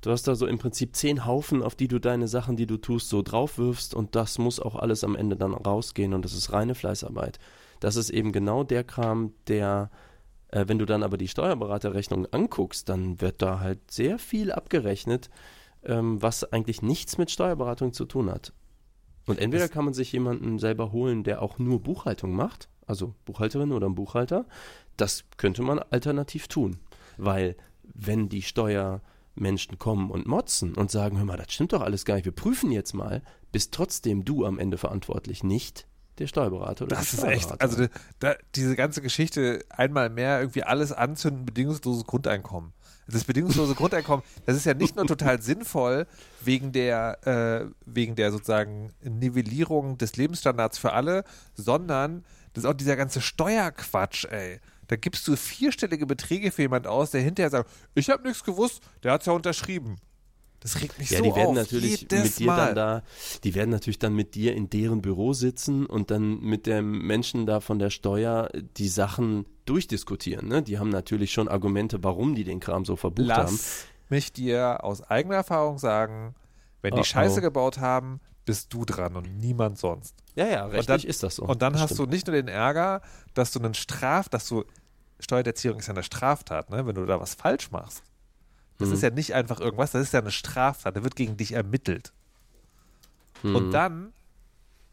du 0.00 0.10
hast 0.10 0.28
da 0.28 0.34
so 0.34 0.46
im 0.46 0.58
Prinzip 0.58 0.94
zehn 0.96 1.26
Haufen, 1.26 1.62
auf 1.62 1.74
die 1.74 1.88
du 1.88 1.98
deine 1.98 2.28
Sachen, 2.28 2.56
die 2.56 2.66
du 2.66 2.76
tust, 2.76 3.08
so 3.08 3.22
draufwirfst 3.22 3.94
und 3.94 4.14
das 4.14 4.38
muss 4.38 4.60
auch 4.60 4.76
alles 4.76 5.04
am 5.04 5.16
Ende 5.16 5.36
dann 5.36 5.54
rausgehen 5.54 6.14
und 6.14 6.24
das 6.24 6.34
ist 6.34 6.52
reine 6.52 6.74
Fleißarbeit. 6.74 7.38
Das 7.80 7.96
ist 7.96 8.10
eben 8.10 8.32
genau 8.32 8.64
der 8.64 8.84
Kram, 8.84 9.32
der 9.48 9.90
äh, 10.52 10.68
wenn 10.68 10.78
du 10.78 10.86
dann 10.86 11.02
aber 11.02 11.16
die 11.16 11.28
Steuerberaterrechnung 11.28 12.26
anguckst, 12.26 12.88
dann 12.88 13.20
wird 13.20 13.42
da 13.42 13.58
halt 13.58 13.90
sehr 13.90 14.18
viel 14.18 14.52
abgerechnet, 14.52 15.30
ähm, 15.84 16.22
was 16.22 16.44
eigentlich 16.52 16.82
nichts 16.82 17.18
mit 17.18 17.30
Steuerberatung 17.30 17.92
zu 17.92 18.04
tun 18.04 18.30
hat. 18.30 18.52
Und 19.26 19.38
entweder 19.38 19.68
kann 19.68 19.84
man 19.84 19.94
sich 19.94 20.12
jemanden 20.12 20.58
selber 20.58 20.92
holen, 20.92 21.24
der 21.24 21.42
auch 21.42 21.58
nur 21.58 21.80
Buchhaltung 21.80 22.34
macht, 22.34 22.68
also 22.86 23.14
Buchhalterin 23.24 23.72
oder 23.72 23.88
ein 23.88 23.94
Buchhalter, 23.94 24.46
das 24.96 25.24
könnte 25.36 25.62
man 25.62 25.78
alternativ 25.78 26.48
tun. 26.48 26.78
Weil 27.16 27.56
wenn 27.82 28.28
die 28.28 28.42
Steuermenschen 28.42 29.78
kommen 29.78 30.10
und 30.10 30.26
motzen 30.26 30.74
und 30.74 30.90
sagen, 30.90 31.18
hör 31.18 31.24
mal, 31.24 31.36
das 31.36 31.52
stimmt 31.52 31.72
doch 31.72 31.82
alles 31.82 32.04
gar 32.04 32.16
nicht, 32.16 32.24
wir 32.24 32.32
prüfen 32.32 32.70
jetzt 32.72 32.94
mal, 32.94 33.22
bist 33.50 33.72
trotzdem 33.72 34.24
du 34.24 34.46
am 34.46 34.58
Ende 34.58 34.78
verantwortlich, 34.78 35.44
nicht 35.44 35.86
der 36.18 36.26
Steuerberater 36.26 36.84
oder 36.84 36.96
Das 36.96 37.12
ist 37.12 37.24
echt, 37.24 37.60
also 37.60 37.86
da, 38.18 38.34
diese 38.54 38.76
ganze 38.76 39.02
Geschichte 39.02 39.64
einmal 39.70 40.10
mehr 40.10 40.40
irgendwie 40.40 40.62
alles 40.62 40.92
anzünden, 40.92 41.46
bedingungsloses 41.46 42.04
Grundeinkommen. 42.04 42.72
Das 43.08 43.24
bedingungslose 43.24 43.74
Grundeinkommen, 43.76 44.24
das 44.46 44.56
ist 44.56 44.64
ja 44.64 44.74
nicht 44.74 44.96
nur 44.96 45.06
total 45.06 45.40
sinnvoll 45.42 46.06
wegen 46.42 46.72
der, 46.72 47.26
äh, 47.26 47.66
wegen 47.86 48.14
der 48.14 48.30
sozusagen 48.30 48.92
Nivellierung 49.02 49.98
des 49.98 50.16
Lebensstandards 50.16 50.78
für 50.78 50.92
alle, 50.92 51.24
sondern 51.54 52.24
das 52.52 52.64
ist 52.64 52.70
auch 52.70 52.74
dieser 52.74 52.96
ganze 52.96 53.20
Steuerquatsch, 53.20 54.26
ey. 54.26 54.60
Da 54.88 54.96
gibst 54.96 55.26
du 55.28 55.36
vierstellige 55.36 56.06
Beträge 56.06 56.50
für 56.50 56.62
jemand 56.62 56.86
aus, 56.86 57.10
der 57.12 57.20
hinterher 57.22 57.50
sagt, 57.50 57.70
ich 57.94 58.10
habe 58.10 58.22
nichts 58.26 58.42
gewusst, 58.44 58.80
der 59.02 59.12
hat's 59.12 59.26
ja 59.26 59.32
unterschrieben. 59.32 59.96
Das 60.60 60.80
regt 60.80 60.96
mich 60.98 61.10
Ja, 61.10 61.18
so 61.18 61.24
die 61.24 61.34
werden 61.34 61.48
auf. 61.48 61.54
natürlich 61.56 62.02
mit 62.02 62.38
dir 62.38 62.46
Mal. 62.46 62.66
dann 62.66 62.74
da, 62.76 63.02
die 63.42 63.54
werden 63.56 63.70
natürlich 63.70 63.98
dann 63.98 64.14
mit 64.14 64.34
dir 64.36 64.54
in 64.54 64.70
deren 64.70 65.02
Büro 65.02 65.32
sitzen 65.32 65.86
und 65.86 66.10
dann 66.12 66.40
mit 66.40 66.66
dem 66.66 67.04
Menschen 67.04 67.46
da 67.46 67.58
von 67.58 67.80
der 67.80 67.90
Steuer 67.90 68.48
die 68.76 68.86
Sachen 68.88 69.44
durchdiskutieren. 69.64 70.46
Ne? 70.46 70.62
Die 70.62 70.78
haben 70.78 70.90
natürlich 70.90 71.32
schon 71.32 71.48
Argumente, 71.48 72.04
warum 72.04 72.34
die 72.36 72.44
den 72.44 72.60
Kram 72.60 72.84
so 72.84 72.94
verbucht 72.94 73.30
haben. 73.32 73.50
Lass 73.52 73.86
mich 74.08 74.32
dir 74.32 74.84
aus 74.84 75.02
eigener 75.02 75.36
Erfahrung 75.36 75.78
sagen, 75.78 76.34
wenn 76.80 76.94
die 76.94 77.00
Oh, 77.00 77.04
Scheiße 77.04 77.38
oh. 77.38 77.42
gebaut 77.42 77.78
haben, 77.78 78.20
bist 78.44 78.72
du 78.74 78.84
dran 78.84 79.16
und 79.16 79.38
niemand 79.38 79.78
sonst. 79.78 80.14
Ja, 80.34 80.46
ja, 80.46 80.66
rechtlich 80.66 81.02
dann, 81.02 81.10
ist 81.10 81.22
das 81.22 81.36
so. 81.36 81.44
Und 81.44 81.62
dann 81.62 81.72
Das 81.74 81.82
hast 81.82 81.94
stimmt. 81.94 82.08
du 82.08 82.12
nicht 82.14 82.26
nur 82.26 82.34
den 82.36 82.48
Ärger, 82.48 83.00
dass 83.34 83.52
du 83.52 83.58
einen 83.60 83.74
Straf, 83.74 84.28
dass 84.28 84.48
du 84.48 84.64
Steuererziehung 85.20 85.78
ist 85.78 85.86
ja 85.86 85.94
eine 85.94 86.02
Straftat, 86.02 86.70
ne? 86.70 86.84
Wenn 86.86 86.94
du 86.96 87.06
da 87.06 87.20
was 87.20 87.34
falsch 87.34 87.70
machst. 87.70 88.02
Das 88.78 88.88
Mhm. 88.88 88.94
ist 88.94 89.02
ja 89.02 89.10
nicht 89.10 89.34
einfach 89.34 89.60
irgendwas, 89.60 89.92
das 89.92 90.02
ist 90.02 90.12
ja 90.12 90.20
eine 90.20 90.32
Straftat, 90.32 90.96
da 90.96 91.04
wird 91.04 91.14
gegen 91.14 91.36
dich 91.36 91.52
ermittelt. 91.52 92.12
Mhm. 93.42 93.54
Und 93.56 93.70
dann 93.70 94.12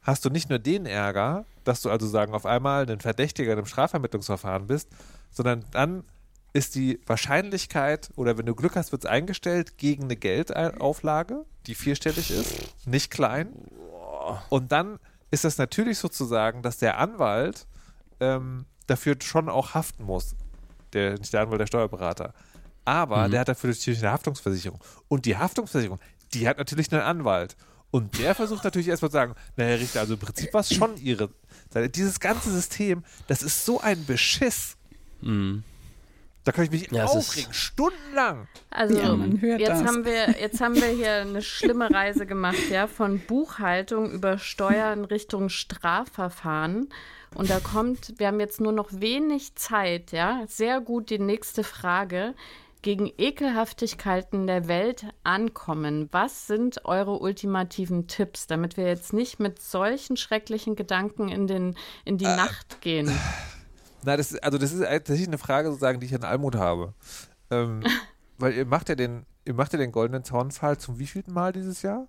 hast 0.01 0.23
du 0.25 0.29
nicht 0.29 0.49
nur 0.49 0.59
den 0.59 0.85
Ärger, 0.85 1.45
dass 1.63 1.81
du 1.81 1.89
also 1.89 2.05
sagen, 2.07 2.33
auf 2.33 2.45
einmal 2.45 2.89
ein 2.89 2.99
Verdächtiger 2.99 3.51
in 3.53 3.57
einem 3.57 3.65
Strafvermittlungsverfahren 3.67 4.67
bist, 4.67 4.89
sondern 5.31 5.65
dann 5.71 6.03
ist 6.53 6.75
die 6.75 6.99
Wahrscheinlichkeit, 7.05 8.09
oder 8.15 8.37
wenn 8.37 8.45
du 8.45 8.55
Glück 8.55 8.75
hast, 8.75 8.91
wird 8.91 9.03
es 9.05 9.09
eingestellt 9.09 9.77
gegen 9.77 10.03
eine 10.05 10.15
Geldauflage, 10.15 11.45
die 11.67 11.75
vierstellig 11.75 12.31
ist, 12.31 12.87
nicht 12.87 13.11
klein. 13.11 13.53
Und 14.49 14.71
dann 14.71 14.99
ist 15.31 15.45
es 15.45 15.57
natürlich 15.57 15.97
sozusagen, 15.99 16.61
dass 16.61 16.77
der 16.77 16.97
Anwalt 16.97 17.67
ähm, 18.19 18.65
dafür 18.87 19.15
schon 19.21 19.49
auch 19.49 19.73
haften 19.75 20.03
muss. 20.03 20.35
Der, 20.93 21.17
nicht 21.19 21.31
der 21.33 21.41
Anwalt, 21.41 21.61
der 21.61 21.67
Steuerberater. 21.67 22.33
Aber 22.85 23.27
Mhm. 23.27 23.31
der 23.31 23.39
hat 23.41 23.47
dafür 23.49 23.69
natürlich 23.69 23.99
eine 23.99 24.11
Haftungsversicherung. 24.11 24.79
Und 25.07 25.25
die 25.25 25.37
Haftungsversicherung, 25.37 25.99
die 26.33 26.47
hat 26.47 26.57
natürlich 26.57 26.91
einen 26.91 27.01
Anwalt. 27.01 27.55
Und 27.91 28.17
der 28.19 28.33
versucht 28.35 28.63
natürlich 28.63 28.87
erstmal 28.87 29.09
zu 29.09 29.13
sagen, 29.13 29.35
naja, 29.55 29.75
Richter, 29.75 29.99
also 29.99 30.13
im 30.15 30.19
Prinzip 30.19 30.53
war 30.53 30.61
es 30.61 30.73
schon 30.73 30.97
ihre. 30.97 31.29
Dieses 31.95 32.19
ganze 32.19 32.51
System, 32.51 33.03
das 33.27 33.43
ist 33.43 33.65
so 33.65 33.79
ein 33.79 34.05
Beschiss. 34.05 34.77
Mhm. 35.21 35.63
Da 36.49 36.53
kann 36.53 36.63
ich 36.65 36.71
mich 36.71 36.89
Ja, 36.89 37.05
aufregen, 37.05 37.53
stundenlang. 37.53 38.47
Also 38.71 38.97
Ja, 38.97 39.15
man 39.15 39.39
hört 39.39 39.59
jetzt 39.59 39.69
das. 39.69 39.85
haben 39.85 40.03
wir 40.03 40.31
jetzt 40.41 40.59
haben 40.59 40.73
wir 40.73 40.87
hier 40.87 41.17
eine 41.17 41.43
schlimme 41.43 41.91
Reise 41.93 42.25
gemacht, 42.25 42.71
ja, 42.71 42.87
von 42.87 43.19
Buchhaltung 43.19 44.09
über 44.11 44.39
Steuern 44.39 45.05
Richtung 45.05 45.49
Strafverfahren 45.49 46.89
und 47.35 47.51
da 47.51 47.59
kommt, 47.59 48.15
wir 48.17 48.25
haben 48.25 48.39
jetzt 48.39 48.59
nur 48.59 48.71
noch 48.71 48.87
wenig 48.91 49.53
Zeit, 49.53 50.11
ja, 50.11 50.41
sehr 50.47 50.81
gut 50.81 51.11
die 51.11 51.19
nächste 51.19 51.63
Frage. 51.63 52.33
Gegen 52.81 53.11
Ekelhaftigkeiten 53.17 54.47
der 54.47 54.67
Welt 54.67 55.05
ankommen. 55.23 56.07
Was 56.13 56.47
sind 56.47 56.85
eure 56.85 57.19
ultimativen 57.19 58.07
Tipps, 58.07 58.47
damit 58.47 58.75
wir 58.77 58.87
jetzt 58.87 59.11
nicht 59.13 59.39
mit 59.39 59.61
solchen 59.61 60.15
schrecklichen 60.17 60.75
Gedanken 60.75 61.27
in, 61.27 61.45
den, 61.45 61.75
in 62.05 62.17
die 62.17 62.23
Nacht 62.23 62.79
gehen? 62.81 63.11
Na, 64.03 64.17
das 64.17 64.31
ist, 64.31 64.43
also 64.43 64.57
das 64.57 64.71
ist 64.71 64.81
tatsächlich 64.81 65.27
eine 65.27 65.37
Frage 65.37 65.69
sozusagen, 65.69 65.99
die 65.99 66.05
ich 66.05 66.15
an 66.15 66.23
Almut 66.23 66.55
habe. 66.55 66.93
Ähm, 67.51 67.83
weil 68.37 68.53
ihr 68.53 68.65
macht 68.65 68.89
ja 68.89 68.95
den, 68.95 69.25
ihr 69.45 69.53
macht 69.53 69.73
ja 69.73 69.79
den 69.79 69.91
goldenen 69.91 70.23
Zaunpfahl 70.23 70.77
zum 70.77 70.99
wievielten 70.99 71.33
Mal 71.33 71.51
dieses 71.51 71.81
Jahr? 71.81 72.07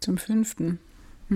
Zum 0.00 0.18
fünften. 0.18 0.80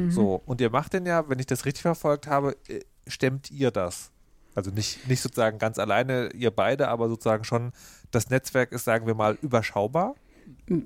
So, 0.08 0.42
und 0.44 0.60
ihr 0.60 0.70
macht 0.70 0.92
den 0.92 1.06
ja, 1.06 1.28
wenn 1.28 1.38
ich 1.38 1.46
das 1.46 1.64
richtig 1.64 1.82
verfolgt 1.82 2.26
habe, 2.26 2.56
äh, 2.68 2.80
stemmt 3.06 3.50
ihr 3.50 3.70
das. 3.70 4.10
Also 4.54 4.70
nicht, 4.70 5.06
nicht 5.08 5.20
sozusagen 5.20 5.58
ganz 5.58 5.78
alleine, 5.78 6.30
ihr 6.34 6.50
beide, 6.50 6.88
aber 6.88 7.08
sozusagen 7.08 7.44
schon, 7.44 7.72
das 8.10 8.30
Netzwerk 8.30 8.72
ist, 8.72 8.84
sagen 8.84 9.06
wir 9.06 9.14
mal, 9.14 9.38
überschaubar. 9.42 10.14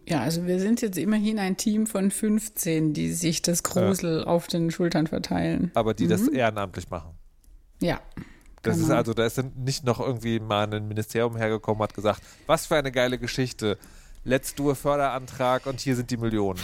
Ja, 0.09 0.21
also 0.21 0.47
wir 0.47 0.59
sind 0.59 0.81
jetzt 0.81 0.99
immerhin 0.99 1.39
ein 1.39 1.57
Team 1.57 1.87
von 1.87 2.11
15, 2.11 2.93
die 2.93 3.13
sich 3.13 3.43
das 3.43 3.63
Grusel 3.63 4.25
auf 4.25 4.47
den 4.47 4.71
Schultern 4.71 5.07
verteilen. 5.07 5.71
aber 5.75 5.95
die 5.95 6.09
das 6.09 6.29
ehrenamtlich 6.29 6.91
machen. 6.91 7.11
Ja. 7.81 8.01
Das 8.63 8.77
ist 8.77 8.85
Genau. 8.85 8.97
also, 8.97 9.15
da 9.15 9.25
ist 9.25 9.43
nicht 9.57 9.85
noch 9.85 10.01
irgendwie 10.01 10.39
mal 10.39 10.73
ein 10.73 10.89
Ministerium 10.89 11.37
hergekommen, 11.37 11.83
hat 11.83 11.95
gesagt, 11.95 12.23
was 12.47 12.67
für 12.67 12.77
eine 12.77 12.93
geile 12.93 13.19
Geschichte. 13.19 13.79
Let's 14.25 14.55
do 14.55 14.71
a 14.71 14.75
Förderantrag 14.75 15.67
und 15.67 15.81
hier 15.81 15.97
sind 15.97 16.11
die 16.11 16.19
Millionen. 16.19 16.61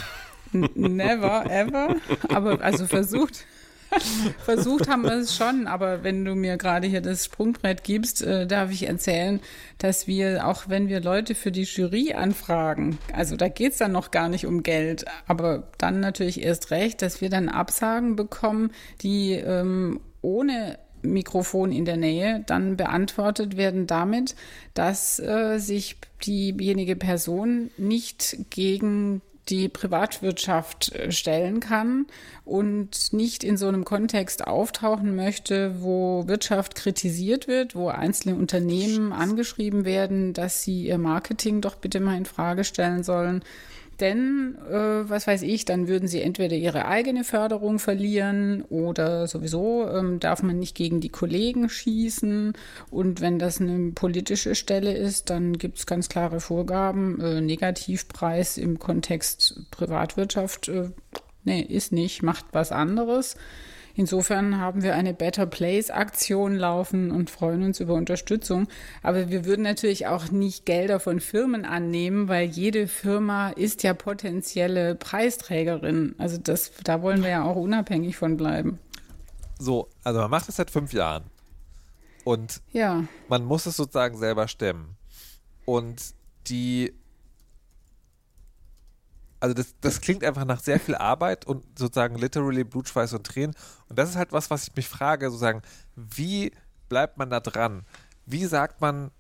Never, 0.53 1.47
ever. 1.51 1.97
Aber 2.29 2.61
also 2.61 2.87
versucht. 2.87 3.47
Versucht 4.45 4.89
haben 4.89 5.03
wir 5.03 5.13
es 5.13 5.37
schon, 5.37 5.69
aber 5.69 6.03
wenn 6.03 6.25
du 6.25 6.35
mir 6.35 6.57
gerade 6.57 6.89
hier 6.89 7.01
das 7.01 7.25
Sprungbrett 7.25 7.85
gibst, 7.85 8.21
äh, 8.21 8.47
darf 8.47 8.73
ich 8.73 8.87
erzählen, 8.89 9.41
dass 9.79 10.09
wir, 10.09 10.47
auch 10.47 10.69
wenn 10.69 10.89
wir 10.89 11.01
Leute 11.01 11.37
für 11.37 11.53
die 11.53 11.63
Jury 11.63 12.13
anfragen, 12.13 12.99
also 13.13 13.37
da 13.37 13.49
geht's 13.49 13.79
dann 13.79 13.93
noch 13.93 14.11
gar 14.11 14.29
nicht 14.29 14.45
um 14.45 14.65
Geld, 14.65 15.05
aber 15.29 15.69
dann 15.79 16.01
natürlich 16.01 16.43
erst 16.43 16.73
recht, 16.73 17.01
dass 17.01 17.21
wir 17.21 17.31
dann 17.31 17.49
Absagen 17.49 18.17
bekommen, 18.17 18.73
die 19.03 19.33
ähm, 19.35 20.01
ohne 20.21 20.79
Mikrofon 21.13 21.73
in 21.73 21.85
der 21.85 21.97
Nähe 21.97 22.45
dann 22.47 22.77
beantwortet 22.77 23.57
werden 23.57 23.87
damit, 23.87 24.35
dass 24.75 25.19
äh, 25.19 25.59
sich 25.59 25.97
diejenige 26.25 26.97
Person 26.97 27.71
nicht 27.77 28.37
gegen 28.51 29.23
die 29.49 29.69
Privatwirtschaft 29.69 30.93
äh, 30.93 31.13
stellen 31.13 31.61
kann 31.61 32.07
und 32.45 33.13
nicht 33.13 33.45
in 33.45 33.57
so 33.57 33.69
einem 33.69 33.85
Kontext 33.85 34.47
auftauchen 34.47 35.15
möchte, 35.15 35.83
wo 35.83 36.25
Wirtschaft 36.27 36.75
kritisiert 36.75 37.47
wird, 37.47 37.75
wo 37.75 37.89
einzelne 37.89 38.35
Unternehmen 38.35 39.13
angeschrieben 39.13 39.85
werden, 39.85 40.33
dass 40.33 40.63
sie 40.63 40.87
ihr 40.87 40.99
Marketing 40.99 41.61
doch 41.61 41.77
bitte 41.77 42.01
mal 42.01 42.17
in 42.17 42.27
Frage 42.27 42.65
stellen 42.65 43.03
sollen. 43.03 43.43
Denn, 44.01 44.59
äh, 44.69 45.09
was 45.09 45.27
weiß 45.27 45.43
ich, 45.43 45.65
dann 45.65 45.89
würden 45.89 46.07
sie 46.07 46.21
entweder 46.21 46.55
ihre 46.55 46.87
eigene 46.87 47.25
Förderung 47.25 47.79
verlieren 47.79 48.63
oder 48.63 49.27
sowieso 49.27 49.89
ähm, 49.89 50.21
darf 50.21 50.43
man 50.43 50.59
nicht 50.59 50.75
gegen 50.75 51.01
die 51.01 51.09
Kollegen 51.09 51.69
schießen. 51.69 52.53
Und 52.91 53.21
wenn 53.21 53.39
das 53.39 53.61
eine 53.61 53.93
politische 53.93 54.55
Stelle 54.55 54.95
ist, 54.95 55.31
dann 55.31 55.57
gibt 55.57 55.79
es 55.79 55.87
ganz 55.87 56.09
klare 56.09 56.41
Vorgaben. 56.41 57.21
Äh, 57.21 57.41
Negativpreis 57.41 58.59
im 58.59 58.79
Kontext 58.79 59.63
Privatwirtschaft, 59.71 60.69
äh, 60.69 60.91
nee, 61.45 61.63
ist 61.63 61.93
nicht, 61.93 62.23
macht 62.23 62.45
was 62.53 62.73
anderes. 62.73 63.37
Insofern 63.97 64.59
haben 64.59 64.83
wir 64.83 64.95
eine 64.95 65.15
Better 65.15 65.47
Place 65.47 65.91
Aktion 65.91 66.55
laufen 66.55 67.11
und 67.11 67.31
freuen 67.31 67.63
uns 67.63 67.81
über 67.81 67.95
Unterstützung. 67.95 68.69
Aber 69.03 69.31
wir 69.31 69.47
würden 69.47 69.63
natürlich 69.63 70.07
auch 70.07 70.31
nicht 70.31 70.67
Gelder 70.67 71.01
von 71.01 71.19
Firmen 71.19 71.65
annehmen, 71.65 72.29
weil 72.29 72.47
jede 72.47 72.89
Firma 72.89 73.49
ist 73.49 73.83
ja 73.83 73.95
potenzielle 73.95 74.95
Preisträgerin. 74.97 76.15
Also 76.19 76.37
das, 76.37 76.73
da 76.85 77.01
wollen 77.01 77.23
wir 77.23 77.31
ja 77.31 77.45
auch 77.45 77.57
unabhängig 77.57 78.17
von 78.17 78.37
bleiben. 78.37 78.79
so, 79.59 79.89
also 80.05 80.21
man 80.21 80.31
macht 80.31 80.49
das 80.49 80.57
seit 80.57 80.71
fünf 80.71 80.93
Jahren. 80.93 81.25
Und 82.25 82.61
Ja, 82.73 83.05
man 83.29 83.45
muss 83.45 83.65
es 83.65 83.77
sozusagen 83.77 84.19
selber 84.19 84.47
stemmen. 84.47 84.97
Und 85.65 86.03
die, 86.49 86.93
also 89.47 89.55
das, 89.55 89.75
das 89.81 90.01
klingt 90.01 90.25
einfach 90.25 90.45
nach 90.45 90.61
sehr 90.61 90.81
viel 90.81 90.97
Arbeit 90.97 91.47
und 91.47 91.65
sozusagen 91.79 92.17
literally 92.17 92.65
Blut, 92.65 92.89
Schweiß 92.89 93.13
und 93.13 93.25
Tränen. 93.25 93.55
Und 93.89 93.97
das 93.99 94.11
ist 94.11 94.17
halt 94.17 94.33
was, 94.33 94.51
was 94.51 94.67
ich 94.67 94.75
mich 94.75 94.89
frage, 94.89 95.27
sozusagen, 95.27 95.63
wie 95.95 96.51
bleibt 96.89 97.17
man 97.17 97.31
da 97.31 97.39
dran? 97.39 97.85
Wie 98.27 98.45
sagt 98.47 98.81
man, 98.81 99.13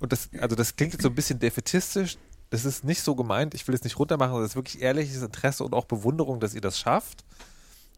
und 0.00 0.12
das, 0.12 0.30
also 0.40 0.56
das 0.56 0.74
klingt 0.74 0.94
jetzt 0.94 1.02
so 1.02 1.08
ein 1.08 1.14
bisschen 1.14 1.38
defetistisch, 1.38 2.18
das 2.50 2.64
ist 2.64 2.82
nicht 2.82 3.02
so 3.02 3.14
gemeint, 3.14 3.54
ich 3.54 3.68
will 3.68 3.74
es 3.74 3.84
nicht 3.84 3.98
runtermachen, 3.98 4.34
das 4.40 4.50
ist 4.50 4.56
wirklich 4.56 4.82
ehrliches 4.82 5.22
Interesse 5.22 5.62
und 5.62 5.74
auch 5.74 5.84
Bewunderung, 5.84 6.40
dass 6.40 6.54
ihr 6.54 6.60
das 6.60 6.78
schafft. 6.78 7.24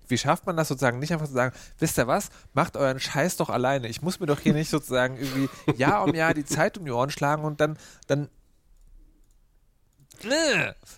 Wie 0.09 0.19
schafft 0.19 0.45
man 0.45 0.57
das 0.57 0.69
sozusagen 0.69 0.99
nicht 0.99 1.13
einfach 1.13 1.29
zu 1.29 1.33
sagen, 1.33 1.55
wisst 1.79 1.97
ihr 1.97 2.09
was, 2.09 2.29
macht 2.53 2.77
euren 2.77 3.01
Scheiß 3.01 3.37
doch 3.37 3.49
alleine. 3.49 3.89
Ich 3.89 4.03
muss 4.03 4.21
mir 4.21 4.27
doch 4.27 4.41
hier 4.41 4.53
nicht 4.53 4.69
sozusagen 4.69 5.17
irgendwie 5.17 5.49
Jahr 5.77 6.05
um 6.05 6.15
Jahr 6.15 6.35
die 6.35 6.45
Zeit 6.45 6.77
um 6.77 6.85
die 6.85 6.91
Ohren 6.91 7.11
schlagen 7.11 7.45
und 7.45 7.61
dann, 7.61 7.79
dann 8.07 8.29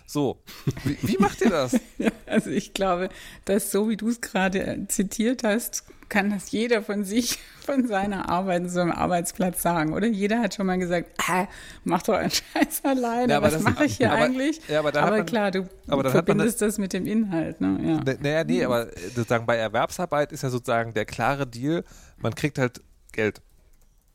so. 0.05 0.41
Wie, 0.83 0.97
wie 1.01 1.17
macht 1.17 1.41
ihr 1.41 1.49
das? 1.49 1.75
also 2.25 2.49
ich 2.49 2.73
glaube, 2.73 3.09
dass 3.45 3.71
so 3.71 3.89
wie 3.89 3.97
du 3.97 4.09
es 4.09 4.21
gerade 4.21 4.65
äh, 4.65 4.87
zitiert 4.87 5.43
hast, 5.43 5.83
kann 6.09 6.29
das 6.29 6.51
jeder 6.51 6.83
von 6.83 7.03
sich, 7.05 7.39
von 7.65 7.87
seiner 7.87 8.29
Arbeit, 8.29 8.69
so 8.69 8.81
einem 8.81 8.91
Arbeitsplatz 8.91 9.61
sagen, 9.61 9.93
oder? 9.93 10.05
Jeder 10.07 10.39
hat 10.41 10.53
schon 10.53 10.67
mal 10.67 10.77
gesagt, 10.77 11.09
ah, 11.27 11.47
mach 11.85 12.03
doch 12.03 12.13
einen 12.15 12.29
Scheiß 12.53 12.83
alleine, 12.83 13.31
Ja, 13.31 13.37
aber 13.37 13.47
was 13.47 13.53
das- 13.53 13.63
mache 13.63 13.85
ich 13.85 13.97
hier 13.97 14.11
aber- 14.11 14.21
eigentlich? 14.23 14.61
ja, 14.67 14.79
aber 14.79 14.89
hat 15.01 15.09
man- 15.09 15.25
klar, 15.25 15.51
du 15.51 15.59
aber 15.61 15.67
dann 15.87 15.97
hat 15.97 16.03
man 16.03 16.11
verbindest 16.11 16.61
das 16.61 16.77
mit 16.77 16.93
dem 16.93 17.07
Inhalt, 17.07 17.61
ne? 17.61 18.01
Ja. 18.05 18.15
Naja, 18.21 18.43
nee, 18.43 18.63
aber 18.63 18.95
äh, 18.95 18.99
sozusagen 19.15 19.45
bei 19.45 19.55
Erwerbsarbeit 19.57 20.31
ist 20.31 20.43
ja 20.43 20.49
sozusagen 20.49 20.93
der 20.93 21.05
klare 21.05 21.47
Deal, 21.47 21.83
man 22.17 22.35
kriegt 22.35 22.57
halt 22.59 22.81
Geld. 23.11 23.41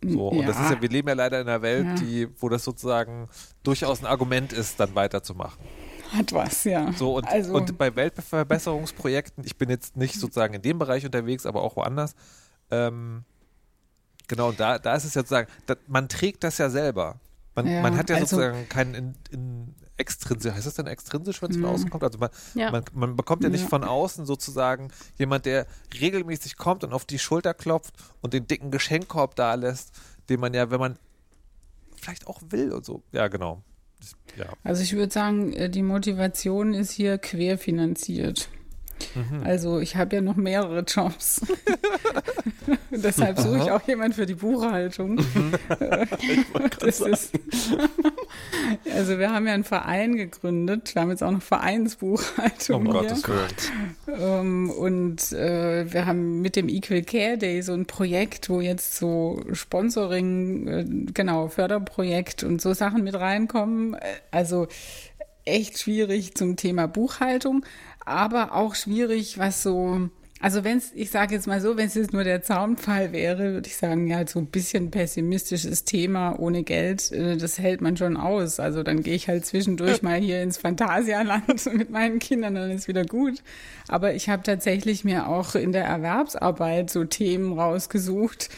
So, 0.06 0.28
und 0.28 0.46
das 0.46 0.56
Ja. 0.56 0.64
ist 0.66 0.70
ja, 0.74 0.80
wir 0.82 0.88
leben 0.88 1.08
ja 1.08 1.14
leider 1.14 1.40
in 1.40 1.48
einer 1.48 1.60
Welt, 1.62 1.84
Ja. 1.86 1.94
die, 1.94 2.28
wo 2.40 2.48
das 2.48 2.62
sozusagen 2.64 3.28
durchaus 3.64 4.00
ein 4.00 4.06
Argument 4.06 4.52
ist, 4.52 4.78
dann 4.78 4.94
weiterzumachen. 4.94 5.58
Hat 6.12 6.32
was, 6.32 6.64
ja. 6.64 6.92
So, 6.92 7.16
und, 7.16 7.26
also, 7.26 7.54
und 7.54 7.76
bei 7.76 7.94
Weltverbesserungsprojekten, 7.94 9.44
ich 9.44 9.56
bin 9.58 9.68
jetzt 9.70 9.96
nicht 9.96 10.14
sozusagen 10.18 10.54
in 10.54 10.62
dem 10.62 10.78
Bereich 10.78 11.04
unterwegs, 11.04 11.46
aber 11.46 11.62
auch 11.62 11.76
woanders, 11.76 12.14
ähm, 12.70 13.24
genau, 14.28 14.50
und 14.50 14.60
da, 14.60 14.78
da 14.78 14.94
ist 14.94 15.04
es 15.04 15.14
ja 15.14 15.22
sozusagen, 15.22 15.48
da, 15.66 15.74
man 15.86 16.08
trägt 16.08 16.44
das 16.44 16.58
ja 16.58 16.70
selber. 16.70 17.16
Man, 17.54 17.66
Ja, 17.66 17.82
man 17.82 17.96
hat 17.96 18.08
ja 18.08 18.16
also- 18.16 18.36
sozusagen 18.36 18.68
keinen 18.68 18.94
in, 18.94 19.14
in 19.30 19.74
extrinsisch, 19.98 20.52
heißt 20.52 20.66
das 20.66 20.74
denn 20.74 20.86
extrinsisch, 20.86 21.42
wenn 21.42 21.50
es 21.50 21.56
von 21.56 21.66
Mhm. 21.66 21.70
außen 21.74 21.90
kommt? 21.90 22.04
Also 22.04 22.18
man, 22.18 22.30
Ja. 22.54 22.70
man, 22.70 22.84
man 22.92 23.16
bekommt 23.16 23.42
ja 23.44 23.50
nicht 23.50 23.62
Ja. 23.62 23.68
von 23.68 23.84
außen 23.84 24.24
sozusagen 24.26 24.90
jemand, 25.18 25.44
der 25.46 25.66
regelmäßig 26.00 26.56
kommt 26.56 26.84
und 26.84 26.92
auf 26.92 27.04
die 27.04 27.18
Schulter 27.18 27.52
klopft 27.54 27.94
und 28.22 28.32
den 28.32 28.46
dicken 28.46 28.70
Geschenkkorb 28.70 29.34
da 29.36 29.54
lässt, 29.54 29.90
den 30.28 30.40
man 30.40 30.54
ja, 30.54 30.70
wenn 30.70 30.80
man 30.80 30.98
vielleicht 32.00 32.26
auch 32.26 32.40
will 32.50 32.72
und 32.72 32.84
so. 32.84 33.02
Ja, 33.12 33.28
genau. 33.28 33.62
Ja. 34.36 34.46
also 34.62 34.80
ich 34.82 34.92
würde 34.92 35.12
sagen, 35.12 35.52
äh, 35.52 35.68
die 35.68 35.82
Motivation 35.82 36.72
ist 36.72 36.92
hier 36.92 37.18
querfinanziert. 37.18 38.48
Mhm. 39.14 39.42
Also 39.44 39.78
ich 39.78 39.96
habe 39.96 40.16
ja 40.16 40.22
noch 40.22 40.36
mehrere 40.36 40.80
Jobs. 40.80 41.40
Deshalb 42.90 43.38
suche 43.38 43.58
ich 43.58 43.70
auch 43.70 43.86
jemand 43.86 44.14
für 44.14 44.26
die 44.26 44.34
Buchhaltung. 44.34 45.16
Mhm. 45.16 45.52
das 46.80 47.00
ist 47.00 47.32
also 48.94 49.18
wir 49.18 49.30
haben 49.32 49.46
ja 49.46 49.54
einen 49.54 49.64
Verein 49.64 50.16
gegründet. 50.16 50.94
Wir 50.94 51.02
haben 51.02 51.10
jetzt 51.10 51.22
auch 51.22 51.30
noch 51.30 51.42
Vereinsbuchhaltung 51.42 52.86
Um 52.86 52.92
hier. 52.92 52.92
Gottes 53.08 53.28
Willen. 53.28 54.20
Ähm, 54.20 54.70
und 54.70 55.32
äh, 55.32 55.92
wir 55.92 56.06
haben 56.06 56.40
mit 56.40 56.56
dem 56.56 56.68
Equal 56.68 57.02
Care 57.02 57.38
Day 57.38 57.62
so 57.62 57.72
ein 57.72 57.86
Projekt, 57.86 58.50
wo 58.50 58.60
jetzt 58.60 58.96
so 58.96 59.40
Sponsoring, 59.52 60.68
äh, 60.68 60.84
genau, 61.12 61.48
Förderprojekt 61.48 62.42
und 62.44 62.60
so 62.60 62.74
Sachen 62.74 63.04
mit 63.04 63.14
reinkommen. 63.14 63.94
Äh, 63.94 63.98
Also 64.30 64.68
echt 65.44 65.78
schwierig 65.78 66.34
zum 66.34 66.56
Thema 66.56 66.86
Buchhaltung, 66.86 67.64
aber 68.08 68.54
auch 68.54 68.74
schwierig, 68.74 69.38
was 69.38 69.62
so, 69.62 70.08
also 70.40 70.62
wenn 70.62 70.78
es, 70.78 70.92
ich 70.94 71.10
sage 71.10 71.34
jetzt 71.34 71.48
mal 71.48 71.60
so, 71.60 71.76
wenn 71.76 71.88
es 71.88 71.94
jetzt 71.94 72.12
nur 72.12 72.22
der 72.22 72.42
Zaunpfahl 72.42 73.12
wäre, 73.12 73.54
würde 73.54 73.66
ich 73.66 73.76
sagen, 73.76 74.06
ja, 74.06 74.24
so 74.26 74.38
ein 74.38 74.46
bisschen 74.46 74.90
pessimistisches 74.90 75.84
Thema 75.84 76.38
ohne 76.38 76.62
Geld, 76.62 77.10
äh, 77.10 77.36
das 77.36 77.58
hält 77.58 77.80
man 77.80 77.96
schon 77.96 78.16
aus. 78.16 78.60
Also 78.60 78.84
dann 78.84 79.02
gehe 79.02 79.14
ich 79.14 79.28
halt 79.28 79.44
zwischendurch 79.46 80.02
mal 80.02 80.20
hier 80.20 80.42
ins 80.42 80.58
Phantasialand 80.58 81.66
mit 81.74 81.90
meinen 81.90 82.20
Kindern, 82.20 82.54
dann 82.54 82.70
ist 82.70 82.86
wieder 82.86 83.04
gut. 83.04 83.42
Aber 83.88 84.14
ich 84.14 84.28
habe 84.28 84.42
tatsächlich 84.44 85.04
mir 85.04 85.28
auch 85.28 85.54
in 85.56 85.72
der 85.72 85.84
Erwerbsarbeit 85.84 86.90
so 86.90 87.04
Themen 87.04 87.58
rausgesucht, 87.58 88.48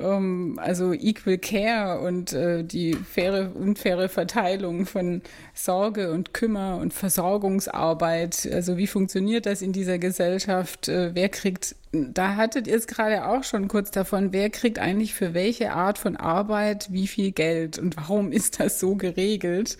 ähm, 0.00 0.58
also 0.62 0.92
Equal 0.92 1.38
Care 1.38 2.00
und 2.00 2.32
äh, 2.32 2.64
die 2.64 2.94
faire, 2.94 3.54
unfaire 3.54 4.08
Verteilung 4.08 4.86
von 4.86 5.22
Sorge 5.54 6.12
und 6.12 6.34
Kümmer 6.34 6.78
und 6.80 6.94
Versorgungsarbeit. 6.94 8.48
Also 8.52 8.76
wie 8.76 8.86
funktioniert 8.86 9.46
das 9.46 9.62
in 9.62 9.72
dieser 9.72 9.98
Gesellschaft? 9.98 10.88
Äh, 10.88 11.14
wer 11.14 11.28
kriegt, 11.28 11.76
da 11.92 12.36
hattet 12.36 12.66
ihr 12.66 12.76
es 12.76 12.86
gerade 12.86 13.26
auch 13.26 13.44
schon 13.44 13.68
kurz 13.68 13.90
davon, 13.90 14.32
wer 14.32 14.50
kriegt 14.50 14.78
eigentlich 14.78 15.14
für 15.14 15.34
welche 15.34 15.72
Art 15.72 15.98
von 15.98 16.16
Arbeit 16.16 16.92
wie 16.92 17.06
viel 17.06 17.32
Geld 17.32 17.78
und 17.78 17.96
warum 17.96 18.32
ist 18.32 18.60
das 18.60 18.80
so 18.80 18.96
geregelt? 18.96 19.76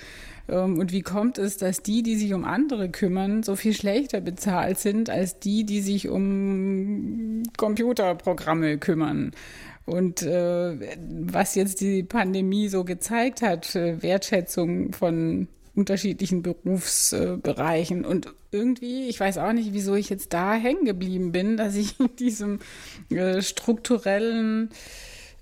Ähm, 0.51 0.79
Und 0.79 0.93
wie 0.93 1.03
kommt 1.03 1.39
es, 1.39 1.57
dass 1.57 1.83
die, 1.83 2.03
die 2.03 2.17
sich 2.17 2.35
um 2.35 2.45
andere 2.45 2.89
kümmern, 2.91 3.43
so 3.43 3.57
viel 3.57 3.73
schlechter 3.73 4.21
bezahlt 4.21 4.79
sind 4.79 5.09
als 5.11 5.39
die, 5.39 5.65
die 5.65 5.81
sich 5.81 6.09
um 6.09 7.43
Computerprogramme 7.57 8.79
kümmern? 8.79 9.33
Und 9.91 10.23
äh, 10.23 10.97
was 11.25 11.57
jetzt 11.57 11.81
die 11.81 12.05
Pandemie 12.05 12.69
so 12.69 12.85
gezeigt 12.85 13.43
hat, 13.43 13.75
äh, 13.75 14.01
Wertschätzung 14.01 14.93
von 14.93 15.49
unterschiedlichen 15.75 16.43
Berufsbereichen. 16.43 18.05
Und 18.05 18.33
irgendwie, 18.53 19.09
ich 19.09 19.19
weiß 19.19 19.39
auch 19.39 19.53
nicht, 19.53 19.73
wieso 19.73 19.97
ich 19.97 20.09
jetzt 20.09 20.33
da 20.33 20.55
hängen 20.55 20.85
geblieben 20.85 21.33
bin, 21.33 21.57
dass 21.57 21.75
ich 21.75 21.99
in 21.99 22.15
diesem 22.17 22.61
äh, 23.11 23.43
strukturellen, 23.43 24.71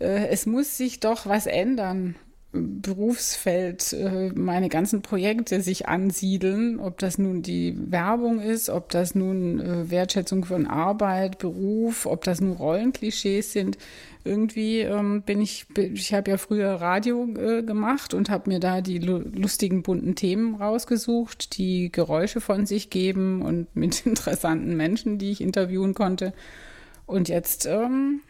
äh, 0.01 0.29
es 0.29 0.47
muss 0.47 0.79
sich 0.79 1.01
doch 1.01 1.27
was 1.27 1.47
ändern. 1.47 2.15
Berufsfeld 2.53 3.93
äh, 3.93 4.31
meine 4.35 4.71
ganzen 4.71 5.03
Projekte 5.03 5.61
sich 5.61 5.87
ansiedeln, 5.87 6.81
ob 6.81 6.97
das 6.97 7.19
nun 7.19 7.43
die 7.43 7.77
Werbung 7.77 8.41
ist, 8.41 8.71
ob 8.71 8.89
das 8.89 9.15
nun 9.15 9.61
äh, 9.61 9.91
Wertschätzung 9.91 10.47
von 10.47 10.67
Arbeit, 10.67 11.39
Beruf, 11.39 12.07
ob 12.07 12.25
das 12.25 12.41
nun 12.41 12.53
Rollenklischees 12.53 13.53
sind. 13.53 13.77
Irgendwie 14.29 14.81
ähm, 14.81 15.23
bin 15.23 15.41
ich, 15.41 15.67
ich 15.77 16.13
habe 16.13 16.31
ja 16.31 16.37
früher 16.37 16.75
Radio 16.75 17.27
äh, 17.35 17.63
gemacht 17.63 18.13
und 18.13 18.29
habe 18.29 18.51
mir 18.51 18.61
da 18.61 18.81
die 18.83 18.99
lu 18.99 19.19
lustigen 19.19 19.83
bunten 19.83 20.15
Themen 20.15 20.55
rausgesucht, 20.57 21.57
die 21.57 21.91
Geräusche 21.91 22.41
von 22.41 22.67
sich 22.67 22.91
geben 22.91 23.43
und 23.43 23.67
mit 23.75 24.07
interessanten 24.07 24.77
Menschen, 24.77 25.19
die 25.19 25.31
ich 25.31 25.41
interviewen 25.41 25.95
konnte. 25.95 26.35
Und 27.07 27.29
jetzt 27.29 27.65
ähm, 27.65 28.21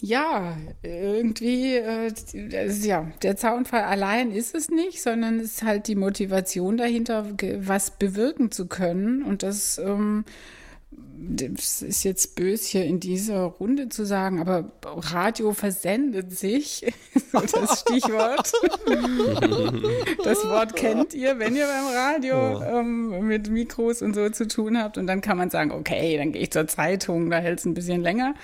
ja, 0.00 0.56
irgendwie, 0.82 1.74
äh, 1.74 2.06
ist 2.06 2.84
ja, 2.84 3.10
der 3.22 3.36
Zaunfall 3.36 3.82
allein 3.82 4.30
ist 4.30 4.54
es 4.54 4.68
nicht, 4.68 5.02
sondern 5.02 5.40
es 5.40 5.54
ist 5.54 5.62
halt 5.64 5.88
die 5.88 5.96
Motivation 5.96 6.76
dahinter, 6.76 7.26
was 7.58 7.90
bewirken 7.98 8.52
zu 8.52 8.66
können. 8.66 9.24
Und 9.24 9.42
das, 9.42 9.78
ähm, 9.78 10.24
das 10.90 11.82
ist 11.82 12.04
jetzt 12.04 12.36
bös 12.36 12.66
hier 12.66 12.84
in 12.84 13.00
dieser 13.00 13.42
Runde 13.42 13.88
zu 13.88 14.06
sagen, 14.06 14.40
aber 14.40 14.70
Radio 14.84 15.52
versendet 15.52 16.36
sich, 16.36 16.86
das 17.32 17.80
Stichwort. 17.80 18.52
das 20.24 20.44
Wort 20.44 20.76
kennt 20.76 21.14
ihr, 21.14 21.38
wenn 21.38 21.54
ihr 21.54 21.66
beim 21.66 21.94
Radio 21.94 22.62
ähm, 22.62 23.26
mit 23.26 23.50
Mikros 23.50 24.00
und 24.00 24.14
so 24.14 24.30
zu 24.30 24.48
tun 24.48 24.78
habt. 24.78 24.96
Und 24.96 25.06
dann 25.06 25.20
kann 25.20 25.36
man 25.36 25.50
sagen, 25.50 25.70
okay, 25.72 26.16
dann 26.16 26.32
gehe 26.32 26.42
ich 26.42 26.50
zur 26.50 26.66
Zeitung, 26.66 27.30
da 27.30 27.38
hält 27.38 27.58
es 27.58 27.66
ein 27.66 27.74
bisschen 27.74 28.00
länger. 28.00 28.34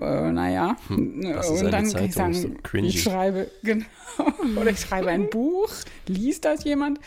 Äh, 0.00 0.30
naja, 0.30 0.76
was 0.88 1.50
ist 1.50 1.62
und 1.62 1.70
dann 1.70 1.92
kann 1.92 2.04
ich 2.04 2.12
Zeitung? 2.12 2.34
sagen, 2.34 2.60
so 2.72 2.78
ich 2.78 3.02
schreibe, 3.02 3.50
genau, 3.62 3.84
oder 4.58 4.70
ich 4.70 4.80
schreibe 4.80 5.08
ein 5.08 5.28
Buch, 5.28 5.70
liest 6.06 6.46
das 6.46 6.64
jemand? 6.64 6.98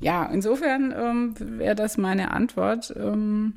Ja, 0.00 0.26
insofern 0.26 0.94
ähm, 0.96 1.34
wäre 1.58 1.74
das 1.74 1.98
meine 1.98 2.30
Antwort. 2.30 2.94
Ähm, 2.96 3.54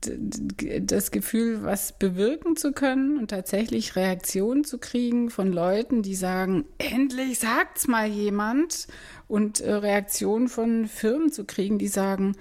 das 0.00 1.10
Gefühl, 1.10 1.64
was 1.64 1.98
bewirken 1.98 2.56
zu 2.56 2.72
können 2.72 3.18
und 3.18 3.28
tatsächlich 3.28 3.96
Reaktionen 3.96 4.64
zu 4.64 4.78
kriegen 4.78 5.30
von 5.30 5.52
Leuten, 5.52 6.02
die 6.02 6.14
sagen, 6.14 6.64
endlich 6.78 7.40
sagt's 7.40 7.88
mal 7.88 8.06
jemand 8.06 8.86
und 9.26 9.60
äh, 9.60 9.72
Reaktionen 9.72 10.48
von 10.48 10.86
Firmen 10.86 11.32
zu 11.32 11.44
kriegen, 11.44 11.78
die 11.78 11.88
sagen, 11.88 12.36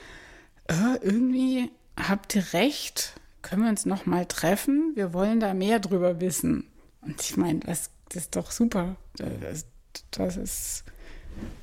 äh, 0.68 0.98
irgendwie 1.02 1.72
habt 1.98 2.36
ihr 2.36 2.54
recht, 2.54 3.14
können 3.42 3.64
wir 3.64 3.70
uns 3.70 3.86
noch 3.86 4.06
mal 4.06 4.26
treffen? 4.26 4.92
Wir 4.96 5.14
wollen 5.14 5.40
da 5.40 5.54
mehr 5.54 5.80
drüber 5.80 6.22
wissen. 6.22 6.68
Und 7.02 7.22
ich 7.22 7.38
meine, 7.38 7.60
das, 7.62 7.90
das 8.10 8.24
ist 8.24 8.36
doch 8.36 8.52
super. 8.52 8.98
Das, 9.18 9.66
das 10.12 10.38
ist, 10.38 10.84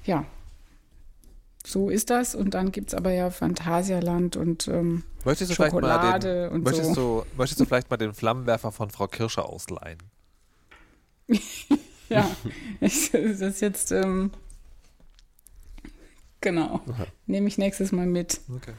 ja, 0.05 0.26
so 1.67 1.91
ist 1.91 2.11
das. 2.11 2.35
Und 2.35 2.55
dann 2.55 2.73
gibt 2.73 2.89
es 2.89 2.95
aber 2.95 3.12
ja 3.12 3.31
Phantasialand 3.31 4.37
und 4.37 4.69
ähm, 4.69 5.05
Möchtest 5.25 5.51
du, 5.51 5.55
Schokolade 5.55 6.03
vielleicht 6.03 6.12
mal 6.12 6.19
den, 6.19 6.53
und 6.53 6.65
möchtest, 6.65 6.95
so. 6.95 7.25
du, 7.25 7.37
möchtest 7.39 7.61
du 7.61 7.65
vielleicht 7.65 7.91
mal 7.91 7.97
den 7.97 8.15
Flammenwerfer 8.15 8.73
von 8.73 8.91
Frau 8.91 9.09
Kirscher 9.09 9.49
ausleihen? 9.49 9.99
ja, 12.09 12.31
ich, 12.81 13.11
das 13.11 13.41
ist 13.41 13.61
jetzt, 13.62 13.93
ähm, 13.93 14.31
genau, 16.43 16.83
nehme 17.27 17.49
ich 17.49 17.57
nächstes 17.57 17.93
Mal 17.93 18.07
mit. 18.07 18.41
Okay. 18.55 18.75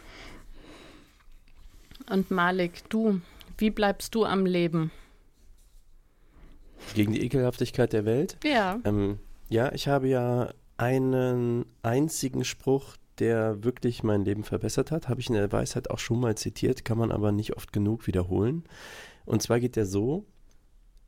Und 2.08 2.30
Malik, 2.30 2.88
du, 2.90 3.20
wie 3.58 3.72
bleibst 3.72 4.14
du 4.14 4.26
am 4.26 4.46
Leben? 4.46 4.92
Gegen 6.94 7.14
die 7.14 7.24
Ekelhaftigkeit 7.24 7.94
der 7.94 8.06
Welt. 8.06 8.38
Ja. 8.44 8.80
Ähm, 8.84 9.18
ja, 9.50 9.72
ich 9.74 9.88
habe 9.88 10.08
ja 10.08 10.54
einen 10.78 11.66
einzigen 11.84 12.44
Spruch, 12.44 12.98
der 13.20 13.64
wirklich 13.64 14.04
mein 14.04 14.26
Leben 14.26 14.44
verbessert 14.44 14.92
hat. 14.92 15.08
Habe 15.08 15.22
ich 15.22 15.30
in 15.30 15.36
der 15.36 15.52
Weisheit 15.52 15.90
auch 15.90 16.00
schon 16.00 16.20
mal 16.20 16.36
zitiert, 16.36 16.86
kann 16.86 16.98
man 16.98 17.12
aber 17.12 17.32
nicht 17.32 17.56
oft 17.56 17.72
genug 17.72 18.08
wiederholen. 18.08 18.64
Und 19.26 19.42
zwar 19.42 19.60
geht 19.60 19.76
der 19.76 19.86
so: 19.86 20.26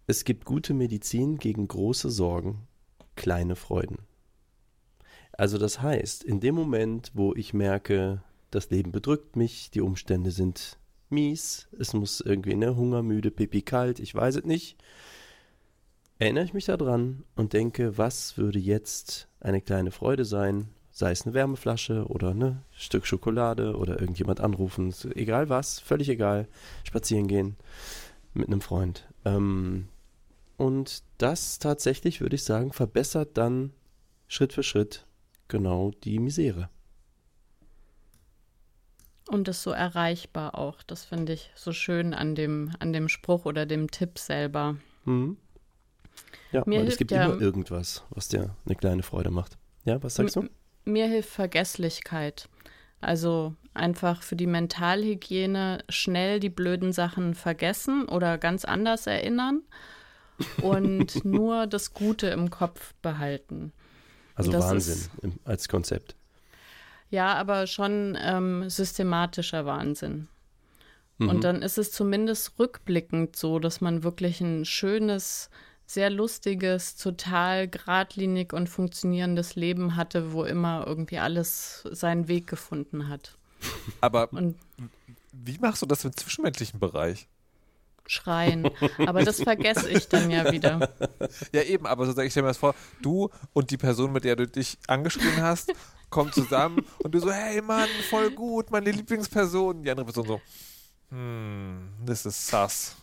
Es 0.08 0.24
gibt 0.24 0.46
gute 0.46 0.74
Medizin 0.74 1.38
gegen 1.38 1.68
große 1.68 2.10
Sorgen, 2.10 2.68
kleine 3.16 3.56
Freuden. 3.56 4.00
Also, 5.34 5.58
das 5.58 5.82
heißt, 5.82 6.24
in 6.24 6.40
dem 6.40 6.56
Moment, 6.56 7.12
wo 7.14 7.36
ich 7.36 7.54
merke, 7.54 8.24
das 8.50 8.70
Leben 8.70 8.92
bedrückt 8.92 9.36
mich, 9.36 9.70
die 9.70 9.82
Umstände 9.82 10.32
sind 10.32 10.80
mies, 11.10 11.68
es 11.78 11.94
muss 11.94 12.22
irgendwie 12.22 12.56
ne, 12.56 12.76
Hunger, 12.76 13.04
müde, 13.04 13.30
pipi, 13.30 13.62
kalt, 13.62 14.00
ich 14.00 14.16
weiß 14.16 14.38
es 14.38 14.46
nicht 14.46 14.78
erinnere 16.20 16.46
ich 16.46 16.54
mich 16.54 16.66
daran 16.66 17.24
und 17.36 17.54
denke, 17.54 17.98
was 17.98 18.38
würde 18.38 18.60
jetzt 18.60 19.28
eine 19.40 19.62
kleine 19.62 19.92
Freude 19.92 20.26
sein, 20.26 20.70
sei 20.92 21.12
es 21.12 21.26
eine 21.26 21.34
Wärmeflasche 21.34 22.06
oder 22.08 22.34
ne, 22.34 22.46
ein 22.46 22.64
Stück 22.72 23.06
Schokolade 23.06 23.76
oder 23.76 24.00
irgendjemand 24.00 24.40
anrufen, 24.40 24.94
egal 25.14 25.50
was, 25.50 25.80
völlig 25.80 26.10
egal, 26.10 26.48
spazieren 26.84 27.28
gehen 27.28 27.56
mit 28.34 28.48
einem 28.48 28.62
Freund. 28.62 29.08
Ähm, 29.26 29.90
und 30.58 31.04
das 31.20 31.60
tatsächlich, 31.60 32.20
würde 32.20 32.36
ich 32.36 32.44
sagen, 32.44 32.74
verbessert 32.74 33.38
dann 33.38 33.74
Schritt 34.28 34.54
für 34.54 34.64
Schritt 34.64 35.06
genau 35.48 35.92
die 36.04 36.20
Misere. 36.20 36.70
Und 39.30 39.48
ist 39.48 39.62
so 39.62 39.72
erreichbar 39.72 40.58
auch. 40.58 40.82
Das 40.84 41.04
finde 41.06 41.34
ich 41.34 41.52
so 41.56 41.74
schön 41.74 42.14
an 42.14 42.34
dem, 42.34 42.72
an 42.80 42.94
dem 42.94 43.10
Spruch 43.10 43.46
oder 43.46 43.66
dem 43.66 43.92
Tipp 43.92 44.18
selber. 44.18 44.78
Mhm. 45.06 45.38
Ja, 46.52 46.64
Mir 46.66 46.80
weil 46.80 46.88
es 46.88 46.98
gibt 46.98 47.12
ja- 47.12 47.26
immer 47.26 47.42
irgendwas, 47.42 48.04
was 48.10 48.28
dir 48.30 48.56
eine 48.66 48.76
kleine 48.76 49.04
Freude 49.04 49.32
macht. 49.32 49.58
Ja, 49.86 50.02
was 50.04 50.16
sagst 50.16 50.36
du? 50.36 50.48
Mir 50.86 51.08
hilft 51.08 51.30
Vergesslichkeit. 51.30 52.48
Also 53.02 53.54
einfach 53.74 54.24
für 54.24 54.36
die 54.36 54.48
Mentalhygiene 54.48 55.84
schnell 55.90 56.40
die 56.40 56.50
blöden 56.50 56.94
Sachen 56.94 57.36
vergessen 57.36 58.06
oder 58.08 58.38
ganz 58.38 58.66
anders 58.66 59.06
erinnern 59.08 59.62
und 60.62 61.24
nur 61.26 61.68
das 61.68 61.94
Gute 61.94 62.28
im 62.28 62.50
Kopf 62.50 62.94
behalten. 63.02 63.72
Also 64.36 64.54
Wahnsinn 64.54 64.94
ist- 64.94 65.12
im, 65.22 65.34
als 65.46 65.68
Konzept. 65.68 66.16
Ja, 67.10 67.36
aber 67.36 67.68
schon 67.68 68.18
ähm, 68.22 68.70
systematischer 68.70 69.66
Wahnsinn. 69.66 70.28
Mhm. 71.18 71.30
Und 71.30 71.44
dann 71.44 71.62
ist 71.62 71.78
es 71.78 71.92
zumindest 71.92 72.60
rückblickend 72.60 73.36
so, 73.36 73.60
dass 73.60 73.80
man 73.82 74.04
wirklich 74.04 74.42
ein 74.42 74.66
schönes, 74.66 75.50
sehr 75.88 76.10
lustiges, 76.10 76.98
total 76.98 77.68
geradlinig 77.68 78.54
und 78.54 78.68
funktionierendes 78.68 79.56
Leben 79.56 79.96
hatte, 79.96 80.34
wo 80.34 80.44
immer 80.44 80.86
irgendwie 80.86 81.18
alles 81.18 81.88
seinen 81.90 82.28
Weg 82.28 82.46
gefunden 82.46 83.08
hat. 83.08 83.38
Aber 84.02 84.32
Und 84.34 84.56
wie 85.32 85.58
machst 85.60 85.82
du 85.82 85.86
das 85.86 86.06
im 86.06 86.16
zwischenmenschlichen 86.16 86.80
Bereich? 86.80 87.28
schreien. 88.10 88.70
Aber 89.06 89.24
das 89.24 89.42
vergesse 89.42 89.90
ich 89.90 90.08
dann 90.08 90.32
ja 90.32 90.52
wieder. 90.52 90.94
Ja, 91.52 91.62
eben, 91.64 91.86
aber 91.86 92.06
so 92.06 92.14
sage 92.14 92.28
ich 92.28 92.34
dir 92.34 92.42
mal 92.42 92.50
das 92.50 92.58
vor, 92.58 92.74
du 93.02 93.30
und 93.54 93.70
die 93.70 93.78
Person, 93.78 94.14
mit 94.14 94.24
der 94.24 94.36
du 94.36 94.48
dich 94.48 94.78
angeschrien 94.88 95.42
hast, 95.42 95.74
kommen 96.10 96.32
zusammen 96.32 96.86
und 97.04 97.14
du 97.14 97.20
so, 97.20 97.32
hey 97.32 97.62
Mann, 97.62 97.90
voll 98.10 98.32
gut, 98.32 98.72
meine 98.72 98.92
Lieblingsperson. 98.92 99.84
Die 99.84 99.90
andere 99.90 100.06
Person 100.06 100.26
so, 100.26 100.42
hm, 101.10 101.90
das 102.06 102.26
ist 102.26 102.48
sass. 102.48 102.96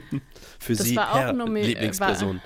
Für 0.58 0.74
Das 0.76 0.86
Sie, 0.86 0.96
war 0.96 1.12
auch 1.12 1.18
Herr 1.18 1.32
nomi- 1.32 1.64
Lieblingsperson. 1.64 2.40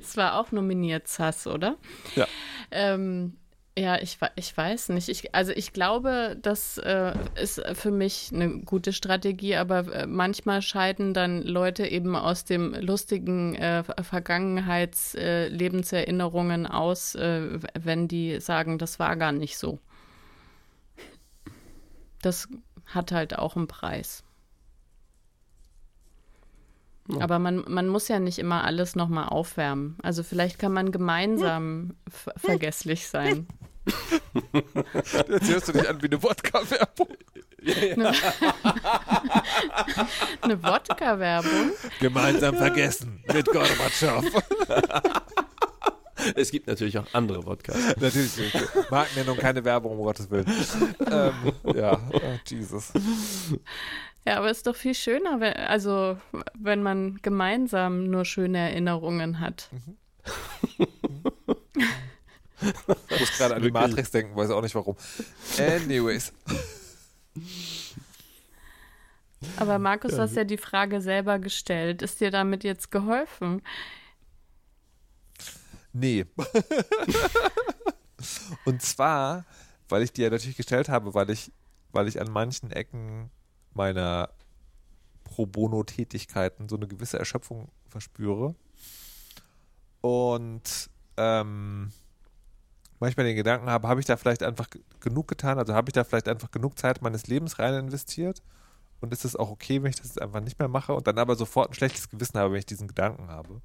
Es 0.00 0.16
war 0.16 0.38
auch 0.38 0.52
nominiert, 0.52 1.08
Sass, 1.08 1.46
oder? 1.46 1.76
Ja. 2.14 2.26
Ähm, 2.70 3.36
ja, 3.78 3.96
ich, 4.00 4.18
ich 4.34 4.56
weiß 4.56 4.88
nicht. 4.88 5.08
Ich, 5.08 5.34
also 5.36 5.52
ich 5.52 5.72
glaube, 5.72 6.36
das 6.42 6.78
äh, 6.78 7.12
ist 7.40 7.62
für 7.74 7.92
mich 7.92 8.30
eine 8.34 8.58
gute 8.60 8.92
Strategie, 8.92 9.54
aber 9.54 9.86
äh, 9.94 10.06
manchmal 10.06 10.62
scheiden 10.62 11.14
dann 11.14 11.42
Leute 11.42 11.86
eben 11.86 12.16
aus 12.16 12.44
dem 12.44 12.74
lustigen 12.74 13.54
äh, 13.54 13.84
Vergangenheits-Lebenserinnerungen 13.84 16.66
aus, 16.66 17.14
äh, 17.14 17.60
wenn 17.78 18.08
die 18.08 18.40
sagen, 18.40 18.78
das 18.78 18.98
war 18.98 19.14
gar 19.16 19.30
nicht 19.32 19.58
so. 19.58 19.78
Das 22.20 22.48
hat 22.86 23.12
halt 23.12 23.38
auch 23.38 23.54
einen 23.56 23.68
Preis. 23.68 24.24
Aber 27.20 27.38
man, 27.38 27.64
man 27.66 27.88
muss 27.88 28.08
ja 28.08 28.18
nicht 28.18 28.38
immer 28.38 28.64
alles 28.64 28.94
nochmal 28.96 29.28
aufwärmen. 29.28 29.96
Also 30.02 30.22
vielleicht 30.22 30.58
kann 30.58 30.72
man 30.72 30.92
gemeinsam 30.92 31.94
ver 32.10 32.34
vergesslich 32.36 33.08
sein. 33.08 33.46
Jetzt 35.28 35.50
hörst 35.50 35.68
du 35.68 35.72
dich 35.72 35.88
an 35.88 36.02
wie 36.02 36.06
eine 36.06 36.22
Wodka-Werbung. 36.22 37.08
Eine 40.42 40.62
Wodka-Werbung. 40.62 41.72
Gemeinsam 42.00 42.56
vergessen 42.56 43.22
mit 43.32 43.46
Gorbatschow. 43.46 44.24
Es 46.34 46.50
gibt 46.50 46.66
natürlich 46.66 46.98
auch 46.98 47.06
andere 47.12 47.40
Podcasts. 47.40 47.94
Natürlich. 48.00 48.52
Markennennung, 48.90 49.36
keine 49.36 49.64
Werbung, 49.64 49.92
um 49.98 50.04
Gottes 50.04 50.28
Willen. 50.30 50.46
ähm, 51.10 51.32
ja, 51.76 51.96
oh, 52.12 52.20
Jesus. 52.44 52.92
Ja, 54.26 54.36
aber 54.36 54.50
es 54.50 54.58
ist 54.58 54.66
doch 54.66 54.76
viel 54.76 54.94
schöner, 54.94 55.40
wenn, 55.40 55.54
also 55.54 56.18
wenn 56.54 56.82
man 56.82 57.18
gemeinsam 57.22 58.10
nur 58.10 58.24
schöne 58.24 58.58
Erinnerungen 58.58 59.40
hat. 59.40 59.70
Ich 62.60 63.20
muss 63.20 63.38
gerade 63.38 63.54
an 63.54 63.62
die. 63.62 63.70
Matrix 63.70 64.10
denken, 64.10 64.34
weiß 64.34 64.50
auch 64.50 64.62
nicht 64.62 64.74
warum. 64.74 64.96
Anyways. 65.58 66.32
Aber 69.56 69.78
Markus, 69.78 70.12
du 70.12 70.18
hast 70.18 70.34
ja 70.34 70.44
die 70.44 70.58
Frage 70.58 71.00
selber 71.00 71.38
gestellt. 71.38 72.02
Ist 72.02 72.20
dir 72.20 72.32
damit 72.32 72.64
jetzt 72.64 72.90
geholfen? 72.90 73.62
Nee. 75.92 76.26
Und 78.64 78.82
zwar, 78.82 79.44
weil 79.88 80.02
ich 80.02 80.12
die 80.12 80.22
ja 80.22 80.30
natürlich 80.30 80.56
gestellt 80.56 80.88
habe, 80.88 81.14
weil 81.14 81.30
ich, 81.30 81.52
weil 81.92 82.08
ich 82.08 82.20
an 82.20 82.32
manchen 82.32 82.72
Ecken 82.72 83.30
meiner 83.78 84.28
Pro 85.24 85.46
Bono-Tätigkeiten 85.46 86.68
so 86.68 86.76
eine 86.76 86.88
gewisse 86.88 87.18
Erschöpfung 87.18 87.70
verspüre. 87.88 88.54
Und 90.00 90.90
ähm, 91.16 91.92
manchmal 92.98 93.26
den 93.26 93.36
Gedanken 93.36 93.70
habe, 93.70 93.88
habe 93.88 94.00
ich 94.00 94.06
da 94.06 94.16
vielleicht 94.16 94.42
einfach 94.42 94.68
genug 95.00 95.28
getan, 95.28 95.58
also 95.58 95.74
habe 95.74 95.88
ich 95.88 95.94
da 95.94 96.04
vielleicht 96.04 96.28
einfach 96.28 96.50
genug 96.50 96.78
Zeit 96.78 97.02
meines 97.02 97.26
Lebens 97.26 97.58
rein 97.58 97.74
investiert 97.74 98.42
und 99.00 99.12
ist 99.12 99.24
es 99.24 99.36
auch 99.36 99.50
okay, 99.50 99.82
wenn 99.82 99.90
ich 99.90 99.96
das 99.96 100.08
jetzt 100.08 100.20
einfach 100.20 100.40
nicht 100.40 100.58
mehr 100.58 100.68
mache 100.68 100.92
und 100.94 101.06
dann 101.06 101.18
aber 101.18 101.36
sofort 101.36 101.70
ein 101.70 101.74
schlechtes 101.74 102.08
Gewissen 102.08 102.38
habe, 102.38 102.52
wenn 102.52 102.58
ich 102.58 102.66
diesen 102.66 102.88
Gedanken 102.88 103.28
habe. 103.28 103.60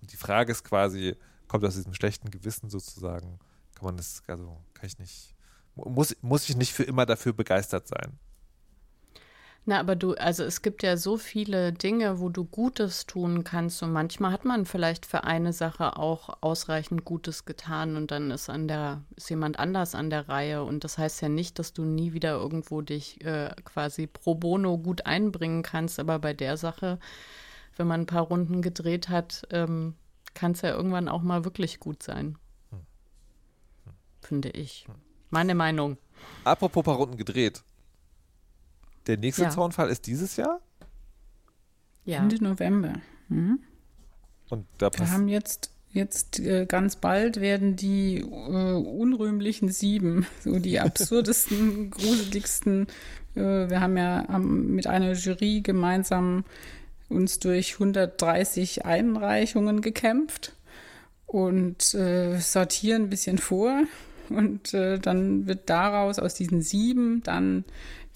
Und 0.00 0.12
die 0.12 0.16
Frage 0.16 0.52
ist 0.52 0.64
quasi, 0.64 1.16
kommt 1.48 1.64
aus 1.64 1.74
diesem 1.74 1.94
schlechten 1.94 2.30
Gewissen 2.30 2.70
sozusagen, 2.70 3.38
kann 3.74 3.84
man 3.86 3.96
das, 3.96 4.22
also 4.26 4.58
kann 4.74 4.86
ich 4.86 4.98
nicht, 4.98 5.34
mu- 5.74 5.88
muss, 5.88 6.16
muss 6.22 6.48
ich 6.48 6.56
nicht 6.56 6.72
für 6.72 6.84
immer 6.84 7.06
dafür 7.06 7.32
begeistert 7.32 7.88
sein. 7.88 8.18
Na, 9.66 9.78
aber 9.78 9.94
du, 9.94 10.14
also 10.14 10.42
es 10.42 10.62
gibt 10.62 10.82
ja 10.82 10.96
so 10.96 11.18
viele 11.18 11.72
Dinge, 11.72 12.18
wo 12.18 12.30
du 12.30 12.44
Gutes 12.44 13.06
tun 13.06 13.44
kannst 13.44 13.82
und 13.82 13.92
manchmal 13.92 14.32
hat 14.32 14.44
man 14.44 14.64
vielleicht 14.64 15.04
für 15.04 15.24
eine 15.24 15.52
Sache 15.52 15.98
auch 15.98 16.38
ausreichend 16.40 17.04
Gutes 17.04 17.44
getan 17.44 17.96
und 17.96 18.10
dann 18.10 18.30
ist 18.30 18.48
an 18.48 18.68
der, 18.68 19.02
ist 19.16 19.28
jemand 19.28 19.58
anders 19.58 19.94
an 19.94 20.08
der 20.08 20.28
Reihe 20.28 20.64
und 20.64 20.82
das 20.82 20.96
heißt 20.96 21.20
ja 21.20 21.28
nicht, 21.28 21.58
dass 21.58 21.74
du 21.74 21.84
nie 21.84 22.14
wieder 22.14 22.32
irgendwo 22.32 22.80
dich 22.80 23.22
äh, 23.24 23.54
quasi 23.64 24.06
pro 24.06 24.34
bono 24.34 24.78
gut 24.78 25.04
einbringen 25.04 25.62
kannst, 25.62 26.00
aber 26.00 26.18
bei 26.18 26.32
der 26.32 26.56
Sache, 26.56 26.98
wenn 27.76 27.86
man 27.86 28.00
ein 28.00 28.06
paar 28.06 28.22
Runden 28.22 28.62
gedreht 28.62 29.10
hat, 29.10 29.46
ähm, 29.50 29.94
kann 30.32 30.52
es 30.52 30.62
ja 30.62 30.70
irgendwann 30.70 31.08
auch 31.08 31.22
mal 31.22 31.44
wirklich 31.44 31.80
gut 31.80 32.02
sein. 32.02 32.38
Finde 34.22 34.50
ich. 34.50 34.86
Meine 35.30 35.54
Meinung. 35.54 35.96
Apropos 36.44 36.84
paar 36.84 36.96
Runden 36.96 37.16
gedreht. 37.16 37.62
Der 39.06 39.16
nächste 39.16 39.42
Ja. 39.42 39.50
Zaunfall 39.50 39.90
ist 39.90 40.06
dieses 40.06 40.36
Jahr 40.36 40.60
Ja. 42.04 42.18
Ende 42.18 42.42
November. 42.42 42.94
Mhm. 43.28 43.60
und 44.48 44.66
da 44.78 44.90
Wir 44.96 45.10
haben 45.10 45.28
jetzt 45.28 45.70
Jetzt 45.92 46.38
äh, 46.38 46.66
ganz 46.66 46.94
bald 46.94 47.40
werden 47.40 47.74
die 47.74 48.18
äh, 48.18 48.24
unrühmlichen 48.24 49.70
Sieben, 49.70 50.24
so 50.44 50.60
die 50.60 50.78
absurdesten, 50.78 51.90
gruseligsten. 51.90 52.86
Äh, 53.34 53.40
wir 53.40 53.80
haben 53.80 53.96
ja 53.96 54.28
am, 54.28 54.68
mit 54.68 54.86
einer 54.86 55.14
Jury 55.14 55.62
gemeinsam 55.62 56.44
uns 57.08 57.40
durch 57.40 57.74
130 57.74 58.84
Einreichungen 58.84 59.80
gekämpft 59.80 60.54
und 61.26 61.92
äh, 61.94 62.38
sortieren 62.38 63.04
ein 63.04 63.10
bisschen 63.10 63.38
vor. 63.38 63.82
Und 64.28 64.72
äh, 64.74 65.00
dann 65.00 65.48
wird 65.48 65.68
daraus 65.68 66.20
aus 66.20 66.34
diesen 66.34 66.62
sieben 66.62 67.20
dann 67.24 67.64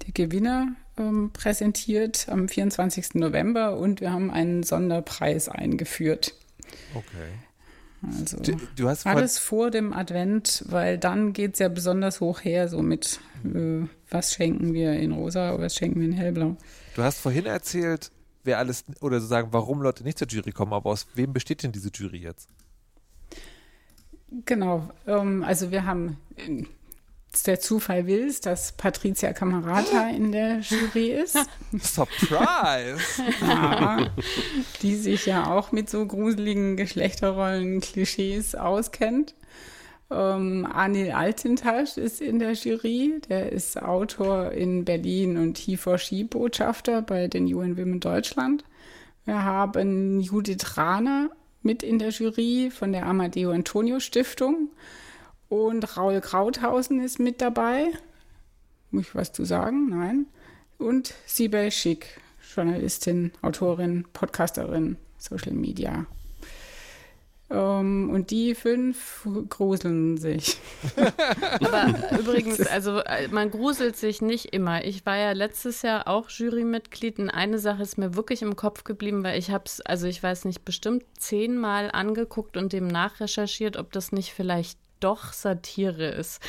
der 0.03 0.13
Gewinner 0.13 0.75
ähm, 0.99 1.31
präsentiert 1.33 2.29
am 2.29 2.49
24. 2.49 3.15
November 3.15 3.77
und 3.77 4.01
wir 4.01 4.13
haben 4.13 4.31
einen 4.31 4.63
Sonderpreis 4.63 5.49
eingeführt. 5.49 6.35
Okay. 6.95 7.33
Also 8.07 8.37
Du, 8.39 8.59
du 8.77 8.89
hast 8.89 9.07
alles 9.07 9.39
vor 9.39 9.71
dem 9.71 9.93
Advent, 9.93 10.65
weil 10.69 10.99
dann 10.99 11.33
geht 11.33 11.55
es 11.55 11.59
ja 11.59 11.69
besonders 11.69 12.21
hoch 12.21 12.45
her, 12.45 12.69
so 12.69 12.83
mit 12.83 13.21
äh, 13.45 13.87
was 14.11 14.35
schenken 14.35 14.75
wir 14.75 14.93
in 14.93 15.13
rosa 15.13 15.55
oder 15.55 15.65
was 15.65 15.75
schenken 15.75 16.01
wir 16.01 16.09
in 16.09 16.13
hellblau. 16.13 16.57
Du 16.95 17.03
hast 17.03 17.19
vorhin 17.19 17.47
erzählt, 17.47 18.11
wer 18.45 18.59
alles, 18.59 18.85
oder 19.01 19.21
sozusagen, 19.21 19.53
warum 19.53 19.83
Leute 19.83 20.05
nicht 20.05 20.19
zur 20.19 20.29
Jury 20.29 20.53
kommen, 20.53 20.73
aber 20.73 20.91
aus 20.91 21.07
wem 21.15 21.33
besteht 21.33 21.63
denn 21.63 21.73
diese 21.73 21.91
Jury 21.93 22.19
jetzt? 22.19 22.49
Genau, 24.47 24.91
ähm, 25.07 25.43
also 25.45 25.71
wir 25.71 25.87
haben, 25.87 26.19
der 27.43 27.61
Zufall 27.61 28.07
will 28.07 28.27
es, 28.29 28.41
dass 28.41 28.73
Patricia 28.73 29.33
Camerata 29.33 30.09
in 30.09 30.33
der 30.33 30.61
Jury 30.61 31.09
ist, 31.09 31.37
Surprise! 31.81 33.01
ja, 33.41 34.11
die 34.83 34.95
sich 34.95 35.27
ja 35.27 35.51
auch 35.51 35.73
mit 35.73 35.91
so 35.91 36.07
gruseligen 36.07 36.77
Geschlechterrollen-Klischees 36.77 38.55
auskennt. 38.55 39.35
Ähm, 40.11 40.67
Anil 40.71 41.13
Altintasch 41.13 41.97
ist 41.97 42.21
in 42.21 42.39
der 42.39 42.53
Jury, 42.53 43.21
der 43.29 43.53
ist 43.53 43.83
Autor 43.83 44.53
in 44.53 44.85
Berlin 44.85 45.37
und 45.37 45.59
He4She-Botschafter 45.59 47.03
bei 47.03 47.27
den 47.27 47.53
UN 47.53 47.77
Women 47.77 48.01
Deutschland. 48.01 48.65
Wir 49.25 49.43
haben 49.43 50.21
Judith 50.21 50.77
Rahner 50.77 51.31
mit 51.63 51.83
in 51.83 51.99
der 51.99 52.11
Jury 52.11 52.71
von 52.71 52.93
der 52.93 53.07
Amadeo 53.07 53.51
Antonio 53.51 53.99
Stiftung 53.99 54.69
und 55.63 55.97
Raul 55.97 56.21
Krauthausen 56.21 57.01
ist 57.01 57.19
mit 57.19 57.41
dabei. 57.41 57.87
Muss 58.91 59.09
ich 59.09 59.15
was 59.15 59.33
zu 59.33 59.45
sagen? 59.45 59.89
Nein. 59.91 60.27
Und 60.79 61.15
Sibel 61.27 61.71
Schick, 61.71 62.21
Journalistin, 62.55 63.33
Autorin, 63.43 64.05
Podcasterin, 64.13 64.97
Social 65.19 65.53
Media. 65.53 66.07
Ähm, 67.51 68.11
und 68.11 68.31
die 68.31 68.55
fünf 68.55 69.29
gruseln 69.49 70.17
sich. 70.17 70.57
Aber 71.61 71.95
übrigens, 72.19 72.61
also 72.67 72.99
äh, 73.01 73.29
man 73.29 73.51
gruselt 73.51 73.97
sich 73.97 74.23
nicht 74.23 74.55
immer. 74.55 74.85
Ich 74.85 75.05
war 75.05 75.17
ja 75.17 75.33
letztes 75.33 75.83
Jahr 75.83 76.09
auch 76.09 76.31
Jurymitglied 76.31 77.19
und 77.19 77.31
eine 77.31 77.59
Sache 77.59 77.83
ist 77.83 77.99
mir 77.99 78.15
wirklich 78.15 78.43
im 78.43 78.57
Kopf 78.57 78.85
geblieben, 78.85 79.23
weil 79.25 79.39
ich 79.39 79.51
habe 79.51 79.65
es, 79.67 79.81
also 79.83 80.07
ich 80.07 80.23
weiß 80.23 80.47
nicht, 80.47 80.65
bestimmt 80.65 81.05
zehnmal 81.19 81.91
angeguckt 81.93 82.57
und 82.57 82.73
dem 82.73 82.87
nachrecherchiert, 82.87 83.77
ob 83.77 83.93
das 83.93 84.11
nicht 84.11 84.33
vielleicht 84.33 84.79
doch 85.05 85.33
Satire 85.33 86.09
ist. 86.09 86.43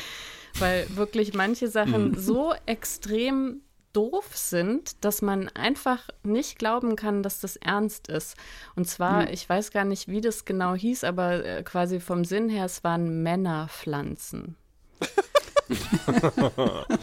Weil 0.58 0.86
wirklich 0.96 1.34
manche 1.34 1.68
Sachen 1.68 2.18
so 2.18 2.54
extrem 2.64 3.60
doof 3.92 4.36
sind, 4.36 5.04
dass 5.04 5.22
man 5.22 5.48
einfach 5.50 6.08
nicht 6.22 6.58
glauben 6.58 6.96
kann, 6.96 7.22
dass 7.22 7.40
das 7.40 7.56
ernst 7.56 8.08
ist. 8.08 8.36
Und 8.74 8.86
zwar, 8.86 9.30
ich 9.30 9.48
weiß 9.48 9.70
gar 9.70 9.84
nicht, 9.84 10.08
wie 10.08 10.20
das 10.20 10.44
genau 10.44 10.74
hieß, 10.74 11.04
aber 11.04 11.44
äh, 11.44 11.62
quasi 11.62 12.00
vom 12.00 12.24
Sinn 12.24 12.50
her, 12.50 12.66
es 12.66 12.84
waren 12.84 13.22
Männerpflanzen. 13.22 14.56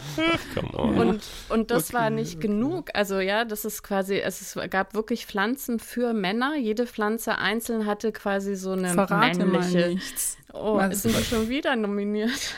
Und, 0.72 1.20
und 1.48 1.70
das 1.70 1.92
war 1.92 2.10
nicht 2.10 2.40
genug. 2.40 2.90
Also 2.94 3.20
ja, 3.20 3.44
das 3.44 3.64
ist 3.64 3.82
quasi, 3.82 4.18
es 4.18 4.40
ist, 4.40 4.70
gab 4.70 4.94
wirklich 4.94 5.26
Pflanzen 5.26 5.78
für 5.78 6.12
Männer. 6.12 6.56
Jede 6.56 6.86
Pflanze 6.86 7.38
einzeln 7.38 7.86
hatte 7.86 8.12
quasi 8.12 8.54
so 8.56 8.72
eine 8.72 8.88
Verrate 8.90 9.44
mal 9.44 9.60
männliche. 9.60 9.88
nichts. 9.88 10.36
Oh, 10.52 10.76
Was- 10.76 11.02
sind 11.02 11.16
wir 11.16 11.24
schon 11.24 11.48
wieder 11.48 11.76
nominiert? 11.76 12.54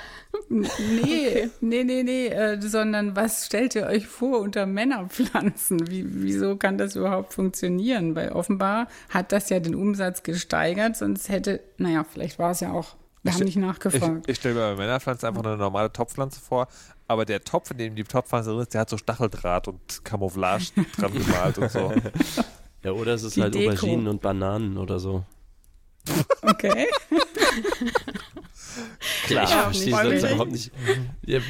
Nee, 0.51 1.49
nee, 1.61 1.83
nee, 1.85 2.03
nee, 2.03 2.27
äh, 2.27 2.61
sondern 2.61 3.17
was 3.17 3.47
stellt 3.47 3.75
ihr 3.75 3.87
euch 3.87 4.07
vor 4.07 4.41
unter 4.41 4.67
Männerpflanzen? 4.67 5.89
Wie, 5.89 6.05
wieso 6.07 6.57
kann 6.57 6.77
das 6.77 6.95
überhaupt 6.95 7.33
funktionieren? 7.33 8.15
Weil 8.15 8.33
offenbar 8.33 8.89
hat 9.09 9.33
das 9.33 9.49
ja 9.49 9.61
den 9.61 9.75
Umsatz 9.75 10.23
gesteigert, 10.23 10.97
sonst 10.97 11.31
hätte, 11.31 11.61
naja, 11.79 12.05
vielleicht 12.05 12.39
war 12.39 12.51
es 12.51 12.61
ja 12.61 12.73
auch, 12.73 12.97
wir 13.27 13.33
haben 13.35 13.45
nicht 13.45 13.57
Ich, 13.57 13.63
nachgefragt. 13.63 14.29
ich 14.29 14.37
stelle 14.37 14.55
mir 14.55 14.61
bei 14.61 14.77
Männerpflanze 14.77 15.29
einfach 15.29 15.45
eine 15.45 15.57
normale 15.57 15.93
Topfpflanze 15.93 16.41
vor, 16.41 16.69
aber 17.09 17.25
der 17.25 17.43
Topf, 17.45 17.71
in 17.73 17.79
dem 17.79 17.95
die 17.95 18.05
Topfpflanze 18.05 18.51
drin 18.51 18.61
ist, 18.61 18.75
der 18.75 18.81
hat 18.83 18.91
so 18.91 18.97
Stacheldraht 18.99 19.69
und 19.69 20.05
Camouflage 20.05 20.65
dran 20.99 21.13
gemalt 21.13 21.59
und 21.59 21.71
so. 21.71 21.93
Ja, 22.83 22.93
oder 22.93 23.15
es 23.15 23.23
ist 23.23 23.37
Die 23.37 23.43
halt 23.43 23.55
Deko. 23.55 23.71
Auberginen 23.73 24.09
und 24.09 24.21
Bananen 24.23 24.79
oder 24.79 24.99
so. 24.99 25.25
Okay. 26.43 26.87
Klar, 29.27 29.71
Ich 29.73 29.83
ich 29.87 29.91
verstehe 29.95 30.13
nicht 30.13 30.23
das 30.25 30.31
überhaupt 30.31 30.53
nicht. 30.53 30.71
Ja, 31.25 31.41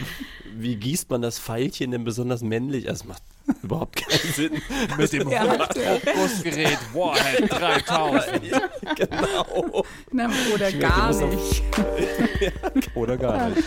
wie 0.57 0.77
gießt 0.77 1.11
man 1.11 1.23
das 1.23 1.39
Pfeilchen 1.39 1.91
denn 1.91 2.05
besonders 2.05 2.41
männlich? 2.43 2.89
Also, 2.89 3.05
Das 3.05 3.09
macht 3.09 3.23
überhaupt 3.63 3.97
keinen 3.97 4.33
Sinn. 4.33 4.63
Mit 4.99 5.13
dem 5.13 5.29
Ja, 5.29 5.45
Hochgussgerät 5.45 6.79
Warhead 6.93 7.51
3000. 7.51 8.41
genau. 8.97 9.85
Na, 10.13 10.29
oder 10.55 10.73
gar 10.73 11.13
nicht. 11.27 11.63
Oder 12.95 13.17
gar 13.17 13.49
nicht. 13.51 13.65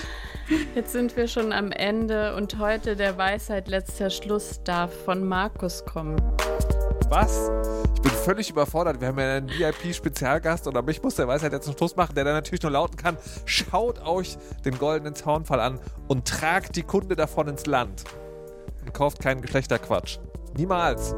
Jetzt 0.73 0.93
sind 0.93 1.15
wir 1.15 1.27
schon 1.27 1.51
am 1.53 1.71
Ende 1.71 2.35
und 2.35 2.57
heute 2.57 2.95
der 2.95 3.17
Weisheit 3.17 3.67
letzter 3.67 4.09
Schluss 4.09 4.61
darf 4.63 4.91
von 5.05 5.27
Markus 5.27 5.85
kommen. 5.85 6.19
Was? 7.09 7.51
Ich 7.95 8.01
bin 8.01 8.11
völlig 8.11 8.49
überfordert. 8.49 8.99
Wir 8.99 9.09
haben 9.09 9.19
ja 9.19 9.35
einen 9.37 9.49
VIP-Spezialgast 9.49 10.67
und 10.67 10.75
aber 10.77 10.89
ich 10.91 11.01
muss 11.03 11.15
der 11.15 11.27
Weisheit 11.27 11.51
jetzt 11.53 11.65
zum 11.65 11.75
Schluss 11.77 11.95
machen, 11.95 12.15
der 12.15 12.23
dann 12.23 12.33
natürlich 12.33 12.63
nur 12.63 12.71
lauten 12.71 12.97
kann: 12.97 13.17
Schaut 13.45 13.99
euch 14.05 14.37
den 14.65 14.77
goldenen 14.77 15.15
Zaunfall 15.15 15.59
an 15.59 15.79
und 16.07 16.27
tragt 16.27 16.75
die 16.75 16.83
Kunde 16.83 17.15
davon 17.15 17.47
ins 17.47 17.65
Land. 17.65 18.03
Kauft 18.91 19.19
keinen 19.19 19.41
Geschlechterquatsch. 19.41 20.19
Niemals. 20.57 21.15